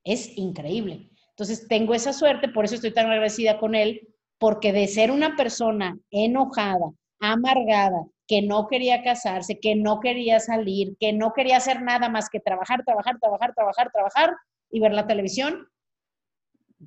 Es 0.05 0.37
increíble. 0.37 1.11
Entonces, 1.31 1.69
tengo 1.69 1.95
esa 1.95 2.13
suerte, 2.13 2.49
por 2.49 2.65
eso 2.65 2.75
estoy 2.75 2.93
tan 2.93 3.07
agradecida 3.07 3.59
con 3.59 3.75
él, 3.75 4.09
porque 4.40 4.72
de 4.72 4.88
ser 4.88 5.11
una 5.11 5.37
persona 5.37 5.98
enojada, 6.11 6.90
amargada, 7.20 8.07
que 8.26 8.40
no 8.40 8.68
quería 8.68 9.03
casarse, 9.03 9.61
que 9.61 9.76
no 9.76 10.00
quería 10.00 10.40
salir, 10.40 10.96
que 10.98 11.12
no 11.12 11.35
quería 11.35 11.59
hacer 11.59 11.83
nada 11.83 12.09
más 12.09 12.31
que 12.31 12.40
trabajar, 12.40 12.83
trabajar, 12.85 13.18
trabajar, 13.20 13.55
trabajar, 13.55 13.90
trabajar 13.92 14.37
y 14.70 14.81
ver 14.81 14.92
la 14.92 15.07
televisión, 15.07 15.68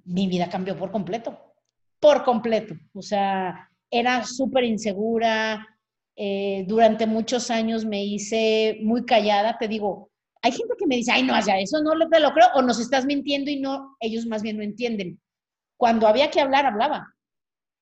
mi 0.04 0.28
vida 0.28 0.50
cambió 0.50 0.76
por 0.76 0.92
completo, 0.92 1.54
por 2.00 2.24
completo. 2.24 2.74
O 2.94 3.04
sea, 3.04 3.70
era 3.92 4.24
súper 4.24 4.64
insegura, 4.64 5.68
eh, 6.16 6.66
durante 6.68 7.06
muchos 7.06 7.52
años 7.52 7.86
me 7.86 8.04
hice 8.04 8.80
muy 8.82 9.06
callada, 9.06 9.60
te 9.60 9.68
digo, 9.68 10.10
hay 10.42 10.54
gente 10.54 10.74
que 10.78 10.88
me 10.88 10.96
dice, 10.96 11.12
ay, 11.12 11.22
no, 11.22 11.40
ya, 11.40 11.60
eso 11.60 11.84
no 11.84 11.92
te 12.10 12.20
lo 12.20 12.34
creo, 12.34 12.48
o 12.56 12.64
nos 12.64 12.80
estás 12.80 13.06
mintiendo 13.06 13.52
y 13.52 13.60
no, 13.60 13.96
ellos 14.00 14.26
más 14.26 14.42
bien 14.42 14.58
no 14.58 14.64
entienden. 14.64 15.22
Cuando 15.78 16.08
había 16.08 16.32
que 16.32 16.42
hablar, 16.42 16.66
hablaba. 16.66 17.13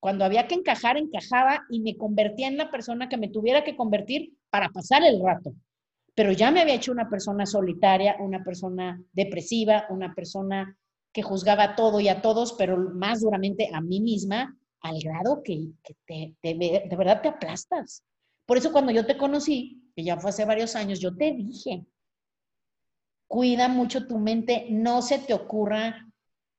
Cuando 0.01 0.25
había 0.25 0.47
que 0.47 0.55
encajar, 0.55 0.97
encajaba 0.97 1.61
y 1.69 1.79
me 1.79 1.95
convertía 1.95 2.47
en 2.47 2.57
la 2.57 2.71
persona 2.71 3.07
que 3.07 3.17
me 3.17 3.29
tuviera 3.29 3.63
que 3.63 3.75
convertir 3.75 4.33
para 4.49 4.69
pasar 4.69 5.03
el 5.03 5.21
rato. 5.23 5.53
Pero 6.15 6.31
ya 6.31 6.49
me 6.49 6.59
había 6.59 6.73
hecho 6.73 6.91
una 6.91 7.07
persona 7.07 7.45
solitaria, 7.45 8.15
una 8.19 8.43
persona 8.43 8.99
depresiva, 9.13 9.85
una 9.91 10.15
persona 10.15 10.75
que 11.13 11.21
juzgaba 11.21 11.75
todo 11.75 11.99
y 11.99 12.07
a 12.07 12.19
todos, 12.19 12.53
pero 12.53 12.77
más 12.77 13.21
duramente 13.21 13.69
a 13.71 13.79
mí 13.79 14.01
misma, 14.01 14.57
al 14.81 14.99
grado 15.03 15.43
que, 15.43 15.67
te, 16.07 16.35
de 16.41 16.95
verdad 16.97 17.21
te 17.21 17.29
aplastas. 17.29 18.03
Por 18.47 18.57
eso 18.57 18.71
cuando 18.71 18.91
yo 18.91 19.05
te 19.05 19.17
conocí, 19.17 19.83
que 19.95 20.03
ya 20.03 20.17
fue 20.17 20.31
hace 20.31 20.45
varios 20.45 20.75
años, 20.75 20.99
yo 20.99 21.15
te 21.15 21.31
dije, 21.31 21.85
cuida 23.27 23.67
mucho 23.67 24.07
tu 24.07 24.17
mente, 24.17 24.65
no 24.71 25.03
se 25.03 25.19
te 25.19 25.35
ocurra 25.35 26.10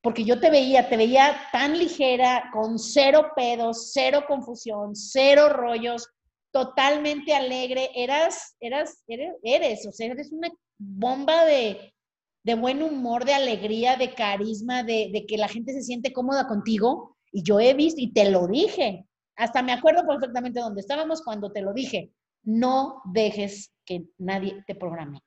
porque 0.03 0.25
yo 0.25 0.41
te 0.41 0.51
veía, 0.51 0.89
te 0.89 0.97
veía 0.97 1.37
tan 1.53 1.79
ligera, 1.79 2.51
con 2.53 2.79
cero 2.79 3.31
pedos, 3.37 3.93
cero 3.93 4.25
confusión, 4.27 4.97
cero 4.97 5.49
rollos, 5.49 6.09
totalmente 6.51 7.35
alegre, 7.35 7.91
eras, 7.95 8.57
eras, 8.61 9.03
eres, 9.07 9.35
eres 9.43 9.87
o 9.87 9.93
sea, 9.93 10.09
eres 10.09 10.33
una 10.33 10.51
bomba 10.77 11.45
de, 11.45 11.95
de 12.43 12.55
buen 12.55 12.83
humor, 12.83 13.25
de 13.25 13.35
alegría, 13.35 13.97
de 13.97 14.13
carisma, 14.13 14.83
de, 14.83 15.11
de, 15.13 15.25
que 15.25 15.39
la 15.39 15.49
gente 15.49 15.73
se 15.73 15.83
siente 15.83 16.13
cómoda 16.13 16.47
contigo. 16.49 17.17
Y 17.31 17.43
yo 17.43 17.61
he 17.61 17.73
visto, 17.73 18.01
y 18.01 18.13
te 18.13 18.31
lo 18.31 18.49
dije, 18.49 19.07
hasta 19.37 19.63
me 19.63 19.73
acuerdo 19.73 20.07
perfectamente 20.07 20.61
dónde 20.61 20.81
estábamos 20.81 21.23
cuando 21.23 21.53
te 21.53 21.63
lo 21.63 21.73
dije, 21.73 22.13
no 22.43 23.01
dejes 23.05 23.73
que 23.85 24.05
nadie 24.19 24.63
te 24.67 24.75
programe. 24.75 25.21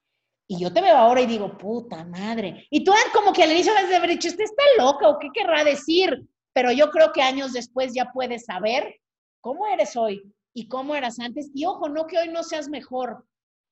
Y 0.48 0.60
yo 0.60 0.72
te 0.72 0.82
veo 0.82 0.96
ahora 0.96 1.22
y 1.22 1.26
digo, 1.26 1.58
puta 1.58 2.06
madre. 2.06 2.68
Y 2.70 2.84
tú 2.84 2.92
como 3.14 3.34
que 3.34 3.46
inicio 3.46 3.74
vas 3.74 3.90
de 3.90 3.96
haber 3.96 4.12
dicho, 4.12 4.28
¿usted 4.28 4.44
está 4.44 4.64
loca 4.78 5.10
o 5.10 5.18
qué 5.18 5.30
querrá 5.34 5.64
decir? 5.64 6.28
Pero 6.54 6.72
yo 6.72 6.92
creo 6.92 7.12
que 7.12 7.22
años 7.22 7.54
después 7.54 7.94
ya 7.94 8.12
puedes 8.14 8.46
saber 8.46 8.96
cómo 9.42 9.68
eres 9.68 9.96
hoy 9.96 10.22
y 10.54 10.68
cómo 10.68 10.96
eras 10.96 11.20
antes. 11.20 11.50
Y 11.54 11.66
ojo, 11.66 11.90
no 11.90 12.06
que 12.06 12.18
hoy 12.20 12.30
no 12.30 12.44
seas 12.44 12.70
mejor. 12.70 13.26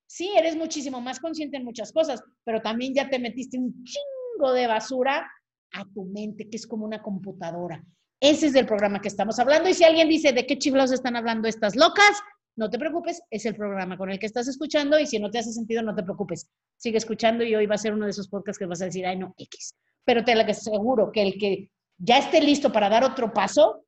Sí, 0.08 0.32
eres 0.36 0.56
muchísimo 0.56 1.00
más 1.00 1.20
consciente 1.20 1.58
en 1.58 1.64
muchas 1.64 1.92
cosas, 1.92 2.22
pero 2.44 2.62
también 2.62 2.94
ya 2.94 3.10
te 3.10 3.20
metiste 3.20 3.58
un 3.58 3.84
chingo 3.84 4.52
de 4.54 4.68
basura 4.68 5.32
a 5.74 5.86
tu 5.94 6.06
mente, 6.06 6.50
que 6.50 6.58
es 6.58 6.68
como 6.68 6.86
una 6.86 7.02
computadora. 7.02 7.84
Ese 8.20 8.48
es 8.48 8.56
el 8.56 8.66
programa 8.66 9.02
que 9.02 9.08
estamos 9.08 9.40
hablando. 9.40 9.70
Y 9.70 9.74
si 9.74 9.84
alguien 9.84 10.10
dice, 10.10 10.32
¿de 10.32 10.46
qué 10.46 10.58
chiflados 10.58 10.92
están 10.92 11.16
hablando 11.16 11.48
estas 11.48 11.76
locas? 11.76 12.22
No 12.56 12.70
te 12.70 12.78
preocupes, 12.78 13.22
es 13.32 13.46
el 13.46 13.56
programa 13.56 13.98
con 13.98 14.12
el 14.12 14.20
que 14.20 14.28
estás 14.28 14.48
escuchando 14.48 15.00
y 15.00 15.08
si 15.08 15.20
no 15.20 15.32
te 15.32 15.40
hace 15.40 15.52
sentido, 15.52 15.82
no 15.82 15.96
te 15.96 16.04
preocupes. 16.04 16.48
Sigue 16.78 16.98
escuchando 16.98 17.44
y 17.44 17.56
hoy 17.56 17.66
va 17.66 17.76
a 17.76 17.80
ser 17.80 17.94
uno 17.94 18.06
de 18.06 18.12
esos 18.12 18.28
podcasts 18.28 18.60
que 18.60 18.66
vas 18.66 18.82
a 18.82 18.86
decir, 18.86 19.06
ay, 19.06 19.18
no, 19.18 19.34
X. 19.38 19.76
Pero 20.06 20.24
te 20.24 20.34
aseguro 20.34 21.12
que 21.12 21.24
el 21.24 21.38
que 21.40 21.70
ya 21.98 22.18
esté 22.18 22.42
listo 22.42 22.72
para 22.72 22.90
dar 22.90 23.04
otro 23.04 23.34
paso, 23.34 23.86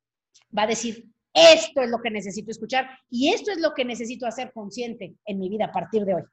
va 0.57 0.63
a 0.63 0.67
decir, 0.67 1.05
esto 1.33 1.81
es 1.81 1.89
lo 1.89 1.99
que 1.99 2.09
necesito 2.09 2.49
escuchar 2.49 2.87
y 3.09 3.33
esto 3.33 3.51
es 3.51 3.59
lo 3.59 3.73
que 3.73 3.83
necesito 3.83 4.25
hacer 4.25 4.51
consciente 4.53 5.15
en 5.25 5.39
mi 5.39 5.49
vida 5.49 5.65
a 5.65 5.71
partir 5.71 6.05
de 6.05 6.15
hoy. 6.15 6.23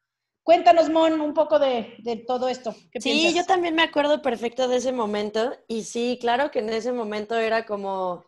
Cuéntanos, 0.45 0.91
Mon, 0.91 1.21
un 1.21 1.35
poco 1.35 1.59
de, 1.59 2.25
todo 2.27 2.49
esto. 2.49 2.75
sí, 2.99 3.33
yo 3.35 3.45
también 3.45 3.77
me 3.77 3.83
acuerdo 3.83 4.23
perfecto 4.23 4.67
de 4.67 4.77
ese 4.77 4.93
momento 4.93 5.53
y 5.69 5.85
sí, 5.85 6.19
claro 6.21 6.51
que 6.51 6.61
en 6.61 6.71
ese 6.71 6.93
momento 6.93 7.37
era 7.37 7.65
como, 7.65 8.25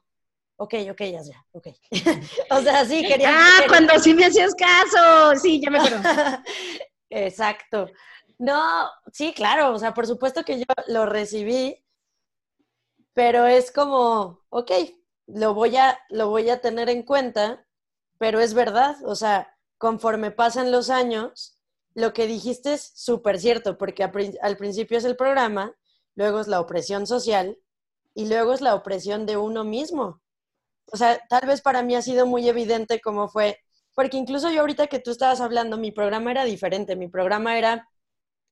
ok, 0.56 0.74
ok, 0.90 1.00
ya, 1.00 1.22
ya, 1.22 1.46
ok. 1.52 1.68
o 2.50 2.60
sea, 2.60 2.84
sí, 2.84 3.06
quería... 3.06 3.30
Ah, 3.30 3.64
cuando 3.68 3.98
sí 3.98 4.14
me 4.14 4.26
hacías 4.26 4.54
caso, 4.54 5.38
sí, 5.40 5.60
ya 5.60 5.70
me 5.70 5.78
acuerdo. 5.78 5.98
Exacto. 7.10 7.88
No, 8.38 8.88
sí, 9.12 9.32
claro, 9.32 9.72
o 9.72 9.78
sea, 9.78 9.94
por 9.94 10.06
supuesto 10.06 10.44
que 10.44 10.58
yo 10.58 10.64
lo 10.88 11.06
recibí, 11.06 11.84
pero 13.12 13.46
es 13.46 13.70
como, 13.70 14.44
ok, 14.48 14.72
lo 15.26 15.54
voy 15.54 15.76
a, 15.76 15.98
lo 16.10 16.28
voy 16.28 16.50
a 16.50 16.60
tener 16.60 16.88
en 16.90 17.04
cuenta, 17.04 17.66
pero 18.18 18.40
es 18.40 18.54
verdad, 18.54 18.96
o 19.04 19.14
sea, 19.14 19.56
conforme 19.78 20.30
pasan 20.30 20.72
los 20.72 20.90
años, 20.90 21.60
lo 21.94 22.12
que 22.12 22.26
dijiste 22.26 22.74
es 22.74 22.92
súper 22.94 23.38
cierto, 23.38 23.78
porque 23.78 24.02
al 24.02 24.56
principio 24.56 24.98
es 24.98 25.04
el 25.04 25.16
programa, 25.16 25.76
luego 26.16 26.40
es 26.40 26.48
la 26.48 26.60
opresión 26.60 27.06
social 27.06 27.58
y 28.14 28.28
luego 28.28 28.52
es 28.52 28.60
la 28.60 28.74
opresión 28.74 29.26
de 29.26 29.36
uno 29.36 29.62
mismo. 29.64 30.22
O 30.92 30.96
sea, 30.96 31.18
tal 31.28 31.46
vez 31.46 31.60
para 31.62 31.82
mí 31.82 31.94
ha 31.94 32.02
sido 32.02 32.26
muy 32.26 32.48
evidente 32.48 33.00
cómo 33.00 33.28
fue, 33.28 33.58
porque 33.94 34.16
incluso 34.16 34.50
yo 34.50 34.60
ahorita 34.60 34.86
que 34.86 34.98
tú 34.98 35.10
estabas 35.10 35.40
hablando, 35.40 35.76
mi 35.78 35.92
programa 35.92 36.30
era 36.30 36.44
diferente, 36.44 36.96
mi 36.96 37.08
programa 37.08 37.58
era, 37.58 37.88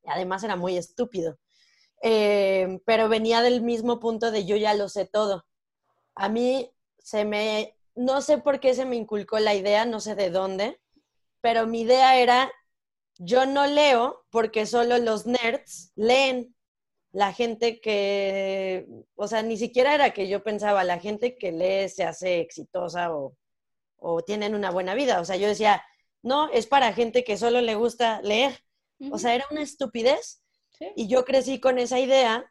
además 0.07 0.43
era 0.45 0.57
muy 0.57 0.77
estúpido, 0.77 1.39
eh, 2.03 2.81
pero 2.87 3.09
venía 3.09 3.43
del 3.43 3.63
mismo 3.63 4.01
punto 4.01 4.31
de 4.31 4.45
yo 4.47 4.57
ya 4.57 4.75
lo 4.75 4.89
sé 4.89 5.07
todo. 5.07 5.47
A 6.15 6.29
mí 6.29 6.71
se 6.99 7.25
me, 7.25 7.77
no 7.95 8.23
sé 8.23 8.39
por 8.39 8.61
qué 8.61 8.75
se 8.75 8.85
me 8.85 8.97
inculcó 8.97 9.39
la 9.39 9.55
idea, 9.55 9.85
no 9.85 10.01
sé 10.01 10.15
de 10.15 10.31
dónde, 10.31 10.81
pero 11.41 11.67
mi 11.67 11.83
idea 11.83 12.17
era, 12.19 12.53
yo 13.19 13.47
no 13.47 13.67
leo 13.67 14.25
porque 14.31 14.67
solo 14.67 14.99
los 14.99 15.27
nerds 15.27 15.93
leen. 15.97 16.55
La 17.13 17.33
gente 17.33 17.81
que, 17.81 18.87
o 19.15 19.29
sea, 19.29 19.43
ni 19.43 19.57
siquiera 19.57 19.95
era 19.95 20.13
que 20.13 20.29
yo 20.29 20.43
pensaba, 20.43 20.83
la 20.83 20.99
gente 20.99 21.37
que 21.37 21.53
lee 21.53 21.89
se 21.89 22.05
hace 22.05 22.41
exitosa 22.41 23.15
o, 23.15 23.37
o 23.97 24.23
tienen 24.23 24.55
una 24.55 24.71
buena 24.71 24.95
vida. 24.95 25.21
O 25.21 25.25
sea, 25.25 25.37
yo 25.37 25.47
decía, 25.47 25.83
no, 26.23 26.51
es 26.51 26.67
para 26.67 26.93
gente 26.93 27.25
que 27.25 27.37
solo 27.37 27.61
le 27.61 27.75
gusta 27.75 28.21
leer. 28.23 28.65
O 29.11 29.19
sea, 29.19 29.35
era 29.35 29.47
una 29.51 29.63
estupidez. 29.63 30.43
Y 30.97 31.07
yo 31.07 31.25
crecí 31.25 31.61
con 31.61 31.79
esa 31.79 31.99
idea, 32.01 32.51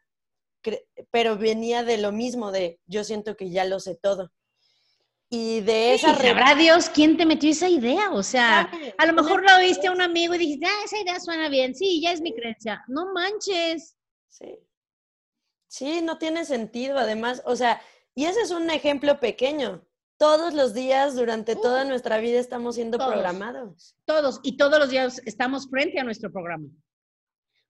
pero 1.09 1.37
venía 1.37 1.83
de 1.83 1.97
lo 1.97 2.11
mismo, 2.11 2.51
de 2.51 2.79
yo 2.85 3.03
siento 3.03 3.35
que 3.35 3.49
ya 3.49 3.65
lo 3.65 3.79
sé 3.79 3.95
todo. 3.95 4.31
Y 5.29 5.61
de 5.61 5.93
esa... 5.93 6.13
Sí, 6.15 6.27
sabrá 6.27 6.55
Dios 6.55 6.89
quién 6.89 7.15
te 7.15 7.25
metió 7.25 7.49
esa 7.49 7.69
idea. 7.69 8.11
O 8.11 8.21
sea, 8.21 8.69
a 8.97 9.05
lo 9.05 9.13
mejor 9.13 9.43
lo 9.43 9.55
oíste 9.57 9.87
a 9.87 9.91
un 9.91 10.01
amigo 10.01 10.35
y 10.35 10.39
dijiste, 10.39 10.65
ah, 10.65 10.81
esa 10.83 10.99
idea 10.99 11.19
suena 11.19 11.47
bien. 11.47 11.73
Sí, 11.73 12.01
ya 12.01 12.11
es 12.11 12.21
mi 12.21 12.33
creencia. 12.33 12.83
No 12.87 13.13
manches. 13.13 13.95
Sí. 14.31 14.57
Sí, 15.67 16.01
no 16.01 16.17
tiene 16.17 16.45
sentido, 16.45 16.97
además. 16.97 17.43
O 17.45 17.55
sea, 17.55 17.79
y 18.15 18.25
ese 18.25 18.41
es 18.41 18.51
un 18.51 18.69
ejemplo 18.69 19.19
pequeño. 19.19 19.85
Todos 20.17 20.53
los 20.53 20.73
días, 20.73 21.15
durante 21.15 21.55
toda 21.55 21.83
nuestra 21.83 22.17
vida, 22.19 22.39
estamos 22.39 22.75
siendo 22.75 22.97
programados. 22.97 23.95
Todos, 24.05 24.39
y 24.43 24.57
todos 24.57 24.79
los 24.79 24.89
días 24.89 25.21
estamos 25.25 25.69
frente 25.69 25.99
a 25.99 26.03
nuestro 26.03 26.31
programa. 26.31 26.67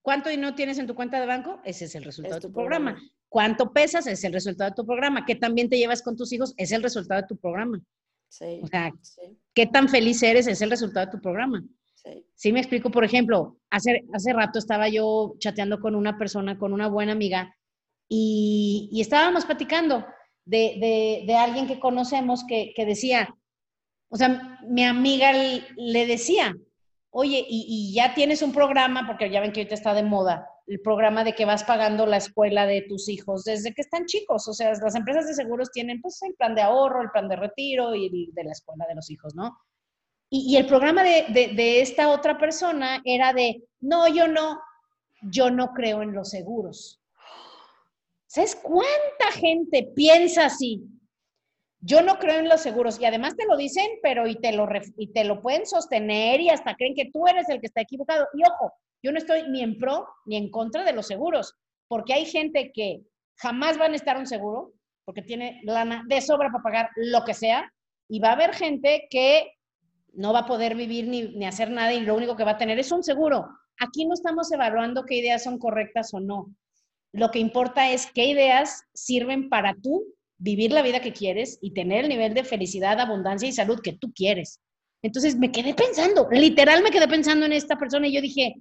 ¿Cuánto 0.01 0.29
dinero 0.29 0.55
tienes 0.55 0.77
en 0.79 0.87
tu 0.87 0.95
cuenta 0.95 1.19
de 1.19 1.27
banco? 1.27 1.61
Ese 1.63 1.85
es 1.85 1.95
el 1.95 2.03
resultado 2.03 2.35
de 2.35 2.41
tu 2.41 2.51
programa. 2.51 2.99
¿Cuánto 3.29 3.71
pesas? 3.71 4.07
Es 4.07 4.23
el 4.23 4.33
resultado 4.33 4.71
de 4.71 4.75
tu 4.75 4.85
programa. 4.85 5.25
¿Qué 5.25 5.35
también 5.35 5.69
te 5.69 5.77
llevas 5.77 6.01
con 6.01 6.17
tus 6.17 6.33
hijos? 6.33 6.53
Es 6.57 6.71
el 6.71 6.83
resultado 6.83 7.21
de 7.21 7.27
tu 7.27 7.37
programa. 7.37 7.79
Sí. 8.27 8.59
O 8.63 8.67
sea, 8.67 8.91
¿qué 9.53 9.67
tan 9.67 9.87
feliz 9.87 10.21
eres? 10.23 10.47
Es 10.47 10.61
el 10.61 10.71
resultado 10.71 11.05
de 11.05 11.11
tu 11.13 11.21
programa. 11.21 11.63
Sí. 12.35 12.51
Me 12.51 12.59
explico. 12.59 12.89
Por 12.91 13.03
ejemplo, 13.03 13.57
hace, 13.69 14.03
hace 14.13 14.33
rato 14.33 14.59
estaba 14.59 14.89
yo 14.89 15.35
chateando 15.39 15.79
con 15.79 15.95
una 15.95 16.17
persona, 16.17 16.57
con 16.57 16.73
una 16.73 16.87
buena 16.87 17.11
amiga, 17.11 17.55
y, 18.07 18.89
y 18.91 19.01
estábamos 19.01 19.45
platicando 19.45 20.05
de, 20.45 20.77
de, 20.79 21.23
de, 21.25 21.35
alguien 21.35 21.67
que 21.67 21.79
conocemos 21.79 22.43
que, 22.45 22.73
que 22.75 22.85
decía, 22.85 23.33
o 24.09 24.17
sea, 24.17 24.59
mi 24.67 24.83
amiga 24.83 25.31
le 25.33 26.05
decía, 26.05 26.53
oye, 27.11 27.45
y, 27.47 27.93
ya 27.93 28.13
tienes 28.13 28.41
un 28.41 28.51
programa, 28.51 29.05
porque 29.05 29.29
ya 29.29 29.39
ven 29.39 29.51
que 29.51 29.61
ahorita 29.61 29.75
está 29.75 29.93
de 29.93 30.03
moda, 30.03 30.47
el 30.67 30.81
programa 30.81 31.23
de 31.23 31.33
que 31.33 31.45
vas 31.45 31.63
pagando 31.63 32.05
la 32.05 32.17
escuela 32.17 32.65
de 32.65 32.81
tus 32.81 33.09
hijos 33.09 33.43
desde 33.43 33.73
que 33.73 33.81
están 33.81 34.05
chicos. 34.05 34.47
O 34.47 34.53
sea, 34.53 34.71
las 34.71 34.95
empresas 34.95 35.27
de 35.27 35.33
seguros 35.33 35.71
tienen 35.71 36.01
pues 36.01 36.21
el 36.23 36.33
plan 36.35 36.55
de 36.55 36.61
ahorro, 36.61 37.01
el 37.01 37.11
plan 37.11 37.27
de 37.27 37.35
retiro 37.35 37.93
y 37.93 38.31
de 38.31 38.43
la 38.43 38.51
escuela 38.51 38.85
de 38.87 38.95
los 38.95 39.09
hijos, 39.09 39.35
¿no? 39.35 39.57
Y, 40.33 40.55
el 40.55 40.65
programa 40.65 41.03
de, 41.03 41.25
de, 41.27 41.49
de, 41.49 41.81
esta 41.81 42.09
otra 42.09 42.37
persona 42.37 43.01
era 43.03 43.33
de, 43.33 43.63
no, 43.81 44.07
yo 44.07 44.29
no, 44.29 44.61
yo 45.21 45.51
no 45.51 45.73
creo 45.73 46.01
en 46.01 46.13
los 46.13 46.29
seguros. 46.29 47.01
¿Sabes 48.27 48.55
cuánta 48.55 49.31
gente 49.33 49.91
piensa 49.93 50.45
así? 50.45 50.85
Yo 51.81 52.01
no 52.01 52.17
creo 52.17 52.39
en 52.39 52.47
los 52.47 52.61
seguros 52.61 52.97
y 52.97 53.05
además 53.05 53.35
te 53.35 53.45
lo 53.45 53.57
dicen, 53.57 53.85
pero 54.01 54.25
y 54.25 54.35
te 54.35 54.53
lo, 54.53 54.69
y 54.95 55.07
te 55.11 55.25
lo 55.25 55.41
pueden 55.41 55.65
sostener 55.65 56.39
y 56.39 56.49
hasta 56.49 56.75
creen 56.75 56.95
que 56.95 57.09
tú 57.11 57.27
eres 57.27 57.49
el 57.49 57.59
que 57.59 57.67
está 57.67 57.81
equivocado. 57.81 58.25
Y 58.33 58.41
ojo, 58.49 58.71
yo 59.03 59.11
no 59.11 59.17
estoy 59.17 59.49
ni 59.49 59.61
en 59.61 59.77
pro 59.77 60.07
ni 60.25 60.37
en 60.37 60.49
contra 60.49 60.85
de 60.85 60.93
los 60.93 61.07
seguros, 61.07 61.55
porque 61.89 62.13
hay 62.13 62.25
gente 62.25 62.71
que 62.73 63.01
jamás 63.35 63.77
van 63.77 63.91
a 63.91 63.97
estar 63.97 64.17
un 64.17 64.27
seguro, 64.27 64.71
porque 65.03 65.23
tiene 65.23 65.59
lana 65.63 66.05
de 66.07 66.21
sobra 66.21 66.49
para 66.51 66.63
pagar 66.63 66.89
lo 66.95 67.25
que 67.25 67.33
sea, 67.33 67.69
y 68.07 68.19
va 68.19 68.29
a 68.29 68.33
haber 68.33 68.53
gente 68.53 69.07
que 69.09 69.51
no 70.13 70.33
va 70.33 70.39
a 70.39 70.45
poder 70.45 70.75
vivir 70.75 71.07
ni, 71.07 71.23
ni 71.29 71.45
hacer 71.45 71.69
nada 71.71 71.93
y 71.93 72.01
lo 72.01 72.15
único 72.15 72.35
que 72.35 72.43
va 72.43 72.51
a 72.51 72.57
tener 72.57 72.79
es 72.79 72.91
un 72.91 73.03
seguro. 73.03 73.47
Aquí 73.79 74.05
no 74.05 74.13
estamos 74.13 74.51
evaluando 74.51 75.05
qué 75.05 75.15
ideas 75.15 75.43
son 75.43 75.57
correctas 75.57 76.13
o 76.13 76.19
no. 76.19 76.53
Lo 77.13 77.31
que 77.31 77.39
importa 77.39 77.91
es 77.91 78.11
qué 78.13 78.25
ideas 78.25 78.83
sirven 78.93 79.49
para 79.49 79.75
tú 79.75 80.05
vivir 80.37 80.71
la 80.71 80.81
vida 80.81 81.01
que 81.01 81.13
quieres 81.13 81.59
y 81.61 81.71
tener 81.71 82.03
el 82.03 82.09
nivel 82.09 82.33
de 82.33 82.43
felicidad, 82.43 82.99
abundancia 82.99 83.47
y 83.47 83.51
salud 83.51 83.79
que 83.81 83.93
tú 83.93 84.11
quieres. 84.13 84.59
Entonces 85.03 85.35
me 85.35 85.51
quedé 85.51 85.73
pensando, 85.73 86.27
literal 86.31 86.83
me 86.83 86.91
quedé 86.91 87.07
pensando 87.07 87.45
en 87.45 87.53
esta 87.53 87.77
persona 87.77 88.07
y 88.07 88.13
yo 88.13 88.21
dije, 88.21 88.55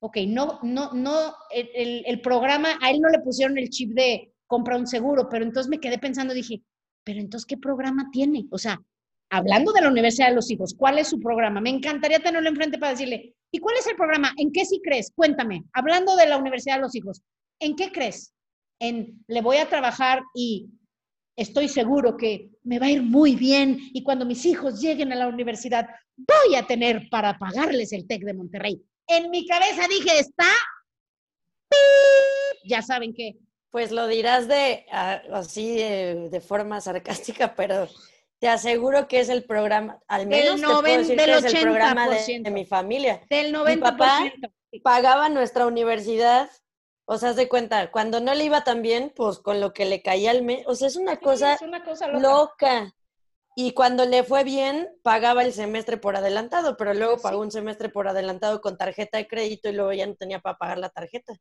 ok, 0.00 0.18
no, 0.28 0.60
no, 0.62 0.92
no, 0.92 1.34
el, 1.50 2.04
el, 2.06 2.20
programa, 2.20 2.78
a 2.80 2.90
él 2.90 3.00
no 3.00 3.08
le 3.08 3.18
pusieron 3.18 3.58
el 3.58 3.68
chip 3.68 3.92
de 3.92 4.32
compra 4.46 4.76
un 4.76 4.86
seguro, 4.86 5.28
pero 5.28 5.44
entonces 5.44 5.68
me 5.68 5.78
quedé 5.78 5.98
pensando, 5.98 6.34
dije, 6.34 6.62
pero 7.04 7.20
entonces, 7.20 7.46
¿qué 7.46 7.56
programa 7.56 8.08
tiene? 8.12 8.46
O 8.50 8.58
sea, 8.58 8.80
hablando 9.30 9.72
de 9.72 9.80
la 9.80 9.88
Universidad 9.88 10.28
de 10.28 10.34
los 10.34 10.50
Hijos, 10.50 10.74
¿cuál 10.76 10.98
es 10.98 11.08
su 11.08 11.20
programa? 11.20 11.60
Me 11.60 11.70
encantaría 11.70 12.18
tenerlo 12.18 12.48
enfrente 12.48 12.78
para 12.78 12.92
decirle, 12.92 13.34
¿y 13.50 13.58
cuál 13.58 13.76
es 13.78 13.86
el 13.86 13.96
programa? 13.96 14.32
¿En 14.36 14.52
qué 14.52 14.64
sí 14.64 14.80
crees? 14.84 15.12
Cuéntame, 15.14 15.64
hablando 15.72 16.16
de 16.16 16.26
la 16.26 16.36
Universidad 16.36 16.76
de 16.76 16.82
los 16.82 16.94
Hijos, 16.94 17.22
¿en 17.60 17.76
qué 17.76 17.92
crees? 17.92 18.34
En 18.80 19.24
le 19.28 19.40
voy 19.40 19.58
a 19.58 19.68
trabajar 19.68 20.22
y 20.34 20.68
estoy 21.36 21.68
seguro 21.68 22.16
que 22.16 22.50
me 22.64 22.78
va 22.78 22.86
a 22.86 22.90
ir 22.90 23.02
muy 23.02 23.36
bien 23.36 23.78
y 23.92 24.02
cuando 24.02 24.26
mis 24.26 24.44
hijos 24.44 24.80
lleguen 24.80 25.12
a 25.12 25.16
la 25.16 25.28
universidad 25.28 25.88
voy 26.16 26.56
a 26.56 26.66
tener 26.66 27.08
para 27.10 27.38
pagarles 27.38 27.92
el 27.92 28.06
TEC 28.06 28.24
de 28.24 28.34
Monterrey. 28.34 28.82
En 29.06 29.30
mi 29.30 29.46
cabeza 29.46 29.88
dije, 29.88 30.18
está, 30.18 30.44
ya 32.64 32.82
saben 32.82 33.14
qué. 33.14 33.36
Pues 33.70 33.92
lo 33.92 34.08
dirás 34.08 34.48
de 34.48 34.84
así 34.90 35.76
de, 35.76 36.28
de, 36.30 36.40
forma 36.40 36.80
sarcástica, 36.80 37.54
pero 37.54 37.88
te 38.40 38.48
aseguro 38.48 39.06
que 39.06 39.20
es 39.20 39.28
el 39.28 39.44
programa, 39.44 40.00
al 40.08 40.26
menos 40.26 40.60
del 40.60 40.62
90, 40.62 40.72
te 40.72 40.82
puedo 40.82 40.98
decir 40.98 41.16
del 41.16 41.26
que 41.26 41.46
es 41.46 41.54
el 41.54 41.60
programa 41.60 42.08
de, 42.08 42.40
de, 42.40 42.50
mi 42.50 42.64
familia. 42.64 43.20
Del 43.30 43.54
90%. 43.54 43.66
Mi 43.66 43.76
papá 43.76 44.32
pagaba 44.82 45.28
nuestra 45.28 45.66
universidad 45.66 46.50
o 47.12 47.18
sea, 47.18 47.32
de 47.32 47.48
cuenta, 47.48 47.90
cuando 47.90 48.20
no 48.20 48.34
le 48.34 48.44
iba 48.44 48.62
tan 48.62 48.82
bien, 48.82 49.12
pues 49.16 49.40
con 49.40 49.58
lo 49.58 49.72
que 49.72 49.84
le 49.84 50.00
caía 50.00 50.30
al 50.30 50.44
mes, 50.44 50.64
o 50.68 50.76
sea, 50.76 50.86
es 50.86 50.94
una 50.94 51.16
sí, 51.16 51.20
cosa, 51.20 51.54
es 51.54 51.62
una 51.62 51.82
cosa 51.82 52.06
loca. 52.06 52.20
loca. 52.20 52.94
Y 53.56 53.72
cuando 53.72 54.06
le 54.06 54.22
fue 54.22 54.44
bien, 54.44 54.88
pagaba 55.02 55.42
el 55.42 55.52
semestre 55.52 55.96
por 55.96 56.14
adelantado, 56.14 56.76
pero 56.76 56.94
luego 56.94 57.18
pagó 57.18 57.38
sí. 57.38 57.46
un 57.46 57.50
semestre 57.50 57.88
por 57.88 58.06
adelantado 58.06 58.60
con 58.60 58.78
tarjeta 58.78 59.18
de 59.18 59.26
crédito 59.26 59.68
y 59.68 59.72
luego 59.72 59.92
ya 59.92 60.06
no 60.06 60.14
tenía 60.14 60.38
para 60.38 60.56
pagar 60.56 60.78
la 60.78 60.88
tarjeta. 60.88 61.34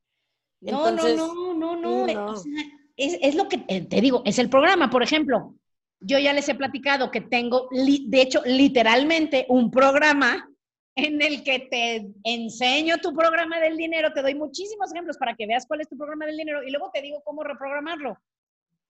Entonces, 0.60 1.16
no, 1.16 1.36
no, 1.36 1.54
no, 1.54 1.76
no, 1.76 2.08
no. 2.08 2.14
no. 2.16 2.32
O 2.32 2.36
sea, 2.36 2.52
es, 2.97 3.20
es, 3.22 3.36
lo 3.36 3.47
que 3.47 3.60
te 3.60 4.02
digo, 4.02 4.24
es 4.26 4.39
el 4.39 4.50
programa, 4.50 4.89
por 4.89 5.04
ejemplo. 5.04 5.54
Yo 6.02 6.18
ya 6.18 6.34
les 6.34 6.47
he 6.47 6.56
platicado 6.56 7.12
que 7.12 7.22
tengo, 7.22 7.68
de 7.72 8.22
hecho, 8.22 8.41
literalmente 8.45 9.45
un 9.50 9.70
programa 9.70 10.50
en 10.95 11.22
el 11.22 11.43
que 11.43 11.68
te 11.72 12.12
enseño 12.24 12.97
tu 12.97 13.14
programa 13.14 13.60
del 13.60 13.78
dinero, 13.78 14.12
te 14.14 14.22
doy 14.22 14.36
muchísimos 14.36 14.91
ejemplos 14.91 15.18
para 15.18 15.36
que 15.36 15.45
veas 15.45 15.66
cuál 15.66 15.82
es 15.82 15.89
tu 15.89 15.97
programa 15.97 16.26
del 16.26 16.38
dinero 16.38 16.64
y 16.64 16.72
luego 16.72 16.89
te 16.93 17.02
digo 17.02 17.22
cómo 17.24 17.43
reprogramarlo. 17.43 18.18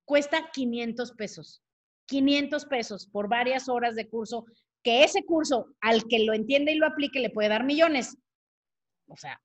Cuesta 0.05 0.49
500 0.51 1.11
pesos. 1.13 1.61
500 2.07 2.65
pesos 2.65 3.07
por 3.07 3.29
varias 3.29 3.69
horas 3.69 3.95
de 3.95 4.09
curso, 4.09 4.45
que 4.83 5.03
ese 5.03 5.23
curso 5.23 5.67
al 5.81 6.05
que 6.07 6.19
lo 6.19 6.33
entiende 6.33 6.71
y 6.71 6.75
lo 6.75 6.87
aplique 6.87 7.19
le 7.19 7.29
puede 7.29 7.49
dar 7.49 7.63
millones. 7.63 8.17
O 9.07 9.15
sea, 9.15 9.39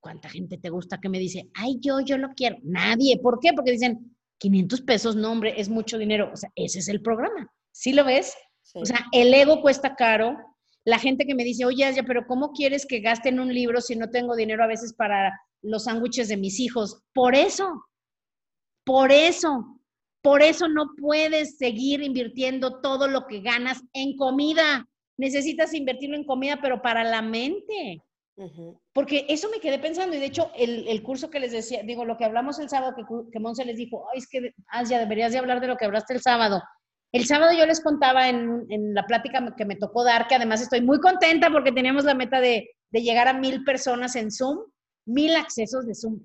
¿cuánta 0.00 0.28
gente 0.28 0.58
te 0.58 0.68
gusta 0.68 0.98
que 1.00 1.08
me 1.08 1.18
dice, 1.18 1.48
ay, 1.54 1.78
yo, 1.80 2.00
yo 2.00 2.18
lo 2.18 2.30
quiero? 2.30 2.56
Nadie. 2.62 3.18
¿Por 3.18 3.38
qué? 3.40 3.52
Porque 3.54 3.72
dicen, 3.72 4.11
500 4.42 4.80
pesos, 4.80 5.14
no, 5.14 5.30
hombre, 5.30 5.54
es 5.56 5.68
mucho 5.68 5.98
dinero. 5.98 6.30
O 6.32 6.36
sea, 6.36 6.50
ese 6.56 6.80
es 6.80 6.88
el 6.88 7.00
programa. 7.00 7.48
¿Sí 7.70 7.92
lo 7.92 8.04
ves? 8.04 8.34
Sí. 8.62 8.80
O 8.80 8.84
sea, 8.84 9.06
el 9.12 9.32
ego 9.32 9.62
cuesta 9.62 9.94
caro, 9.94 10.36
la 10.84 10.98
gente 10.98 11.24
que 11.26 11.36
me 11.36 11.44
dice, 11.44 11.64
oye, 11.64 11.90
ya, 11.94 12.02
pero 12.02 12.26
¿cómo 12.26 12.50
quieres 12.50 12.84
que 12.84 12.98
gaste 12.98 13.28
en 13.28 13.38
un 13.38 13.54
libro 13.54 13.80
si 13.80 13.94
no 13.94 14.10
tengo 14.10 14.34
dinero 14.34 14.64
a 14.64 14.66
veces 14.66 14.94
para 14.94 15.32
los 15.62 15.84
sándwiches 15.84 16.28
de 16.28 16.36
mis 16.36 16.58
hijos? 16.58 17.02
Por 17.14 17.36
eso, 17.36 17.84
por 18.84 19.12
eso. 19.12 19.78
Por 20.22 20.42
eso 20.42 20.68
no 20.68 20.86
puedes 21.00 21.58
seguir 21.58 22.02
invirtiendo 22.02 22.80
todo 22.80 23.06
lo 23.08 23.26
que 23.26 23.40
ganas 23.40 23.82
en 23.92 24.16
comida. 24.16 24.88
Necesitas 25.16 25.72
invertirlo 25.72 26.16
en 26.16 26.24
comida, 26.24 26.58
pero 26.60 26.82
para 26.82 27.04
la 27.04 27.22
mente. 27.22 28.02
Porque 28.92 29.26
eso 29.28 29.48
me 29.50 29.60
quedé 29.60 29.78
pensando, 29.78 30.16
y 30.16 30.18
de 30.18 30.26
hecho, 30.26 30.50
el, 30.56 31.02
curso 31.02 31.30
que 31.30 31.40
les 31.40 31.52
decía, 31.52 31.82
digo, 31.82 32.04
lo 32.04 32.16
que 32.16 32.24
hablamos 32.24 32.58
el 32.58 32.68
sábado, 32.68 32.94
que, 32.96 33.04
que 33.30 33.40
Monse 33.40 33.64
les 33.64 33.76
dijo, 33.76 34.06
Ay, 34.12 34.18
es 34.18 34.28
que 34.28 34.54
ya 34.88 34.98
deberías 34.98 35.32
de 35.32 35.38
hablar 35.38 35.60
de 35.60 35.66
lo 35.66 35.76
que 35.76 35.84
hablaste 35.84 36.14
el 36.14 36.22
sábado. 36.22 36.62
El 37.12 37.26
sábado 37.26 37.52
yo 37.56 37.66
les 37.66 37.82
contaba 37.82 38.28
en, 38.28 38.64
en, 38.70 38.94
la 38.94 39.06
plática 39.06 39.54
que 39.54 39.66
me 39.66 39.76
tocó 39.76 40.02
dar, 40.02 40.28
que 40.28 40.34
además 40.34 40.62
estoy 40.62 40.80
muy 40.80 40.98
contenta 40.98 41.50
porque 41.50 41.70
teníamos 41.70 42.04
la 42.04 42.14
meta 42.14 42.40
de, 42.40 42.70
de 42.90 43.02
llegar 43.02 43.28
a 43.28 43.34
mil 43.34 43.64
personas 43.64 44.16
en 44.16 44.30
Zoom, 44.30 44.60
mil 45.04 45.36
accesos 45.36 45.86
de 45.86 45.94
Zoom. 45.94 46.20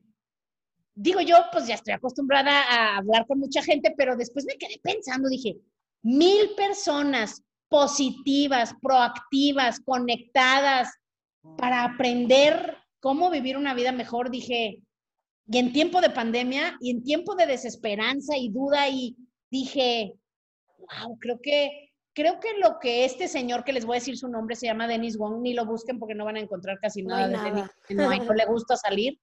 Digo 0.95 1.19
yo, 1.21 1.37
pues 1.51 1.67
ya 1.67 1.75
estoy 1.75 1.93
acostumbrada 1.93 2.63
a 2.63 2.97
hablar 2.97 3.27
con 3.27 3.39
mucha 3.39 3.61
gente, 3.61 3.93
pero 3.97 4.15
después 4.15 4.45
me 4.45 4.57
quedé 4.57 4.79
pensando, 4.81 5.27
dije, 5.29 5.57
mil 6.01 6.55
personas 6.55 7.43
positivas, 7.69 8.73
proactivas, 8.81 9.81
conectadas, 9.81 10.89
para 11.57 11.83
aprender 11.83 12.77
cómo 12.99 13.29
vivir 13.29 13.57
una 13.57 13.73
vida 13.73 13.91
mejor, 13.91 14.29
dije, 14.29 14.81
y 15.49 15.57
en 15.57 15.71
tiempo 15.71 16.01
de 16.01 16.09
pandemia 16.09 16.77
y 16.81 16.91
en 16.91 17.03
tiempo 17.03 17.35
de 17.35 17.45
desesperanza 17.45 18.35
y 18.37 18.49
duda, 18.49 18.89
y 18.89 19.15
dije, 19.49 20.13
wow, 20.77 21.17
creo 21.19 21.39
que, 21.41 21.91
creo 22.13 22.39
que 22.39 22.57
lo 22.57 22.79
que 22.79 23.05
este 23.05 23.27
señor 23.27 23.63
que 23.63 23.73
les 23.73 23.85
voy 23.85 23.97
a 23.97 23.99
decir 23.99 24.17
su 24.17 24.27
nombre 24.27 24.55
se 24.55 24.65
llama 24.65 24.87
Dennis 24.87 25.17
Wong, 25.17 25.41
ni 25.41 25.53
lo 25.53 25.65
busquen 25.65 25.99
porque 25.99 26.15
no 26.15 26.25
van 26.25 26.35
a 26.35 26.41
encontrar 26.41 26.79
casi 26.79 27.03
nada, 27.03 27.27
de 27.27 27.37
Dennis, 27.37 27.71
no, 27.89 28.25
no 28.25 28.33
le 28.33 28.45
gusta 28.45 28.75
salir. 28.75 29.19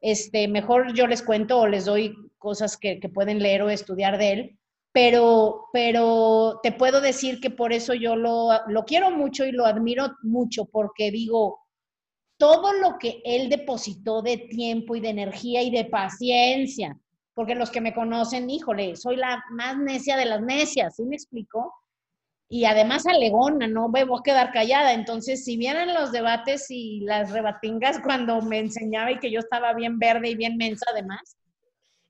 Este, 0.00 0.46
mejor 0.46 0.94
yo 0.94 1.06
les 1.06 1.22
cuento 1.22 1.58
o 1.58 1.66
les 1.66 1.84
doy 1.84 2.14
cosas 2.38 2.76
que, 2.76 3.00
que 3.00 3.08
pueden 3.08 3.40
leer 3.40 3.62
o 3.62 3.70
estudiar 3.70 4.16
de 4.16 4.32
él, 4.32 4.57
pero, 4.92 5.66
pero 5.72 6.60
te 6.62 6.72
puedo 6.72 7.00
decir 7.00 7.40
que 7.40 7.50
por 7.50 7.72
eso 7.72 7.94
yo 7.94 8.16
lo, 8.16 8.50
lo 8.68 8.84
quiero 8.84 9.10
mucho 9.10 9.44
y 9.44 9.52
lo 9.52 9.66
admiro 9.66 10.16
mucho, 10.22 10.64
porque 10.66 11.10
digo, 11.10 11.60
todo 12.38 12.72
lo 12.74 12.98
que 12.98 13.22
él 13.24 13.48
depositó 13.50 14.22
de 14.22 14.38
tiempo 14.38 14.96
y 14.96 15.00
de 15.00 15.10
energía 15.10 15.62
y 15.62 15.70
de 15.70 15.86
paciencia, 15.86 16.98
porque 17.34 17.56
los 17.56 17.70
que 17.70 17.80
me 17.80 17.94
conocen, 17.94 18.50
híjole, 18.50 18.96
soy 18.96 19.16
la 19.16 19.42
más 19.52 19.78
necia 19.78 20.16
de 20.16 20.26
las 20.26 20.42
necias, 20.42 20.96
¿sí 20.96 21.04
me 21.04 21.16
explico? 21.16 21.74
Y 22.50 22.66
además 22.66 23.06
alegona, 23.06 23.68
no 23.68 23.88
me 23.88 24.04
voy 24.04 24.20
a 24.20 24.24
quedar 24.24 24.52
callada. 24.52 24.94
Entonces, 24.94 25.44
si 25.44 25.56
vieran 25.56 25.94
los 25.94 26.12
debates 26.12 26.66
y 26.70 27.00
las 27.02 27.32
rebatingas 27.32 28.00
cuando 28.04 28.42
me 28.42 28.60
enseñaba 28.60 29.12
y 29.12 29.20
que 29.20 29.32
yo 29.32 29.40
estaba 29.40 29.74
bien 29.74 29.98
verde 30.00 30.30
y 30.30 30.36
bien 30.36 30.58
mensa 30.58 30.86
además, 30.92 31.37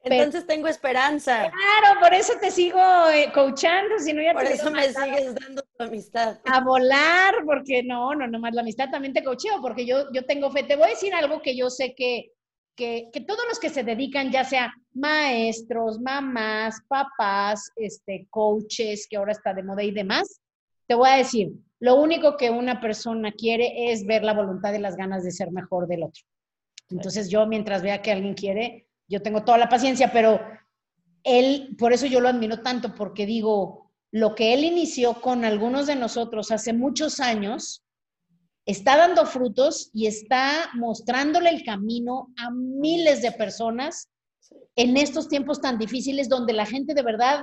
entonces 0.05 0.47
tengo 0.47 0.69
esperanza. 0.69 1.51
Claro, 1.51 2.01
por 2.01 2.15
eso 2.15 2.35
te 2.41 2.51
sigo 2.51 2.81
eh, 3.11 3.31
coachando, 3.33 3.99
si 3.99 4.13
no 4.13 4.23
ya 4.23 4.33
Por 4.33 4.45
eso 4.45 4.71
me 4.71 4.93
sigues 4.93 5.35
dando 5.35 5.63
tu 5.63 5.85
amistad. 5.85 6.39
A 6.45 6.61
volar, 6.63 7.35
porque 7.45 7.83
no, 7.83 8.15
no, 8.15 8.27
nomás 8.27 8.55
la 8.55 8.63
amistad 8.63 8.91
también 8.91 9.13
te 9.13 9.25
coacheo, 9.25 9.61
porque 9.61 9.85
yo, 9.85 10.13
yo 10.13 10.25
tengo 10.25 10.51
fe. 10.51 10.63
Te 10.63 10.77
voy 10.77 10.87
a 10.87 10.91
decir 10.91 11.15
algo 11.15 11.43
que 11.43 11.57
yo 11.57 11.69
sé 11.69 11.95
que, 11.95 12.33
que, 12.77 13.09
que 13.13 13.21
todos 13.21 13.45
los 13.49 13.59
que 13.59 13.71
se 13.71 13.83
dedican, 13.83 14.31
ya 14.31 14.45
sea 14.45 14.73
maestros, 14.95 16.01
mamás, 16.01 16.77
papás, 16.89 17.71
este, 17.77 18.27
coaches, 18.31 19.07
que 19.09 19.17
ahora 19.17 19.33
está 19.33 19.53
de 19.53 19.63
moda 19.63 19.83
y 19.83 19.91
demás, 19.91 20.41
te 20.87 20.95
voy 20.95 21.09
a 21.11 21.17
decir, 21.17 21.51
lo 21.81 21.97
único 21.97 22.37
que 22.37 22.51
una 22.51 22.81
persona 22.81 23.33
quiere 23.33 23.93
es 23.93 24.07
ver 24.07 24.25
la 24.25 24.33
voluntad 24.33 24.73
y 24.73 24.79
las 24.79 24.97
ganas 24.97 25.23
de 25.23 25.31
ser 25.31 25.53
mejor 25.53 25.87
del 25.87 26.05
otro. 26.05 26.23
Entonces 26.91 27.29
yo 27.29 27.47
mientras 27.47 27.83
vea 27.83 28.01
que 28.01 28.11
alguien 28.11 28.35
quiere, 28.35 28.88
yo 29.09 29.23
tengo 29.23 29.45
toda 29.45 29.59
la 29.59 29.69
paciencia, 29.69 30.13
pero 30.13 30.41
él, 31.25 31.75
por 31.79 31.93
eso 31.93 32.07
yo 32.07 32.21
lo 32.21 32.29
admiro 32.29 32.63
tanto, 32.63 32.95
porque 32.95 33.27
digo, 33.27 33.91
lo 34.11 34.35
que 34.35 34.55
él 34.55 34.65
inició 34.65 35.21
con 35.21 35.45
algunos 35.45 35.87
de 35.87 35.97
nosotros 35.97 36.51
hace 36.51 36.73
muchos 36.73 37.21
años, 37.21 37.85
está 38.65 38.97
dando 38.97 39.25
frutos 39.25 39.91
y 39.95 40.07
está 40.07 40.71
mostrándole 40.75 41.51
el 41.51 41.65
camino 41.65 42.29
a 42.37 42.51
miles 42.51 43.23
de 43.23 43.33
personas 43.33 44.11
en 44.77 44.97
estos 44.97 45.29
tiempos 45.29 45.61
tan 45.61 45.79
difíciles 45.79 46.29
donde 46.29 46.53
la 46.53 46.67
gente 46.67 46.95
de 46.95 47.03
verdad 47.03 47.41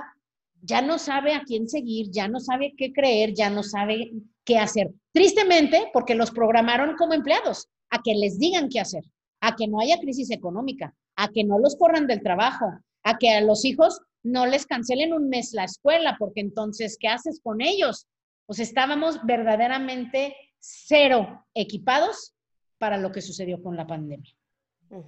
ya 0.62 0.82
no 0.82 0.98
sabe 0.98 1.34
a 1.34 1.42
quién 1.42 1.68
seguir, 1.68 2.10
ya 2.10 2.28
no 2.28 2.40
sabe 2.40 2.74
qué 2.76 2.92
creer, 2.92 3.34
ya 3.34 3.50
no 3.50 3.62
sabe 3.62 4.12
qué 4.44 4.58
hacer. 4.58 4.92
Tristemente, 5.12 5.90
porque 5.92 6.14
los 6.14 6.30
programaron 6.30 6.96
como 6.96 7.12
empleados, 7.12 7.68
a 7.90 8.02
que 8.02 8.14
les 8.14 8.38
digan 8.38 8.68
qué 8.68 8.80
hacer, 8.80 9.04
a 9.40 9.54
que 9.54 9.68
no 9.68 9.80
haya 9.80 9.98
crisis 9.98 10.30
económica, 10.30 10.94
a 11.16 11.28
que 11.28 11.44
no 11.44 11.58
los 11.58 11.76
corran 11.76 12.06
del 12.06 12.22
trabajo, 12.22 12.66
a 13.02 13.18
que 13.18 13.30
a 13.30 13.40
los 13.40 13.64
hijos 13.64 14.00
no 14.22 14.46
les 14.46 14.66
cancelen 14.66 15.12
un 15.12 15.28
mes 15.28 15.52
la 15.52 15.64
escuela, 15.64 16.16
porque 16.18 16.40
entonces, 16.40 16.98
¿qué 17.00 17.08
haces 17.08 17.40
con 17.42 17.60
ellos? 17.60 18.06
Pues 18.46 18.58
estábamos 18.58 19.24
verdaderamente 19.24 20.34
cero 20.58 21.44
equipados 21.54 22.34
para 22.78 22.98
lo 22.98 23.12
que 23.12 23.22
sucedió 23.22 23.62
con 23.62 23.76
la 23.76 23.86
pandemia. 23.86 24.32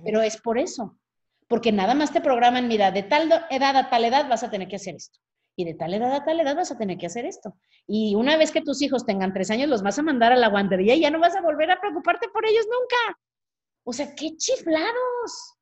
Pero 0.05 0.23
es 0.23 0.41
por 0.41 0.59
eso, 0.59 0.99
porque 1.47 1.73
nada 1.73 1.95
más 1.95 2.13
te 2.13 2.21
programan, 2.21 2.69
mira, 2.69 2.91
de 2.91 3.03
tal 3.03 3.31
edad 3.51 3.77
a 3.77 3.91
tal 3.91 4.05
edad 4.05 4.29
vas 4.29 4.43
a 4.43 4.51
tener 4.51 4.69
que 4.69 4.77
hacer 4.77 4.95
esto. 4.95 5.19
Y 5.57 5.65
de 5.65 5.75
tal 5.75 5.93
edad 5.95 6.13
a 6.13 6.25
tal 6.25 6.39
edad 6.41 6.55
vas 6.55 6.71
a 6.71 6.79
tener 6.79 6.99
que 6.99 7.07
hacer 7.07 7.27
esto. 7.27 7.57
Y 7.87 8.15
una 8.15 8.37
vez 8.37 8.53
que 8.53 8.61
tus 8.61 8.81
hijos 8.83 9.05
tengan 9.05 9.33
tres 9.33 9.51
años, 9.51 9.69
los 9.69 9.83
vas 9.83 9.99
a 9.99 10.03
mandar 10.03 10.33
a 10.33 10.37
la 10.37 10.49
guantería 10.49 10.95
y 10.95 11.01
ya 11.01 11.11
no 11.11 11.19
vas 11.19 11.35
a 11.35 11.41
volver 11.41 11.71
a 11.71 11.81
preocuparte 11.81 12.29
por 12.29 12.47
ellos 12.47 12.65
nunca. 12.67 13.19
O 13.85 13.93
sea, 13.93 14.15
qué 14.15 14.37
chiflados. 14.37 15.58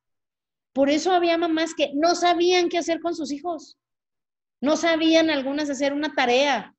Por 0.77 0.91
eso 0.91 1.11
había 1.11 1.39
mamás 1.39 1.73
que 1.75 1.93
no 1.95 2.15
sabían 2.15 2.69
qué 2.69 2.77
hacer 2.77 3.01
con 3.01 3.15
sus 3.15 3.33
hijos. 3.33 3.79
No 4.61 4.77
sabían 4.77 5.31
algunas 5.31 5.71
hacer 5.71 5.95
una 5.95 6.15
tarea. 6.15 6.77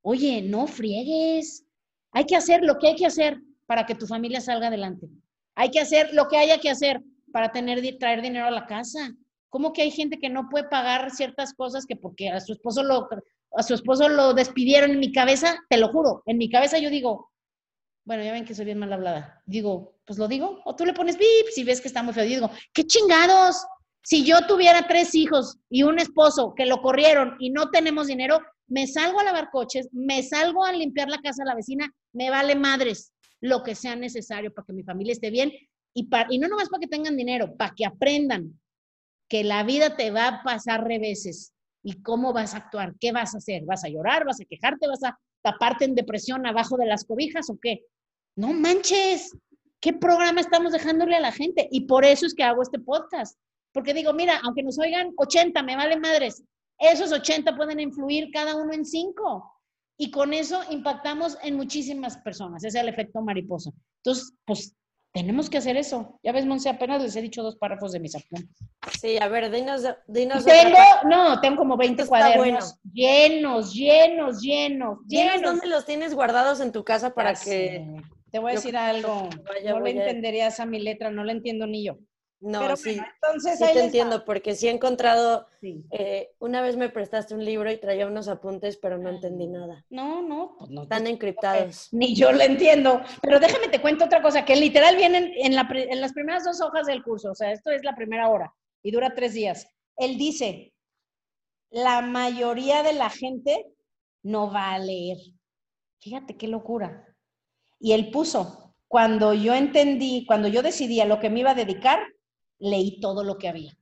Oye, 0.00 0.40
no 0.40 0.66
friegues. 0.66 1.66
Hay 2.12 2.24
que 2.24 2.36
hacer 2.36 2.62
lo 2.64 2.78
que 2.78 2.86
hay 2.86 2.96
que 2.96 3.04
hacer 3.04 3.38
para 3.66 3.84
que 3.84 3.94
tu 3.94 4.06
familia 4.06 4.40
salga 4.40 4.68
adelante. 4.68 5.10
Hay 5.54 5.70
que 5.70 5.78
hacer 5.78 6.14
lo 6.14 6.26
que 6.28 6.38
haya 6.38 6.58
que 6.58 6.70
hacer 6.70 7.02
para 7.32 7.52
tener, 7.52 7.82
traer 7.98 8.22
dinero 8.22 8.46
a 8.46 8.50
la 8.50 8.64
casa. 8.64 9.12
¿Cómo 9.50 9.74
que 9.74 9.82
hay 9.82 9.90
gente 9.90 10.18
que 10.18 10.30
no 10.30 10.48
puede 10.48 10.66
pagar 10.66 11.10
ciertas 11.10 11.52
cosas 11.52 11.84
que 11.84 11.96
porque 11.96 12.30
a 12.30 12.40
su 12.40 12.54
esposo 12.54 12.82
lo, 12.82 13.10
a 13.58 13.62
su 13.62 13.74
esposo 13.74 14.08
lo 14.08 14.32
despidieron 14.32 14.92
en 14.92 15.00
mi 15.00 15.12
cabeza? 15.12 15.58
Te 15.68 15.76
lo 15.76 15.88
juro, 15.88 16.22
en 16.24 16.38
mi 16.38 16.48
cabeza 16.48 16.78
yo 16.78 16.88
digo, 16.88 17.30
bueno, 18.06 18.24
ya 18.24 18.32
ven 18.32 18.46
que 18.46 18.54
soy 18.54 18.64
bien 18.64 18.78
mal 18.78 18.94
hablada. 18.94 19.42
Digo, 19.44 19.95
pues 20.06 20.18
lo 20.18 20.28
digo. 20.28 20.60
O 20.64 20.74
tú 20.74 20.86
le 20.86 20.94
pones 20.94 21.18
bip 21.18 21.48
si 21.52 21.64
ves 21.64 21.80
que 21.80 21.88
está 21.88 22.02
muy 22.02 22.14
feo. 22.14 22.24
digo, 22.24 22.50
¿qué 22.72 22.84
chingados? 22.84 23.66
Si 24.02 24.24
yo 24.24 24.46
tuviera 24.46 24.86
tres 24.86 25.14
hijos 25.14 25.58
y 25.68 25.82
un 25.82 25.98
esposo 25.98 26.54
que 26.54 26.64
lo 26.64 26.80
corrieron 26.80 27.36
y 27.40 27.50
no 27.50 27.70
tenemos 27.70 28.06
dinero, 28.06 28.40
me 28.68 28.86
salgo 28.86 29.20
a 29.20 29.24
lavar 29.24 29.50
coches, 29.50 29.88
me 29.92 30.22
salgo 30.22 30.64
a 30.64 30.72
limpiar 30.72 31.08
la 31.08 31.20
casa 31.20 31.42
de 31.42 31.48
la 31.48 31.56
vecina, 31.56 31.92
me 32.12 32.30
vale 32.30 32.54
madres 32.54 33.12
lo 33.40 33.62
que 33.62 33.74
sea 33.74 33.96
necesario 33.96 34.54
para 34.54 34.64
que 34.66 34.72
mi 34.72 34.84
familia 34.84 35.12
esté 35.12 35.30
bien 35.30 35.52
y, 35.92 36.04
para, 36.04 36.28
y 36.32 36.38
no 36.38 36.48
nomás 36.48 36.68
para 36.68 36.80
que 36.80 36.86
tengan 36.86 37.16
dinero, 37.16 37.56
para 37.56 37.74
que 37.74 37.84
aprendan 37.84 38.60
que 39.28 39.42
la 39.42 39.64
vida 39.64 39.96
te 39.96 40.12
va 40.12 40.28
a 40.28 40.42
pasar 40.44 40.84
reveses 40.84 41.52
y 41.82 42.00
cómo 42.02 42.32
vas 42.32 42.54
a 42.54 42.58
actuar, 42.58 42.94
qué 43.00 43.10
vas 43.10 43.34
a 43.34 43.38
hacer, 43.38 43.64
vas 43.64 43.84
a 43.84 43.88
llorar, 43.88 44.24
vas 44.24 44.40
a 44.40 44.44
quejarte, 44.44 44.86
vas 44.86 45.02
a 45.02 45.18
taparte 45.42 45.84
en 45.84 45.96
depresión 45.96 46.46
abajo 46.46 46.76
de 46.76 46.86
las 46.86 47.04
cobijas 47.04 47.50
o 47.50 47.58
qué 47.60 47.82
no 48.36 48.52
manches, 48.52 49.34
¿qué 49.80 49.92
programa 49.92 50.40
estamos 50.40 50.72
dejándole 50.72 51.16
a 51.16 51.20
la 51.20 51.32
gente? 51.32 51.68
Y 51.70 51.82
por 51.82 52.04
eso 52.04 52.26
es 52.26 52.34
que 52.34 52.44
hago 52.44 52.62
este 52.62 52.78
podcast. 52.78 53.38
Porque 53.72 53.94
digo, 53.94 54.12
mira, 54.12 54.40
aunque 54.42 54.62
nos 54.62 54.78
oigan 54.78 55.12
80, 55.16 55.62
me 55.62 55.76
vale 55.76 55.98
madres, 55.98 56.42
esos 56.78 57.12
80 57.12 57.56
pueden 57.56 57.80
influir 57.80 58.30
cada 58.32 58.56
uno 58.56 58.72
en 58.72 58.84
5. 58.84 59.52
Y 59.98 60.10
con 60.10 60.34
eso 60.34 60.60
impactamos 60.70 61.38
en 61.42 61.56
muchísimas 61.56 62.18
personas. 62.18 62.64
Ese 62.64 62.78
es 62.78 62.82
el 62.82 62.88
efecto 62.88 63.22
mariposa. 63.22 63.70
Entonces, 64.02 64.34
pues 64.44 64.74
tenemos 65.12 65.48
que 65.48 65.56
hacer 65.56 65.78
eso. 65.78 66.20
Ya 66.22 66.32
ves, 66.32 66.44
Monse, 66.44 66.68
apenas 66.68 67.02
les 67.02 67.16
he 67.16 67.22
dicho 67.22 67.42
dos 67.42 67.56
párrafos 67.56 67.92
de 67.92 68.00
mis 68.00 68.14
apuntes. 68.14 68.54
Sí, 69.00 69.16
a 69.18 69.28
ver, 69.28 69.50
dinos. 69.50 69.82
dinos 70.06 70.44
tengo, 70.44 70.78
no, 71.04 71.40
tengo 71.40 71.56
como 71.56 71.78
20 71.78 72.06
cuadernos 72.06 72.78
llenos, 72.92 73.72
llenos, 73.72 74.42
llenos, 74.42 75.06
llenos. 75.06 75.42
¿Dónde 75.42 75.68
los 75.68 75.86
tienes 75.86 76.14
guardados 76.14 76.60
en 76.60 76.70
tu 76.70 76.84
casa 76.84 77.14
para 77.14 77.34
que 77.34 77.96
te 78.36 78.40
voy 78.40 78.52
a 78.52 78.54
decir 78.54 78.76
algo, 78.76 79.30
no 79.64 79.80
le 79.80 79.90
entenderías 79.90 80.60
a 80.60 80.66
mi 80.66 80.78
letra, 80.78 81.10
no 81.10 81.24
la 81.24 81.32
entiendo 81.32 81.66
ni 81.66 81.84
yo. 81.84 81.96
No, 82.38 82.76
sí, 82.76 83.00
entonces 83.14 83.58
sí 83.58 83.64
te 83.72 83.84
entiendo, 83.84 84.26
porque 84.26 84.54
sí 84.54 84.68
he 84.68 84.70
encontrado, 84.70 85.46
eh, 85.62 86.32
una 86.38 86.60
vez 86.60 86.76
me 86.76 86.90
prestaste 86.90 87.34
un 87.34 87.42
libro 87.42 87.72
y 87.72 87.78
traía 87.78 88.06
unos 88.06 88.28
apuntes, 88.28 88.76
pero 88.76 88.98
no 88.98 89.08
entendí 89.08 89.46
nada. 89.46 89.86
No, 89.88 90.20
no, 90.20 90.54
pues 90.58 90.70
no. 90.70 90.82
Están 90.82 91.06
encriptados. 91.06 91.88
Ni 91.92 92.14
yo 92.14 92.32
lo 92.32 92.42
entiendo, 92.42 93.00
pero 93.22 93.40
déjame 93.40 93.68
te 93.68 93.80
cuento 93.80 94.04
otra 94.04 94.20
cosa, 94.20 94.44
que 94.44 94.54
literal 94.54 94.96
vienen 94.96 95.32
en, 95.34 95.54
en 95.54 96.00
las 96.00 96.12
primeras 96.12 96.44
dos 96.44 96.60
hojas 96.60 96.86
del 96.86 97.02
curso, 97.02 97.30
o 97.30 97.34
sea, 97.34 97.52
esto 97.52 97.70
es 97.70 97.82
la 97.84 97.96
primera 97.96 98.28
hora 98.28 98.52
y 98.82 98.90
dura 98.90 99.14
tres 99.14 99.32
días. 99.32 99.66
Él 99.96 100.18
dice, 100.18 100.74
la 101.70 102.02
mayoría 102.02 102.82
de 102.82 102.92
la 102.92 103.08
gente 103.08 103.66
no 104.22 104.52
va 104.52 104.74
a 104.74 104.78
leer. 104.78 105.16
Fíjate 106.00 106.36
qué 106.36 106.48
locura. 106.48 107.05
Y 107.78 107.92
él 107.92 108.10
puso, 108.10 108.74
cuando 108.88 109.34
yo 109.34 109.54
entendí, 109.54 110.24
cuando 110.26 110.48
yo 110.48 110.62
decidí 110.62 111.00
a 111.00 111.06
lo 111.06 111.20
que 111.20 111.30
me 111.30 111.40
iba 111.40 111.50
a 111.50 111.54
dedicar, 111.54 112.00
leí 112.58 113.00
todo 113.00 113.24
lo 113.24 113.36
que 113.38 113.48
había. 113.48 113.76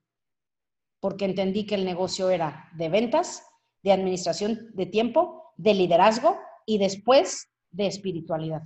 porque 1.04 1.26
entendí 1.26 1.66
que 1.66 1.74
el 1.74 1.84
negocio 1.84 2.30
era 2.30 2.70
de 2.78 2.88
ventas, 2.88 3.44
de 3.82 3.92
administración 3.92 4.70
de 4.72 4.86
tiempo, 4.86 5.52
de 5.58 5.74
liderazgo 5.74 6.38
y 6.64 6.78
después 6.78 7.50
de 7.70 7.86
espiritualidad. 7.86 8.62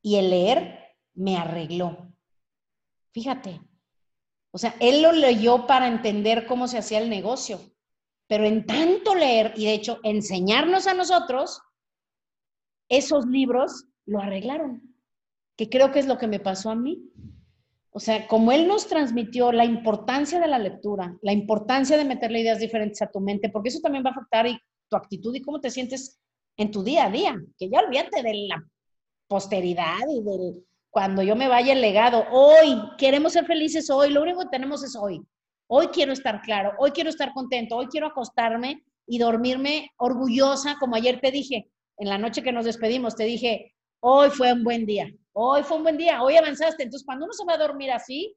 Y 0.00 0.14
el 0.14 0.30
leer 0.30 0.78
me 1.14 1.36
arregló. 1.36 2.14
Fíjate, 3.10 3.60
o 4.52 4.58
sea, 4.58 4.76
él 4.78 5.02
lo 5.02 5.10
leyó 5.10 5.66
para 5.66 5.88
entender 5.88 6.46
cómo 6.46 6.68
se 6.68 6.78
hacía 6.78 6.98
el 6.98 7.10
negocio, 7.10 7.58
pero 8.28 8.44
en 8.44 8.64
tanto 8.64 9.16
leer 9.16 9.54
y 9.56 9.64
de 9.64 9.72
hecho 9.72 9.98
enseñarnos 10.04 10.86
a 10.86 10.94
nosotros, 10.94 11.60
esos 12.88 13.26
libros 13.26 13.86
lo 14.06 14.20
arreglaron, 14.20 14.82
que 15.56 15.68
creo 15.68 15.92
que 15.92 15.98
es 15.98 16.06
lo 16.06 16.18
que 16.18 16.26
me 16.26 16.40
pasó 16.40 16.70
a 16.70 16.74
mí. 16.74 17.02
O 17.90 18.00
sea, 18.00 18.26
como 18.26 18.52
él 18.52 18.66
nos 18.66 18.86
transmitió 18.86 19.52
la 19.52 19.64
importancia 19.64 20.40
de 20.40 20.48
la 20.48 20.58
lectura, 20.58 21.16
la 21.22 21.32
importancia 21.32 21.96
de 21.98 22.04
meterle 22.04 22.40
ideas 22.40 22.58
diferentes 22.58 23.02
a 23.02 23.10
tu 23.10 23.20
mente, 23.20 23.50
porque 23.50 23.68
eso 23.68 23.80
también 23.80 24.04
va 24.04 24.10
a 24.10 24.12
afectar 24.12 24.46
tu 24.88 24.96
actitud 24.96 25.34
y 25.34 25.42
cómo 25.42 25.60
te 25.60 25.70
sientes 25.70 26.18
en 26.56 26.70
tu 26.70 26.82
día 26.82 27.06
a 27.06 27.10
día, 27.10 27.40
que 27.58 27.68
ya 27.68 27.80
olvídate 27.80 28.22
de 28.22 28.46
la 28.48 28.64
posteridad 29.28 29.98
y 30.10 30.22
del 30.22 30.64
cuando 30.92 31.22
yo 31.22 31.34
me 31.34 31.48
vaya 31.48 31.72
el 31.72 31.80
legado. 31.80 32.26
Hoy 32.30 32.78
queremos 32.98 33.32
ser 33.32 33.46
felices 33.46 33.88
hoy, 33.88 34.10
lo 34.10 34.22
único 34.22 34.40
que 34.40 34.50
tenemos 34.50 34.84
es 34.84 34.94
hoy. 34.94 35.22
Hoy 35.66 35.86
quiero 35.88 36.12
estar 36.12 36.42
claro, 36.42 36.72
hoy 36.78 36.90
quiero 36.90 37.08
estar 37.08 37.32
contento, 37.32 37.76
hoy 37.76 37.86
quiero 37.86 38.08
acostarme 38.08 38.84
y 39.06 39.18
dormirme 39.18 39.90
orgullosa, 39.96 40.76
como 40.78 40.94
ayer 40.94 41.18
te 41.20 41.30
dije, 41.30 41.71
en 41.98 42.08
la 42.08 42.18
noche 42.18 42.42
que 42.42 42.52
nos 42.52 42.64
despedimos, 42.64 43.16
te 43.16 43.24
dije, 43.24 43.74
hoy 44.00 44.30
fue 44.30 44.52
un 44.52 44.64
buen 44.64 44.86
día, 44.86 45.12
hoy 45.32 45.62
fue 45.62 45.76
un 45.76 45.82
buen 45.82 45.96
día, 45.96 46.22
hoy 46.22 46.36
avanzaste. 46.36 46.82
Entonces, 46.82 47.06
cuando 47.06 47.24
uno 47.24 47.32
se 47.32 47.44
va 47.44 47.54
a 47.54 47.58
dormir 47.58 47.90
así, 47.90 48.36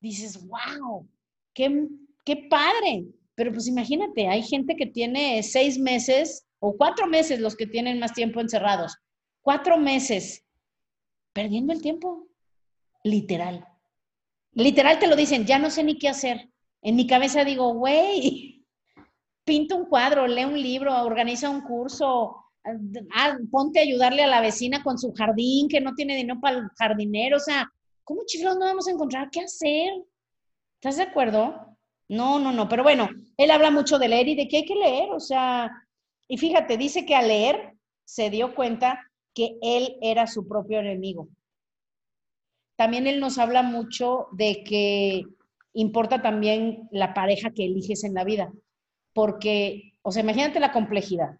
dices, 0.00 0.46
wow, 0.46 1.08
qué, 1.52 1.86
qué 2.24 2.46
padre. 2.48 3.06
Pero 3.34 3.52
pues 3.52 3.66
imagínate, 3.66 4.28
hay 4.28 4.42
gente 4.42 4.76
que 4.76 4.86
tiene 4.86 5.42
seis 5.42 5.78
meses 5.78 6.46
o 6.60 6.76
cuatro 6.76 7.06
meses 7.06 7.40
los 7.40 7.56
que 7.56 7.66
tienen 7.66 7.98
más 7.98 8.12
tiempo 8.12 8.40
encerrados. 8.40 8.96
Cuatro 9.42 9.76
meses 9.76 10.44
perdiendo 11.32 11.72
el 11.72 11.82
tiempo. 11.82 12.28
Literal. 13.02 13.66
Literal 14.52 14.98
te 14.98 15.08
lo 15.08 15.16
dicen, 15.16 15.44
ya 15.44 15.58
no 15.58 15.68
sé 15.70 15.82
ni 15.82 15.98
qué 15.98 16.08
hacer. 16.08 16.48
En 16.80 16.96
mi 16.96 17.06
cabeza 17.06 17.44
digo, 17.44 17.74
güey, 17.74 18.64
pinta 19.44 19.74
un 19.74 19.86
cuadro, 19.86 20.26
lee 20.26 20.44
un 20.44 20.60
libro, 20.60 20.96
organiza 21.02 21.50
un 21.50 21.62
curso, 21.62 22.43
ah, 23.14 23.36
ponte 23.50 23.78
a 23.78 23.82
ayudarle 23.82 24.22
a 24.22 24.28
la 24.28 24.40
vecina 24.40 24.82
con 24.82 24.98
su 24.98 25.12
jardín 25.12 25.68
que 25.68 25.80
no 25.80 25.94
tiene 25.94 26.16
dinero 26.16 26.40
para 26.40 26.58
el 26.58 26.68
jardinero. 26.76 27.36
O 27.36 27.40
sea, 27.40 27.70
¿cómo 28.02 28.22
chiflados 28.26 28.58
no 28.58 28.66
vamos 28.66 28.88
a 28.88 28.92
encontrar 28.92 29.30
qué 29.30 29.40
hacer? 29.40 29.92
¿Estás 30.76 30.96
de 30.96 31.04
acuerdo? 31.04 31.76
No, 32.08 32.38
no, 32.38 32.52
no. 32.52 32.68
Pero 32.68 32.82
bueno, 32.82 33.08
él 33.36 33.50
habla 33.50 33.70
mucho 33.70 33.98
de 33.98 34.08
leer 34.08 34.28
y 34.28 34.34
de 34.34 34.48
qué 34.48 34.58
hay 34.58 34.64
que 34.64 34.74
leer. 34.74 35.10
O 35.10 35.20
sea, 35.20 35.70
y 36.28 36.36
fíjate, 36.36 36.76
dice 36.76 37.06
que 37.06 37.14
al 37.14 37.28
leer 37.28 37.74
se 38.04 38.30
dio 38.30 38.54
cuenta 38.54 39.00
que 39.34 39.56
él 39.62 39.96
era 40.00 40.26
su 40.26 40.46
propio 40.46 40.80
enemigo. 40.80 41.28
También 42.76 43.06
él 43.06 43.20
nos 43.20 43.38
habla 43.38 43.62
mucho 43.62 44.26
de 44.32 44.64
que 44.64 45.24
importa 45.74 46.22
también 46.22 46.88
la 46.90 47.14
pareja 47.14 47.50
que 47.50 47.64
eliges 47.64 48.04
en 48.04 48.14
la 48.14 48.24
vida, 48.24 48.52
porque, 49.12 49.94
o 50.02 50.10
sea, 50.10 50.22
imagínate 50.22 50.60
la 50.60 50.72
complejidad. 50.72 51.36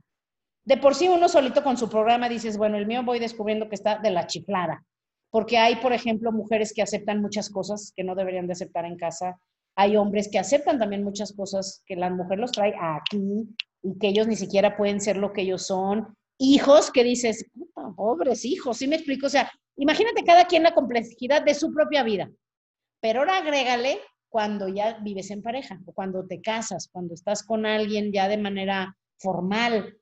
De 0.65 0.77
por 0.77 0.95
sí 0.95 1.09
uno 1.09 1.29
solito 1.29 1.63
con 1.63 1.77
su 1.77 1.89
programa 1.89 2.29
dices, 2.29 2.57
bueno, 2.57 2.79
el 2.79 2.87
mío 2.87 3.03
voy 3.05 3.19
descubriendo 3.19 3.69
que 3.69 3.75
está 3.75 3.99
de 3.99 4.11
la 4.11 4.27
chiflada, 4.27 4.85
porque 5.31 5.59
hay, 5.59 5.77
por 5.77 5.93
ejemplo, 5.93 6.33
mujeres 6.33 6.73
que 6.73 6.83
aceptan 6.83 7.21
muchas 7.21 7.51
cosas 7.51 7.93
que 7.95 8.05
no 8.05 8.15
deberían 8.15 8.47
de 8.47 8.53
aceptar 8.53 8.85
en 8.85 8.97
casa, 8.97 9.39
hay 9.77 9.97
hombres 9.97 10.29
que 10.31 10.39
aceptan 10.39 10.79
también 10.79 11.03
muchas 11.03 11.33
cosas 11.33 11.83
que 11.87 11.97
la 11.97 12.09
mujer 12.09 12.39
los 12.39 12.53
trae 12.53 12.75
aquí 12.79 13.49
y 13.83 13.99
que 13.99 14.09
ellos 14.09 14.27
ni 14.27 14.37
siquiera 14.37 14.77
pueden 14.77 15.01
ser 15.01 15.17
lo 15.17 15.33
que 15.33 15.43
ellos 15.43 15.67
son, 15.67 16.17
hijos 16.39 16.91
que 16.91 17.05
dices, 17.05 17.47
pobres 17.97 18.45
hijos, 18.45 18.79
¿sí 18.79 18.89
me 18.89 18.97
explico? 18.97 19.27
O 19.27 19.31
sea, 19.31 19.51
imagínate 19.77 20.25
cada 20.25 20.47
quien 20.47 20.63
la 20.63 20.75
complejidad 20.75 21.43
de 21.45 21.55
su 21.55 21.73
propia 21.73 22.03
vida. 22.03 22.31
Pero 23.01 23.21
ahora 23.21 23.39
agrégale 23.39 23.99
cuando 24.29 24.69
ya 24.69 24.99
vives 25.01 25.31
en 25.31 25.43
pareja, 25.43 25.81
o 25.85 25.93
cuando 25.93 26.27
te 26.27 26.41
casas, 26.41 26.89
cuando 26.91 27.15
estás 27.15 27.43
con 27.43 27.67
alguien 27.67 28.13
ya 28.13 28.29
de 28.29 28.39
manera 28.39 28.97
formal. 29.19 29.97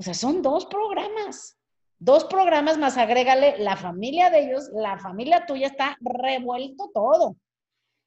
O 0.00 0.02
sea, 0.02 0.14
son 0.14 0.42
dos 0.42 0.66
programas. 0.66 1.56
Dos 2.00 2.24
programas 2.24 2.78
más 2.78 2.96
agrégale 2.96 3.58
la 3.58 3.76
familia 3.76 4.30
de 4.30 4.46
ellos, 4.46 4.70
la 4.72 4.98
familia 4.98 5.44
tuya 5.46 5.66
está 5.66 5.96
revuelto 6.00 6.90
todo. 6.92 7.36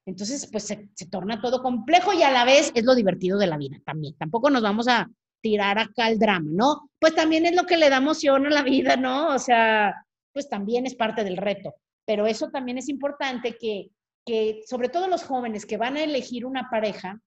Entonces, 0.06 0.50
pues 0.52 0.66
se, 0.66 0.90
se, 0.96 1.06
torna 1.06 1.40
todo 1.40 1.62
complejo 1.62 2.12
y 2.12 2.24
a 2.24 2.32
la 2.32 2.44
vez 2.44 2.72
es 2.76 2.84
lo 2.84 2.96
divertido 2.96 3.38
de 3.38 3.48
la 3.48 3.58
vida 3.58 3.78
también. 3.86 4.18
Tampoco 4.18 4.50
nos 4.50 4.64
vamos 4.64 4.88
a, 4.90 5.08
tirar 5.44 5.78
acá 5.78 6.08
el 6.08 6.18
drama, 6.18 6.50
¿no? 6.52 6.90
Pues 7.00 7.14
también 7.14 7.46
es 7.46 7.54
lo 7.54 7.66
que 7.66 7.78
le 7.78 7.90
da 7.90 7.98
emoción 7.98 8.48
a 8.48 8.50
la 8.50 8.64
vida, 8.64 8.96
¿no? 8.96 9.36
O 9.36 9.40
sea, 9.40 9.94
pues 10.32 10.50
también 10.50 10.88
es 10.88 10.96
parte 10.96 11.24
del 11.24 11.38
reto. 11.38 11.76
Pero 12.06 12.26
eso 12.26 12.50
también 12.50 12.78
es 12.78 12.88
importante 12.88 13.58
que, 13.60 13.90
que 14.26 14.62
sobre 14.66 14.88
todo 14.88 15.08
los 15.08 15.24
jóvenes 15.24 15.66
que 15.66 15.78
van 15.78 15.98
a 15.98 16.04
elegir 16.04 16.46
una 16.46 16.70
pareja, 16.72 17.20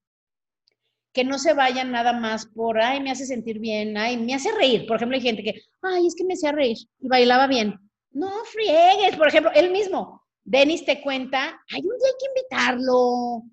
que 1.17 1.23
no 1.23 1.39
se 1.39 1.55
vayan 1.55 1.89
nada 1.91 2.13
más 2.13 2.45
por, 2.45 2.79
ay, 2.79 3.01
me 3.01 3.09
hace 3.09 3.25
sentir 3.25 3.57
bien, 3.57 3.97
ay, 3.97 4.17
me 4.17 4.35
hace 4.35 4.51
reír. 4.51 4.85
Por 4.85 4.97
ejemplo, 4.97 5.15
hay 5.15 5.23
gente 5.23 5.41
que, 5.41 5.63
ay, 5.81 6.05
es 6.05 6.13
que 6.13 6.23
me 6.23 6.35
hacía 6.35 6.51
reír 6.51 6.77
y 6.99 7.07
bailaba 7.07 7.47
bien. 7.47 7.73
No 8.11 8.29
friegues, 8.45 9.15
por 9.17 9.27
ejemplo, 9.27 9.51
él 9.55 9.71
mismo, 9.71 10.21
Denis 10.43 10.85
te 10.85 11.01
cuenta, 11.01 11.59
ay, 11.71 11.81
un 11.81 11.97
día 11.97 12.07
hay 12.07 12.17
que 12.19 12.39
invitarlo, 12.39 13.43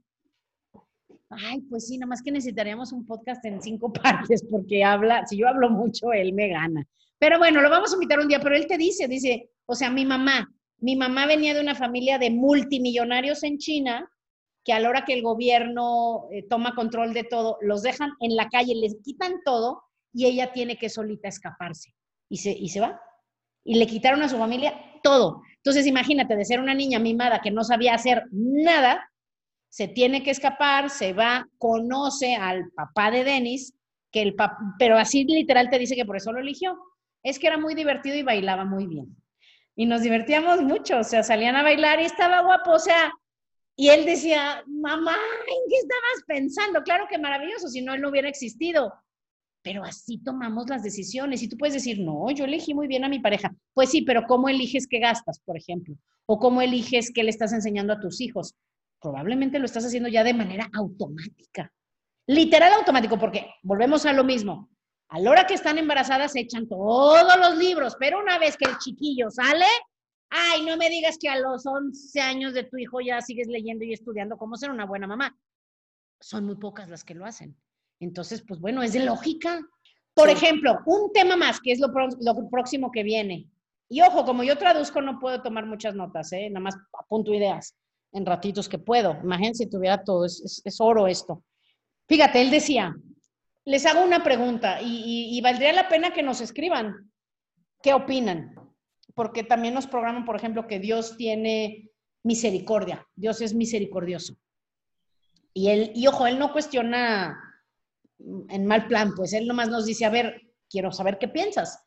Ay, 1.30 1.62
pues 1.62 1.88
sí, 1.88 1.96
nada 1.96 2.10
más 2.10 2.22
que 2.22 2.30
necesitaríamos 2.30 2.92
un 2.92 3.06
podcast 3.06 3.42
en 3.46 3.62
cinco 3.62 3.90
partes 4.28 4.44
porque 4.50 4.84
habla, 4.84 5.26
si 5.26 5.38
yo 5.38 5.48
hablo 5.48 5.70
mucho, 5.70 6.12
él 6.12 6.34
me 6.34 6.48
gana. 6.48 6.86
Pero 7.18 7.38
bueno, 7.38 7.62
lo 7.62 7.70
vamos 7.70 7.92
a 7.92 7.94
invitar 7.94 8.20
un 8.20 8.28
día, 8.28 8.40
pero 8.40 8.56
él 8.56 8.66
te 8.66 8.76
dice, 8.76 9.08
dice, 9.08 9.48
o 9.64 9.74
sea, 9.74 9.88
mi 9.90 10.04
mamá, 10.04 10.54
mi 10.80 10.96
mamá 10.96 11.24
venía 11.24 11.54
de 11.54 11.62
una 11.62 11.74
familia 11.74 12.18
de 12.18 12.30
multimillonarios 12.30 13.42
en 13.42 13.56
China, 13.56 14.06
que 14.64 14.72
a 14.72 14.80
la 14.80 14.88
hora 14.88 15.04
que 15.04 15.12
el 15.12 15.22
gobierno 15.22 16.26
eh, 16.32 16.42
toma 16.48 16.74
control 16.74 17.12
de 17.12 17.24
todo, 17.24 17.58
los 17.60 17.82
dejan 17.82 18.12
en 18.20 18.34
la 18.34 18.48
calle, 18.48 18.74
les 18.74 18.96
quitan 19.02 19.34
todo 19.44 19.82
y 20.12 20.26
ella 20.26 20.52
tiene 20.52 20.76
que 20.76 20.88
solita 20.88 21.28
escaparse. 21.28 21.94
Y 22.30 22.38
se, 22.38 22.50
y 22.50 22.68
se 22.70 22.80
va. 22.80 23.00
Y 23.62 23.76
le 23.76 23.86
quitaron 23.86 24.22
a 24.22 24.28
su 24.28 24.38
familia 24.38 24.74
todo. 25.02 25.42
Entonces, 25.56 25.86
imagínate, 25.86 26.36
de 26.36 26.44
ser 26.44 26.60
una 26.60 26.74
niña 26.74 26.98
mimada 26.98 27.40
que 27.42 27.50
no 27.50 27.62
sabía 27.62 27.94
hacer 27.94 28.24
nada, 28.30 29.10
se 29.68 29.88
tiene 29.88 30.22
que 30.22 30.30
escapar, 30.30 30.88
se 30.88 31.12
va, 31.12 31.46
conoce 31.58 32.36
al 32.36 32.70
papá 32.74 33.10
de 33.10 33.24
Denis, 33.24 33.74
que 34.10 34.22
el 34.22 34.36
pero 34.78 34.96
así 34.96 35.24
literal 35.24 35.68
te 35.68 35.78
dice 35.78 35.96
que 35.96 36.04
por 36.04 36.16
eso 36.16 36.32
lo 36.32 36.40
eligió. 36.40 36.78
Es 37.22 37.38
que 37.38 37.48
era 37.48 37.58
muy 37.58 37.74
divertido 37.74 38.16
y 38.16 38.22
bailaba 38.22 38.64
muy 38.64 38.86
bien. 38.86 39.16
Y 39.76 39.86
nos 39.86 40.02
divertíamos 40.02 40.62
mucho, 40.62 40.98
o 40.98 41.04
sea, 41.04 41.22
salían 41.22 41.56
a 41.56 41.62
bailar 41.62 42.00
y 42.00 42.04
estaba 42.04 42.42
guapo, 42.42 42.72
o 42.72 42.78
sea, 42.78 43.12
y 43.76 43.88
él 43.88 44.04
decía, 44.04 44.62
mamá, 44.66 45.16
¿en 45.46 45.68
qué 45.68 45.76
estabas 45.76 46.24
pensando? 46.26 46.82
Claro 46.82 47.06
que 47.10 47.18
maravilloso, 47.18 47.68
si 47.68 47.82
no, 47.82 47.94
él 47.94 48.00
no 48.00 48.10
hubiera 48.10 48.28
existido. 48.28 48.92
Pero 49.62 49.82
así 49.82 50.18
tomamos 50.18 50.68
las 50.68 50.82
decisiones. 50.82 51.42
Y 51.42 51.48
tú 51.48 51.56
puedes 51.56 51.74
decir, 51.74 51.98
no, 52.00 52.30
yo 52.30 52.44
elegí 52.44 52.74
muy 52.74 52.86
bien 52.86 53.04
a 53.04 53.08
mi 53.08 53.18
pareja. 53.18 53.54
Pues 53.72 53.90
sí, 53.90 54.02
pero 54.02 54.26
¿cómo 54.26 54.48
eliges 54.48 54.86
qué 54.86 54.98
gastas, 54.98 55.40
por 55.40 55.56
ejemplo? 55.56 55.96
¿O 56.26 56.38
cómo 56.38 56.60
eliges 56.60 57.10
qué 57.12 57.24
le 57.24 57.30
estás 57.30 57.52
enseñando 57.52 57.92
a 57.92 58.00
tus 58.00 58.20
hijos? 58.20 58.54
probablemente 59.04 59.58
lo 59.58 59.66
estás 59.66 59.84
haciendo 59.84 60.08
ya 60.08 60.24
de 60.24 60.32
manera 60.32 60.70
automática. 60.72 61.70
Literal 62.26 62.72
automático, 62.72 63.18
porque 63.18 63.50
volvemos 63.62 64.06
a 64.06 64.14
lo 64.14 64.24
mismo. 64.24 64.70
A 65.10 65.20
la 65.20 65.30
hora 65.30 65.46
que 65.46 65.52
están 65.52 65.76
embarazadas 65.76 66.32
se 66.32 66.40
echan 66.40 66.66
todos 66.66 67.36
los 67.38 67.58
libros, 67.58 67.96
pero 68.00 68.18
una 68.18 68.38
vez 68.38 68.56
que 68.56 68.64
el 68.64 68.78
chiquillo 68.78 69.30
sale, 69.30 69.66
ay, 70.34 70.64
no 70.64 70.76
me 70.76 70.90
digas 70.90 71.16
que 71.16 71.28
a 71.28 71.38
los 71.38 71.64
11 71.64 72.20
años 72.20 72.54
de 72.54 72.64
tu 72.64 72.76
hijo 72.76 73.00
ya 73.00 73.20
sigues 73.20 73.46
leyendo 73.46 73.84
y 73.84 73.92
estudiando 73.92 74.36
cómo 74.36 74.56
ser 74.56 74.70
una 74.70 74.84
buena 74.84 75.06
mamá. 75.06 75.38
Son 76.20 76.44
muy 76.44 76.56
pocas 76.56 76.88
las 76.88 77.04
que 77.04 77.14
lo 77.14 77.24
hacen. 77.24 77.56
Entonces, 78.00 78.42
pues 78.46 78.58
bueno, 78.58 78.82
es 78.82 78.92
de 78.92 79.04
lógica. 79.04 79.60
Por 80.12 80.28
ejemplo, 80.28 80.78
un 80.86 81.12
tema 81.12 81.36
más, 81.36 81.60
que 81.60 81.70
es 81.70 81.78
lo, 81.78 81.88
lo, 81.88 82.50
próximo 82.50 82.90
que 82.90 83.04
viene. 83.04 83.48
Y 83.88 84.00
ojo, 84.02 84.24
como 84.24 84.42
yo 84.42 84.58
traduzco, 84.58 85.00
no 85.00 85.20
puedo 85.20 85.40
tomar 85.40 85.66
muchas 85.66 85.94
notas, 85.94 86.32
¿eh? 86.32 86.48
nada 86.50 86.64
más 86.64 86.76
apunto 86.92 87.32
ideas 87.32 87.76
en 88.12 88.26
ratitos 88.26 88.68
que 88.68 88.78
puedo. 88.78 89.16
Imagínense 89.22 89.64
si 89.64 89.70
tuviera 89.70 90.02
todo, 90.02 90.24
es, 90.24 90.76
oro 90.80 91.06
esto. 91.06 91.44
Fíjate, 92.08 92.42
él 92.42 92.50
decía, 92.50 92.94
les 93.64 93.86
hago 93.86 94.04
una 94.04 94.24
pregunta 94.24 94.78
y, 94.82 95.40
valdría 95.42 95.72
la 95.72 95.88
pena 95.88 96.12
que 96.12 96.22
nos 96.22 96.40
escriban 96.40 97.12
qué 97.82 97.94
opinan, 97.94 98.54
porque 99.14 99.44
también 99.44 99.74
nos 99.74 99.86
programan, 99.86 100.24
por 100.24 100.36
ejemplo, 100.36 100.66
que 100.66 100.80
Dios 100.80 101.16
tiene 101.16 101.90
misericordia, 102.22 103.06
Dios 103.14 103.40
es 103.40 103.54
misericordioso. 103.54 104.36
Y 105.52 105.68
él, 105.68 105.92
y 105.94 106.06
ojo, 106.06 106.26
él 106.26 106.38
no 106.38 106.52
cuestiona 106.52 107.38
en 108.18 108.66
mal 108.66 108.88
plan, 108.88 109.14
pues 109.14 109.32
él 109.32 109.46
nomás 109.46 109.68
nos 109.68 109.86
dice, 109.86 110.04
a 110.04 110.10
ver, 110.10 110.42
quiero 110.68 110.90
saber 110.90 111.18
qué 111.18 111.28
piensas. 111.28 111.84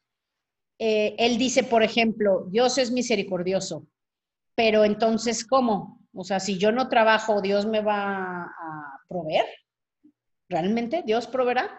Eh, 0.79 1.15
él 1.17 1.37
dice, 1.37 1.63
por 1.63 1.83
ejemplo, 1.83 2.45
Dios 2.49 2.77
es 2.77 2.91
misericordioso, 2.91 3.87
pero 4.55 4.85
entonces, 4.85 5.45
¿cómo? 5.45 6.07
O 6.13 6.23
sea, 6.23 6.39
si 6.39 6.57
yo 6.57 6.71
no 6.71 6.87
trabajo, 6.87 7.41
Dios 7.41 7.65
me 7.65 7.81
va 7.81 8.43
a 8.43 8.99
proveer. 9.09 9.45
¿Realmente 10.49 11.03
Dios 11.05 11.27
proveerá? 11.27 11.69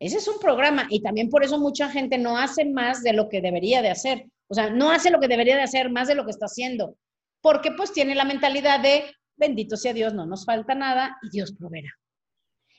Ese 0.00 0.16
es 0.16 0.26
un 0.26 0.40
programa 0.40 0.86
y 0.90 1.00
también 1.00 1.28
por 1.28 1.44
eso 1.44 1.60
mucha 1.60 1.88
gente 1.88 2.18
no 2.18 2.36
hace 2.36 2.64
más 2.64 3.02
de 3.02 3.12
lo 3.12 3.28
que 3.28 3.40
debería 3.40 3.82
de 3.82 3.90
hacer. 3.90 4.26
O 4.48 4.54
sea, 4.54 4.70
no 4.70 4.90
hace 4.90 5.10
lo 5.10 5.20
que 5.20 5.28
debería 5.28 5.56
de 5.56 5.62
hacer 5.62 5.90
más 5.90 6.08
de 6.08 6.14
lo 6.14 6.24
que 6.24 6.30
está 6.30 6.46
haciendo. 6.46 6.96
Porque 7.40 7.72
pues 7.72 7.92
tiene 7.92 8.14
la 8.14 8.24
mentalidad 8.24 8.80
de, 8.80 9.04
bendito 9.36 9.76
sea 9.76 9.92
Dios, 9.92 10.14
no 10.14 10.26
nos 10.26 10.44
falta 10.44 10.74
nada 10.74 11.16
y 11.22 11.30
Dios 11.30 11.52
proveerá. 11.58 11.90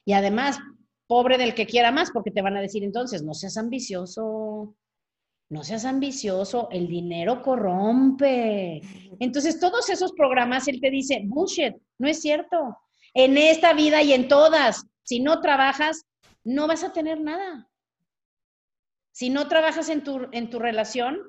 Y 0.06 0.14
además, 0.14 0.60
pobre 1.08 1.38
del 1.38 1.54
que 1.54 1.66
quiera 1.66 1.92
más, 1.92 2.12
porque 2.12 2.32
te 2.32 2.42
van 2.42 2.58
a 2.58 2.62
decir 2.62 2.84
entonces, 2.84 3.24
no 3.24 3.34
seas 3.34 3.58
ambicioso, 3.58 4.76
no 5.50 5.64
seas 5.64 5.86
ambicioso, 5.86 6.68
el 6.72 6.88
dinero 6.88 7.42
corrompe. 7.42 8.82
Entonces, 9.20 9.60
todos 9.60 9.90
esos 9.90 10.14
programas, 10.14 10.68
él 10.68 10.82
te 10.82 10.90
dice, 10.90 11.22
bullshit, 11.26 11.76
no 12.00 12.08
es 12.08 12.22
cierto. 12.22 12.78
En 13.14 13.38
esta 13.38 13.74
vida 13.74 14.02
y 14.02 14.14
en 14.14 14.28
todas, 14.28 14.86
si 15.04 15.20
no 15.20 15.42
trabajas, 15.42 16.06
no 16.44 16.68
vas 16.68 16.84
a 16.84 16.92
tener 16.92 17.22
nada. 17.22 17.70
Si 19.12 19.30
no 19.30 19.48
trabajas 19.48 19.90
en 19.90 20.04
tu, 20.04 20.28
en 20.32 20.50
tu 20.50 20.58
relación, 20.58 21.20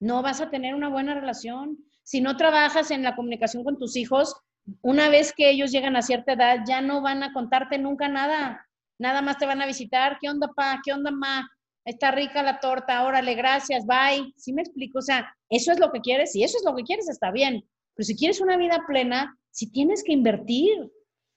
no 0.00 0.22
vas 0.22 0.40
a 0.40 0.50
tener 0.50 0.74
una 0.74 0.88
buena 0.88 1.14
relación. 1.14 1.78
Si 2.02 2.20
no 2.20 2.36
trabajas 2.36 2.90
en 2.90 3.02
la 3.02 3.14
comunicación 3.14 3.62
con 3.62 3.78
tus 3.78 3.96
hijos, 3.96 4.34
una 4.82 5.08
vez 5.08 5.32
que 5.36 5.50
ellos 5.50 5.70
llegan 5.70 5.96
a 5.96 6.02
cierta 6.02 6.32
edad, 6.32 6.60
ya 6.66 6.80
no 6.80 7.02
van 7.02 7.22
a 7.22 7.32
contarte 7.32 7.78
nunca 7.78 8.08
nada. 8.08 8.66
Nada 8.98 9.22
más 9.22 9.38
te 9.38 9.46
van 9.46 9.62
a 9.62 9.66
visitar. 9.66 10.18
¿Qué 10.20 10.28
onda, 10.28 10.48
pa? 10.54 10.80
¿Qué 10.84 10.92
onda, 10.92 11.10
ma? 11.10 11.48
Está 11.84 12.10
rica 12.10 12.42
la 12.42 12.60
torta, 12.60 13.04
órale, 13.04 13.34
gracias, 13.34 13.86
bye. 13.86 14.32
¿Sí 14.36 14.52
me 14.52 14.62
explico? 14.62 14.98
O 14.98 15.02
sea, 15.02 15.34
eso 15.48 15.72
es 15.72 15.78
lo 15.78 15.90
que 15.90 16.00
quieres. 16.00 16.32
Si 16.32 16.42
eso 16.42 16.58
es 16.58 16.64
lo 16.64 16.74
que 16.74 16.82
quieres, 16.82 17.08
está 17.08 17.30
bien. 17.30 17.64
Pero 17.94 18.06
si 18.06 18.16
quieres 18.16 18.40
una 18.40 18.56
vida 18.56 18.84
plena, 18.86 19.36
si 19.50 19.70
tienes 19.70 20.04
que 20.04 20.12
invertir 20.12 20.90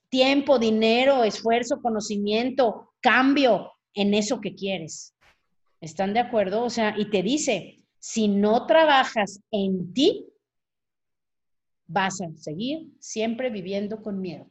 tiempo, 0.10 0.60
dinero, 0.60 1.24
esfuerzo, 1.24 1.82
conocimiento, 1.82 2.94
cambio 3.02 3.72
en 3.94 4.14
eso 4.14 4.40
que 4.42 4.54
quieres. 4.54 5.16
¿Están 5.82 6.14
de 6.14 6.20
acuerdo? 6.20 6.64
O 6.64 6.70
sea, 6.70 6.94
y 6.98 7.10
te 7.10 7.24
dice, 7.24 7.83
si 8.04 8.28
no 8.28 8.68
trabajas 8.68 9.40
en 9.50 9.94
ti, 9.94 10.28
vas 11.88 12.20
a 12.20 12.28
seguir 12.36 12.90
siempre 13.00 13.50
viviendo 13.50 14.04
con 14.04 14.20
miedo, 14.20 14.46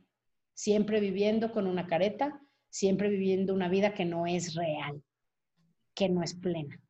siempre 0.54 1.00
viviendo 1.00 1.52
con 1.52 1.66
una 1.66 1.86
careta, 1.86 2.40
siempre 2.70 3.10
viviendo 3.10 3.52
una 3.52 3.68
vida 3.68 3.92
que 3.92 4.06
no 4.06 4.26
es 4.26 4.54
real, 4.54 5.02
que 5.92 6.08
no 6.08 6.22
es 6.22 6.32
plena. 6.32 6.80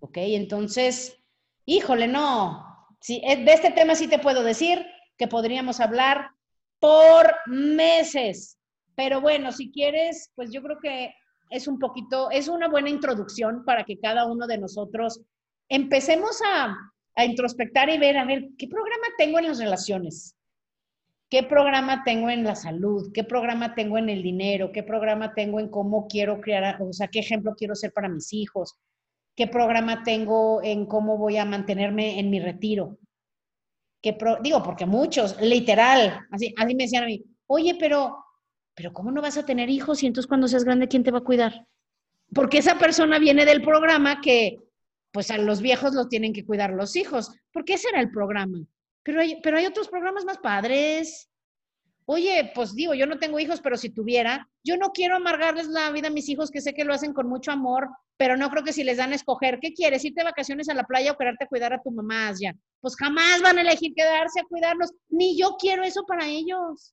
¿Ok? 0.00 0.18
Entonces, 0.18 1.16
híjole, 1.64 2.06
no. 2.06 2.66
Sí, 3.00 3.22
eh, 3.24 3.42
de 3.42 3.54
este 3.54 3.70
tema 3.70 3.94
sí 3.94 4.06
te 4.06 4.18
puedo 4.18 4.42
decir 4.42 4.84
que 5.16 5.26
podríamos 5.26 5.80
hablar 5.80 6.32
por 6.80 7.34
meses. 7.46 8.58
Pero 8.94 9.22
bueno, 9.22 9.52
si 9.52 9.72
quieres, 9.72 10.30
pues 10.34 10.50
yo 10.52 10.62
creo 10.62 10.76
que 10.82 11.14
es 11.48 11.66
un 11.66 11.78
poquito, 11.78 12.30
es 12.30 12.48
una 12.48 12.68
buena 12.68 12.90
introducción 12.90 13.64
para 13.64 13.84
que 13.84 13.98
cada 13.98 14.26
uno 14.26 14.46
de 14.46 14.58
nosotros 14.58 15.22
empecemos 15.68 16.40
a, 16.46 16.76
a 17.16 17.24
introspectar 17.24 17.90
y 17.90 17.98
ver, 17.98 18.16
a 18.18 18.24
ver, 18.24 18.48
¿qué 18.58 18.68
programa 18.68 19.06
tengo 19.18 19.38
en 19.38 19.48
las 19.48 19.58
relaciones? 19.58 20.36
¿Qué 21.30 21.42
programa 21.42 22.04
tengo 22.04 22.30
en 22.30 22.44
la 22.44 22.54
salud? 22.54 23.10
¿Qué 23.12 23.24
programa 23.24 23.74
tengo 23.74 23.98
en 23.98 24.08
el 24.08 24.22
dinero? 24.22 24.70
¿Qué 24.72 24.82
programa 24.82 25.34
tengo 25.34 25.58
en 25.58 25.68
cómo 25.68 26.06
quiero 26.06 26.40
crear, 26.40 26.80
o 26.80 26.92
sea, 26.92 27.08
qué 27.08 27.20
ejemplo 27.20 27.54
quiero 27.56 27.74
ser 27.74 27.92
para 27.92 28.08
mis 28.08 28.32
hijos? 28.32 28.78
¿Qué 29.36 29.48
programa 29.48 30.04
tengo 30.04 30.62
en 30.62 30.86
cómo 30.86 31.18
voy 31.18 31.38
a 31.38 31.44
mantenerme 31.44 32.20
en 32.20 32.30
mi 32.30 32.40
retiro? 32.40 32.98
digo, 34.42 34.62
porque 34.62 34.84
muchos, 34.84 35.40
literal, 35.40 36.20
así, 36.30 36.54
así 36.58 36.74
me 36.74 36.84
decían 36.84 37.04
a 37.04 37.06
mí, 37.06 37.24
oye, 37.46 37.74
pero, 37.80 38.22
pero 38.74 38.92
¿cómo 38.92 39.10
no 39.10 39.22
vas 39.22 39.38
a 39.38 39.46
tener 39.46 39.70
hijos 39.70 40.02
y 40.02 40.06
entonces 40.06 40.28
cuando 40.28 40.46
seas 40.46 40.64
grande, 40.64 40.88
¿quién 40.88 41.02
te 41.02 41.10
va 41.10 41.18
a 41.18 41.24
cuidar? 41.24 41.66
Porque 42.34 42.58
esa 42.58 42.78
persona 42.78 43.18
viene 43.18 43.46
del 43.46 43.62
programa 43.62 44.20
que, 44.20 44.58
pues 45.14 45.30
a 45.30 45.38
los 45.38 45.62
viejos 45.62 45.94
los 45.94 46.08
tienen 46.08 46.32
que 46.32 46.44
cuidar 46.44 46.70
los 46.70 46.96
hijos, 46.96 47.30
porque 47.52 47.74
ese 47.74 47.88
era 47.88 48.00
el 48.00 48.10
programa. 48.10 48.58
Pero 49.04 49.20
hay, 49.20 49.40
pero 49.42 49.56
hay 49.56 49.64
otros 49.64 49.86
programas 49.86 50.24
más 50.24 50.38
padres. 50.38 51.30
Oye, 52.04 52.50
pues 52.52 52.74
digo, 52.74 52.94
yo 52.94 53.06
no 53.06 53.20
tengo 53.20 53.38
hijos, 53.38 53.60
pero 53.60 53.76
si 53.76 53.90
tuviera, 53.90 54.50
yo 54.64 54.76
no 54.76 54.90
quiero 54.90 55.14
amargarles 55.14 55.68
la 55.68 55.92
vida 55.92 56.08
a 56.08 56.10
mis 56.10 56.28
hijos, 56.28 56.50
que 56.50 56.60
sé 56.60 56.74
que 56.74 56.84
lo 56.84 56.92
hacen 56.92 57.12
con 57.12 57.28
mucho 57.28 57.52
amor, 57.52 57.90
pero 58.16 58.36
no 58.36 58.50
creo 58.50 58.64
que 58.64 58.72
si 58.72 58.82
les 58.82 58.96
dan 58.96 59.12
a 59.12 59.14
escoger, 59.14 59.60
¿qué 59.60 59.72
quieres? 59.72 60.04
¿Irte 60.04 60.22
de 60.22 60.30
vacaciones 60.30 60.68
a 60.68 60.74
la 60.74 60.82
playa 60.82 61.12
o 61.12 61.16
quedarte 61.16 61.44
a 61.44 61.48
cuidar 61.48 61.72
a 61.72 61.80
tu 61.80 61.92
mamá 61.92 62.32
ya? 62.36 62.52
Pues 62.80 62.96
jamás 62.96 63.40
van 63.40 63.58
a 63.58 63.60
elegir 63.60 63.94
quedarse 63.94 64.40
a 64.40 64.48
cuidarlos, 64.48 64.92
ni 65.10 65.38
yo 65.38 65.54
quiero 65.60 65.84
eso 65.84 66.04
para 66.06 66.26
ellos. 66.26 66.92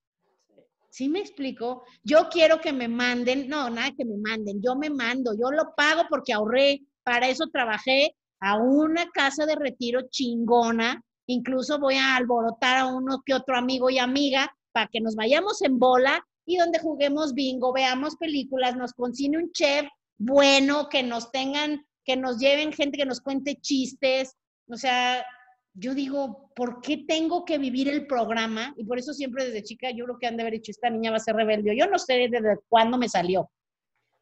¿Sí 0.91 1.09
me 1.09 1.21
explico? 1.21 1.85
Yo 2.03 2.29
quiero 2.29 2.61
que 2.61 2.71
me 2.71 2.87
manden, 2.87 3.49
no, 3.49 3.67
nada 3.71 3.91
que 3.97 4.05
me 4.05 4.17
manden, 4.17 4.61
yo 4.61 4.75
me 4.75 4.91
mando, 4.91 5.33
yo 5.33 5.49
lo 5.49 5.73
pago 5.75 6.03
porque 6.07 6.33
ahorré, 6.33 6.81
para 7.03 7.29
eso 7.29 7.47
trabajé 7.47 8.15
a 8.39 8.57
una 8.57 9.09
casa 9.09 9.45
de 9.45 9.55
retiro 9.55 10.01
chingona, 10.09 11.01
incluso 11.27 11.79
voy 11.79 11.95
a 11.95 12.15
alborotar 12.15 12.77
a 12.77 12.87
uno 12.87 13.21
que 13.25 13.33
otro 13.33 13.55
amigo 13.55 13.89
y 13.89 13.99
amiga 13.99 14.51
para 14.71 14.87
que 14.87 15.01
nos 15.01 15.15
vayamos 15.15 15.61
en 15.61 15.79
bola 15.79 16.25
y 16.45 16.57
donde 16.57 16.79
juguemos 16.79 17.33
bingo, 17.33 17.71
veamos 17.71 18.15
películas, 18.15 18.75
nos 18.75 18.93
consigne 18.93 19.37
un 19.37 19.51
chef 19.51 19.85
bueno, 20.17 20.87
que 20.87 21.01
nos 21.01 21.31
tengan, 21.31 21.83
que 22.05 22.15
nos 22.15 22.37
lleven 22.37 22.73
gente 22.73 22.97
que 22.97 23.05
nos 23.05 23.21
cuente 23.21 23.55
chistes. 23.55 24.35
O 24.67 24.77
sea, 24.77 25.25
yo 25.73 25.95
digo, 25.95 26.51
¿por 26.55 26.81
qué 26.81 27.05
tengo 27.07 27.43
que 27.43 27.57
vivir 27.57 27.89
el 27.89 28.05
programa? 28.05 28.73
Y 28.77 28.85
por 28.85 28.99
eso 28.99 29.13
siempre 29.13 29.45
desde 29.45 29.63
chica 29.63 29.89
yo 29.89 30.05
creo 30.05 30.19
que 30.19 30.27
han 30.27 30.37
de 30.37 30.43
haber 30.43 30.53
dicho, 30.53 30.71
esta 30.71 30.91
niña 30.91 31.09
va 31.09 31.17
a 31.17 31.21
ser 31.21 31.35
rebelde. 31.35 31.75
Yo 31.75 31.87
no 31.87 31.97
sé 31.97 32.27
desde 32.29 32.59
cuándo 32.69 32.99
me 32.99 33.09
salió, 33.09 33.49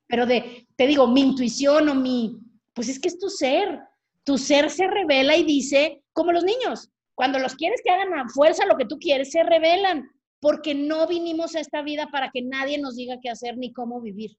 pero 0.07 0.25
de, 0.25 0.67
te 0.77 0.87
digo, 0.87 1.05
mi 1.07 1.21
intuición 1.21 1.89
o 1.89 1.95
mi, 1.95 2.39
pues 2.79 2.87
es 2.87 2.97
que 2.97 3.09
es 3.09 3.19
tu 3.19 3.29
ser. 3.29 3.81
Tu 4.23 4.37
ser 4.37 4.69
se 4.69 4.87
revela 4.87 5.35
y 5.35 5.43
dice, 5.43 6.01
como 6.13 6.31
los 6.31 6.45
niños, 6.45 6.89
cuando 7.13 7.37
los 7.37 7.55
quieres 7.55 7.81
que 7.83 7.91
hagan 7.91 8.17
a 8.17 8.29
fuerza 8.29 8.65
lo 8.65 8.77
que 8.77 8.85
tú 8.85 8.99
quieres, 8.99 9.31
se 9.31 9.43
revelan 9.43 10.09
porque 10.39 10.73
no 10.73 11.05
vinimos 11.05 11.57
a 11.57 11.59
esta 11.59 11.81
vida 11.81 12.07
para 12.09 12.31
que 12.33 12.41
nadie 12.41 12.77
nos 12.77 12.95
diga 12.95 13.17
qué 13.21 13.29
hacer 13.29 13.57
ni 13.57 13.73
cómo 13.73 13.99
vivir. 13.99 14.31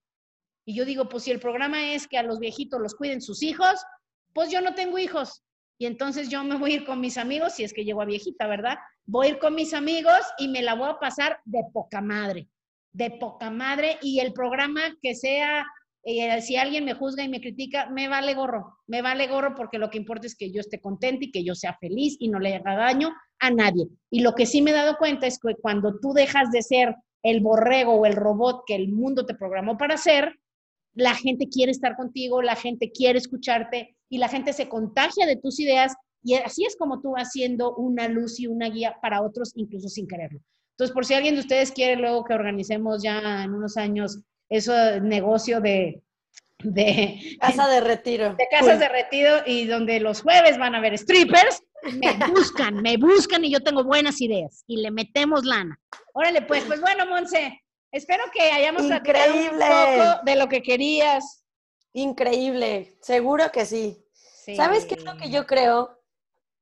Y 0.64 0.74
yo 0.74 0.86
digo, 0.86 1.07
pues 1.07 1.24
si 1.24 1.30
el 1.32 1.38
programa 1.38 1.93
es 1.93 2.09
que 2.09 2.16
a 2.16 2.22
los 2.22 2.38
viejitos 2.38 2.80
los 2.80 2.95
cuiden 2.95 3.20
sus 3.20 3.43
hijos, 3.43 3.84
pues 4.32 4.51
yo 4.51 4.62
no 4.62 4.74
tengo 4.74 4.97
hijos. 4.97 5.43
Y 5.76 5.84
entonces 5.84 6.30
yo 6.30 6.43
me 6.43 6.57
voy 6.57 6.72
a 6.72 6.74
ir 6.76 6.86
con 6.86 6.99
mis 6.99 7.18
amigos, 7.18 7.53
si 7.53 7.64
es 7.64 7.74
que 7.74 7.84
llego 7.84 8.01
a 8.01 8.07
viejita, 8.07 8.47
¿verdad? 8.47 8.78
Voy 9.05 9.26
a 9.26 9.30
ir 9.32 9.38
con 9.38 9.55
mis 9.55 9.74
amigos 9.74 10.18
y 10.38 10.49
me 10.49 10.62
la 10.62 10.72
voy 10.72 10.88
a 10.88 10.99
pasar 10.99 11.43
de 11.45 11.61
poca 11.74 12.01
madre, 12.01 12.49
de 12.91 13.11
poca 13.11 13.51
madre. 13.51 13.99
Y 14.01 14.20
el 14.20 14.32
programa 14.32 14.97
que 15.03 15.14
sea, 15.14 15.66
eh, 16.03 16.40
si 16.40 16.57
alguien 16.57 16.84
me 16.84 16.94
juzga 16.94 17.22
y 17.22 17.28
me 17.28 17.40
critica, 17.40 17.90
me 17.90 18.09
vale 18.09 18.34
gorro, 18.34 18.78
me 18.86 19.03
vale 19.03 19.26
gorro 19.26 19.55
porque 19.55 19.78
lo 19.78 19.90
que 19.90 19.98
importa 19.98 20.26
es 20.26 20.34
que 20.34 20.51
yo 20.51 20.61
esté 20.61 20.80
contenta 20.80 21.24
y 21.24 21.30
que 21.30 21.44
yo 21.44 21.55
sea 21.55 21.76
feliz 21.78 22.16
y 22.18 22.28
no 22.28 22.38
le 22.38 22.57
haga 22.57 22.76
daño 22.76 23.11
a 23.38 23.51
nadie. 23.51 23.86
Y 24.11 24.20
lo 24.20 24.34
que 24.34 24.46
sí 24.46 24.62
me 24.62 24.70
he 24.70 24.74
dado 24.74 24.96
cuenta 24.96 25.26
es 25.26 25.38
que 25.38 25.55
cuando 25.61 25.98
tú 26.01 26.12
dejas 26.12 26.51
de 26.51 26.62
ser 26.62 26.96
el 27.22 27.40
borrego 27.40 27.94
o 27.94 28.07
el 28.07 28.16
robot 28.16 28.62
que 28.66 28.76
el 28.76 28.88
mundo 28.88 29.26
te 29.26 29.34
programó 29.34 29.76
para 29.76 29.98
ser, 29.98 30.38
la 30.94 31.14
gente 31.14 31.48
quiere 31.48 31.70
estar 31.70 31.96
contigo, 31.96 32.40
la 32.40 32.57
gente 32.57 32.90
quiere 32.90 33.18
escucharte 33.18 33.96
y 34.09 34.18
la 34.18 34.28
gente 34.28 34.53
se 34.53 34.68
contagia 34.68 35.26
de 35.26 35.36
tus 35.36 35.61
ideas 35.61 35.94
y 36.22 36.34
así 36.34 36.64
es 36.64 36.76
como 36.76 37.01
tú 37.01 37.12
vas 37.12 37.30
siendo 37.30 37.74
una 37.76 38.09
luz 38.09 38.40
y 38.40 38.46
una 38.46 38.68
guía 38.68 38.96
para 39.01 39.22
otros, 39.22 39.53
incluso 39.55 39.88
sin 39.88 40.07
quererlo. 40.07 40.40
Entonces, 40.72 40.94
por 40.94 41.05
si 41.05 41.14
alguien 41.14 41.34
de 41.34 41.40
ustedes 41.40 41.72
quiere 41.72 41.96
luego 41.96 42.24
que 42.24 42.34
organicemos 42.34 43.03
ya 43.03 43.44
en 43.44 43.53
unos 43.53 43.76
años 43.76 44.20
eso 44.51 45.01
negocio 45.01 45.61
de, 45.61 46.03
de 46.59 47.38
casa 47.40 47.68
de 47.68 47.80
retiro. 47.80 48.34
De 48.34 48.46
casas 48.51 48.78
de 48.78 48.88
retiro 48.88 49.38
y 49.46 49.66
donde 49.66 50.01
los 50.01 50.22
jueves 50.22 50.59
van 50.59 50.74
a 50.74 50.78
haber 50.78 50.98
strippers, 50.98 51.62
me 51.94 52.12
buscan, 52.28 52.82
me 52.82 52.96
buscan 52.96 53.44
y 53.44 53.51
yo 53.51 53.61
tengo 53.61 53.84
buenas 53.84 54.20
ideas 54.20 54.64
y 54.66 54.78
le 54.78 54.90
metemos 54.90 55.44
lana. 55.44 55.78
Órale, 56.12 56.42
pues, 56.42 56.64
pues 56.64 56.80
bueno, 56.80 57.07
Monse, 57.07 57.62
espero 57.92 58.24
que 58.32 58.42
hayamos 58.42 58.82
Increíble. 58.82 59.64
un 59.64 59.98
poco 59.98 60.24
de 60.24 60.36
lo 60.36 60.48
que 60.48 60.62
querías. 60.62 61.44
Increíble, 61.92 62.96
seguro 63.01 63.51
que 63.51 63.64
sí. 63.64 64.05
¿Sabes 64.57 64.84
qué 64.84 64.94
es 64.94 65.05
lo 65.05 65.16
que 65.16 65.30
yo 65.30 65.46
creo? 65.46 66.01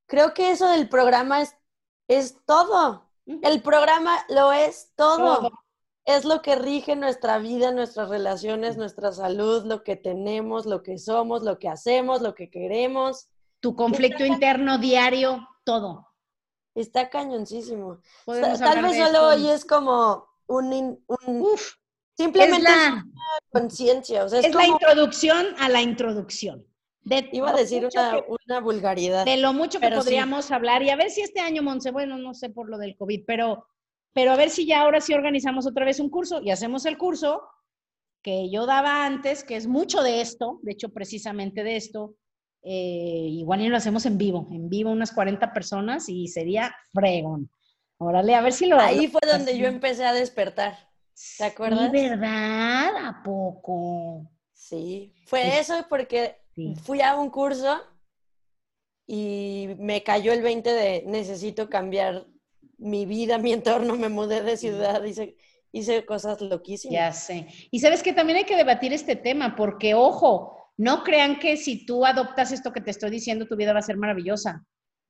Creo 0.05 0.33
que 0.33 0.51
eso 0.51 0.69
del 0.69 0.89
programa 0.89 1.41
es, 1.41 1.55
es 2.07 2.37
todo. 2.45 3.09
El 3.25 3.61
programa 3.61 4.25
lo 4.29 4.51
es 4.51 4.91
todo. 4.95 5.51
Es 6.05 6.25
lo 6.25 6.41
que 6.41 6.55
rige 6.55 6.95
nuestra 6.95 7.37
vida, 7.37 7.71
nuestras 7.71 8.09
relaciones, 8.09 8.77
nuestra 8.77 9.11
salud, 9.11 9.65
lo 9.65 9.83
que 9.83 9.95
tenemos, 9.95 10.65
lo 10.65 10.81
que 10.81 10.97
somos, 10.97 11.43
lo 11.43 11.59
que 11.59 11.69
hacemos, 11.69 12.21
lo 12.21 12.33
que 12.33 12.49
queremos. 12.49 13.29
Tu 13.59 13.75
conflicto 13.75 14.25
interno 14.25 14.77
diario, 14.77 15.47
todo. 15.63 16.07
Está 16.73 17.09
cañoncísimo. 17.09 17.99
Tal 18.25 18.81
vez 18.81 18.97
solo 18.97 19.27
hoy 19.27 19.49
es 19.49 19.65
como 19.65 20.27
un, 20.47 20.97
simplemente 22.17 22.69
es 22.71 23.03
conciencia. 23.51 24.23
es 24.25 24.53
la 24.55 24.65
introducción 24.67 25.45
a 25.59 25.69
la 25.69 25.81
introducción. 25.81 26.65
De 27.01 27.29
Iba 27.31 27.51
a 27.51 27.53
decir 27.55 27.87
una, 27.93 28.11
que- 28.11 28.25
una 28.45 28.59
vulgaridad. 28.61 29.25
de 29.25 29.37
lo 29.37 29.53
mucho 29.53 29.79
que 29.79 29.87
Pero 29.87 29.97
sí. 30.01 30.05
podríamos 30.05 30.51
hablar 30.51 30.83
y 30.83 30.89
a 30.89 30.95
ver 30.95 31.09
si 31.09 31.21
este 31.21 31.39
año, 31.39 31.63
Monse, 31.63 31.91
bueno, 31.91 32.17
no 32.17 32.33
sé 32.33 32.49
por 32.49 32.69
lo 32.69 32.77
del 32.77 32.95
COVID, 32.95 33.23
pero, 33.25 33.65
pero 34.13 34.31
a 34.31 34.35
ver 34.35 34.49
si 34.49 34.65
ya 34.65 34.81
ahora 34.81 35.01
sí 35.01 35.13
organizamos 35.13 35.65
otra 35.67 35.85
vez 35.85 35.99
un 35.99 36.09
curso 36.09 36.41
y 36.41 36.51
hacemos 36.51 36.85
el 36.85 36.97
curso 36.97 37.43
que 38.21 38.49
yo 38.49 38.65
daba 38.65 39.05
antes, 39.05 39.43
que 39.43 39.55
es 39.55 39.67
mucho 39.67 40.01
de 40.03 40.21
esto, 40.21 40.59
de 40.63 40.73
hecho 40.73 40.89
precisamente 40.89 41.63
de 41.63 41.75
esto, 41.77 42.15
eh, 42.63 43.27
igual 43.29 43.61
y 43.61 43.69
lo 43.69 43.77
hacemos 43.77 44.05
en 44.05 44.17
vivo, 44.17 44.49
en 44.51 44.67
vivo 44.69 44.91
unas 44.91 45.11
40 45.13 45.53
personas 45.53 46.09
y 46.09 46.27
sería 46.27 46.75
fregón. 46.93 47.49
Órale, 47.97 48.35
a 48.35 48.41
ver 48.41 48.53
si 48.53 48.65
lo... 48.65 48.79
Ahí 48.79 49.07
fue 49.07 49.21
donde 49.29 49.57
yo 49.57 49.67
empecé 49.67 50.05
a 50.05 50.13
despertar. 50.13 50.77
¿Te 51.37 51.45
acuerdas? 51.45 51.91
Sí, 51.93 52.09
¿verdad? 52.09 52.95
¿A 53.07 53.21
poco? 53.23 54.29
Sí, 54.53 55.13
fue 55.25 55.43
Sí. 55.43 55.49
eso 55.59 55.85
porque 55.89 56.37
Sí. 56.55 56.75
fui 56.83 57.01
a 57.01 57.15
un 57.17 57.29
curso 57.29 57.81
y 59.07 59.69
me 59.79 60.03
cayó 60.03 60.33
el 60.33 60.41
20 60.41 60.71
de 60.71 61.03
necesito 61.07 61.69
cambiar 61.69 62.25
mi 62.79 63.05
vida, 63.05 63.37
mi 63.37 63.53
entorno, 63.53 63.95
me 63.95 64.09
mudé 64.09 64.41
de 64.41 64.57
ciudad, 64.57 65.03
hice, 65.03 65.35
hice 65.71 66.05
cosas 66.05 66.41
loquísimas. 66.41 66.93
Ya 66.93 67.11
sé. 67.11 67.47
Y 67.71 67.79
sabes 67.79 68.01
que 68.03 68.13
también 68.13 68.37
hay 68.37 68.45
que 68.45 68.55
debatir 68.57 68.93
este 68.93 69.15
tema, 69.15 69.55
porque 69.55 69.93
ojo, 69.93 70.55
no 70.77 71.03
crean 71.03 71.39
que 71.39 71.57
si 71.57 71.85
tú 71.85 72.05
adoptas 72.05 72.51
esto 72.51 72.71
que 72.71 72.81
te 72.81 72.91
estoy 72.91 73.09
diciendo, 73.09 73.45
tu 73.47 73.55
vida 73.55 73.73
va 73.73 73.79
a 73.79 73.83
ser 73.83 73.97
maravillosa. 73.97 74.63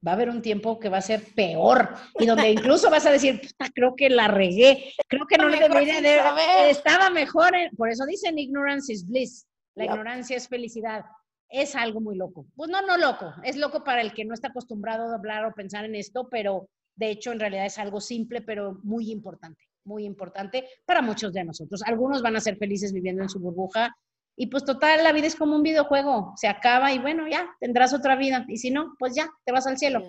Va 0.06 0.12
a 0.12 0.16
haber 0.16 0.30
un 0.30 0.42
tiempo 0.42 0.80
que 0.80 0.88
va 0.90 0.98
a 0.98 1.02
ser 1.02 1.22
peor 1.36 1.94
y 2.18 2.26
donde 2.26 2.50
incluso 2.52 2.90
vas 2.90 3.06
a 3.06 3.12
decir, 3.12 3.42
"Puta, 3.42 3.70
creo 3.74 3.96
que 3.96 4.10
la 4.10 4.28
regué, 4.30 4.94
creo 5.08 5.26
que 5.28 5.38
no 5.38 5.50
le 5.50 5.60
debería 5.60 6.02
de 6.02 6.18
saber". 6.18 6.70
estaba 6.70 7.10
mejor. 7.10 7.54
en-". 7.56 7.76
Por 7.76 7.90
eso 7.90 8.06
dicen 8.06 8.40
ignorance 8.40 8.92
is 8.94 9.06
bliss. 9.06 9.46
La 9.76 9.84
Yep. 9.86 9.94
ignorancia 9.94 10.38
es 10.38 10.48
felicidad. 10.48 11.04
Es 11.50 11.76
algo 11.76 12.00
muy 12.00 12.16
loco. 12.16 12.46
Pues 12.56 12.70
no, 12.70 12.82
no 12.82 12.98
loco. 12.98 13.34
Es 13.44 13.56
loco 13.58 13.84
para 13.84 14.02
el 14.02 14.14
que 14.14 14.24
no 14.26 14.34
está 14.34 14.50
acostumbrado 14.50 15.12
a 15.12 15.16
hablar 15.16 15.46
o 15.46 15.54
pensar 15.54 15.84
en 15.86 15.96
esto, 15.96 16.28
pero 16.30 16.70
de 17.00 17.12
hecho 17.12 17.32
en 17.32 17.40
realidad 17.40 17.66
es 17.66 17.80
algo 17.80 18.02
simple, 18.02 18.42
pero 18.42 18.78
muy 18.84 19.10
importante. 19.10 19.64
Muy 19.86 20.04
importante 20.04 20.68
para 20.86 21.02
muchos 21.02 21.32
de 21.32 21.46
nosotros. 21.46 21.82
Algunos 21.84 22.22
van 22.22 22.36
a 22.36 22.42
ser 22.42 22.58
felices 22.58 22.92
viviendo 22.92 23.24
en 23.24 23.30
su 23.30 23.40
burbuja. 23.40 23.96
Y 24.36 24.48
pues 24.48 24.66
total, 24.66 25.04
la 25.04 25.14
vida 25.14 25.28
es 25.28 25.36
como 25.36 25.56
un 25.56 25.64
videojuego. 25.64 26.34
Se 26.36 26.50
acaba 26.50 26.92
y 26.92 27.00
bueno, 27.00 27.26
ya 27.28 27.50
tendrás 27.62 27.94
otra 27.94 28.18
vida. 28.18 28.46
Y 28.50 28.58
si 28.58 28.70
no, 28.70 28.96
pues 29.00 29.16
ya, 29.16 29.30
te 29.46 29.54
vas 29.54 29.66
al 29.66 29.78
cielo. 29.78 30.04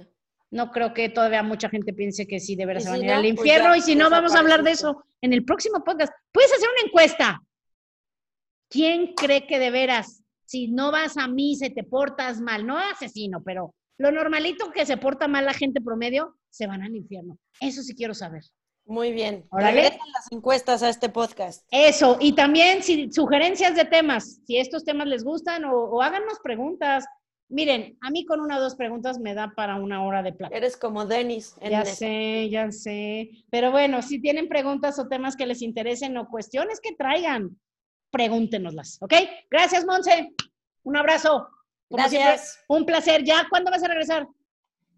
No 0.51 0.73
creo 0.73 0.93
que 0.93 1.09
todavía 1.09 1.45
mucha 1.45 1.69
gente 1.69 1.93
piense 1.93 2.27
que 2.27 2.41
sí, 2.41 2.57
de 2.57 2.67
veras 2.67 2.83
Y 2.83 2.87
se 2.87 2.91
van 2.91 2.99
a 2.99 3.01
si 3.01 3.05
ir 3.05 3.11
no, 3.11 3.17
al 3.17 3.23
pues 3.23 3.31
infierno. 3.31 3.71
ya, 3.71 3.77
y 3.77 3.83
si 3.83 3.95
no, 3.95 4.11
vamos 4.11 4.35
a 4.35 4.41
hablar 4.41 4.65
de 4.65 4.73
eso 4.73 5.05
en 5.21 5.33
el 5.33 5.45
próximo 5.45 5.85
podcast. 5.85 6.13
Puedes 6.33 6.53
hacer 6.53 6.69
una 6.69 6.89
encuesta. 6.89 7.41
¿Quién 8.69 9.15
cree 9.15 9.47
que 9.47 9.61
de 9.61 9.71
veras, 9.71 10.25
si 10.45 10.67
no 10.67 10.91
vas 10.91 11.17
a 11.17 11.29
misa 11.29 11.67
y 11.67 11.75
te 11.75 11.85
portas 11.85 12.41
mal, 12.41 12.67
no 12.67 12.77
asesino, 12.77 13.43
pero 13.45 13.75
lo 13.99 14.11
normalito 14.11 14.73
que 14.73 14.87
se 14.87 14.97
porta 14.97 15.29
mal 15.29 15.45
la 15.45 15.55
gente 15.55 15.81
promedio, 15.81 16.37
se 16.51 16.67
van 16.67 16.83
al 16.83 16.95
infierno? 16.95 17.39
Eso 17.61 17.83
sí 17.83 17.95
quiero 17.95 18.15
saber. 18.15 18.43
Muy 18.87 19.13
bien. 19.13 19.47
Órale. 19.51 19.83
Regresen 19.83 20.13
las 20.13 20.33
encuestas 20.33 20.83
a 20.83 20.89
este 20.89 21.09
podcast. 21.09 21.65
Eso, 21.71 22.17
y 22.21 22.35
también 22.35 22.83
si, 22.83 23.11
sugerencias 23.13 23.77
de 23.77 23.85
temas, 23.85 24.41
si 24.47 24.57
estos 24.57 24.85
temas 24.85 25.07
les 25.07 25.23
gustan 25.23 25.65
o, 25.65 25.73
o 25.73 26.03
háganos 26.03 26.39
preguntas. 26.43 27.05
Miren, 27.49 27.97
a 28.01 28.11
mí 28.11 28.25
con 28.25 28.41
una 28.41 28.59
o 28.59 28.61
dos 28.61 28.77
preguntas 28.77 29.19
me 29.19 29.35
da 29.35 29.53
para 29.57 29.77
una 29.77 30.05
hora 30.05 30.23
de 30.23 30.33
plata. 30.33 30.57
Eres 30.57 30.77
como 30.77 31.05
Denis. 31.05 31.55
en 31.61 31.71
Ya 31.71 31.85
sé, 31.85 32.49
ya 32.49 32.71
sé. 32.71 33.31
Pero 33.51 33.71
bueno, 33.71 34.03
si 34.03 34.21
tienen 34.21 34.49
preguntas 34.49 34.99
o 34.99 35.09
temas 35.09 35.37
que 35.37 35.47
les 35.47 35.63
interesen 35.63 36.17
o 36.17 36.29
cuestiones 36.29 36.81
que 36.81 36.95
traigan, 36.95 37.61
pregúntenoslas, 38.11 38.99
¿ok? 39.01 39.15
Gracias, 39.51 39.85
Monse. 39.85 40.33
Un 40.85 40.97
abrazo. 40.97 41.49
Como 41.89 42.09
siempre, 42.09 42.31
Gracias. 42.31 42.65
un 42.69 42.87
placer. 42.87 43.25
¿Ya 43.25 43.47
cuándo 43.51 43.71
vas 43.71 43.83
a 43.83 43.89
regresar? 43.89 44.29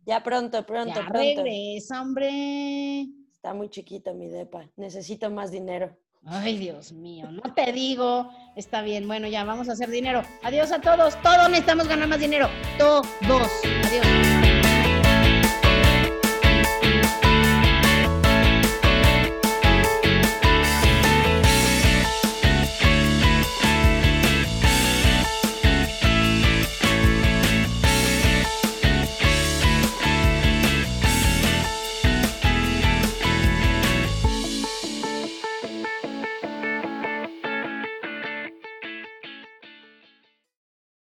Ya 0.05 0.22
pronto, 0.22 0.64
pronto, 0.66 0.94
ya 0.94 1.07
pronto. 1.07 1.42
regresa, 1.42 2.00
hombre. 2.03 3.07
Está 3.32 3.55
muy 3.55 3.68
chiquito 3.68 4.14
mi 4.14 4.28
depa. 4.28 4.68
Necesito 4.76 5.30
más 5.30 5.50
dinero. 5.50 5.96
Ay, 6.24 6.57
Dios 6.57 6.92
mío, 6.92 7.30
no 7.30 7.55
te 7.55 7.72
digo. 7.72 8.30
Está 8.55 8.82
bien, 8.82 9.09
bueno, 9.09 9.26
ya 9.26 9.42
vamos 9.44 9.68
a 9.68 9.72
hacer 9.72 9.90
dinero. 9.90 10.22
Adiós 10.42 10.70
a 10.70 10.80
todos. 10.80 11.20
Todos 11.22 11.48
necesitamos 11.48 11.88
ganar 11.88 12.09
más 12.09 12.20
dinero. 12.20 12.48
Todos. 12.78 13.07
Adiós. 13.84 14.31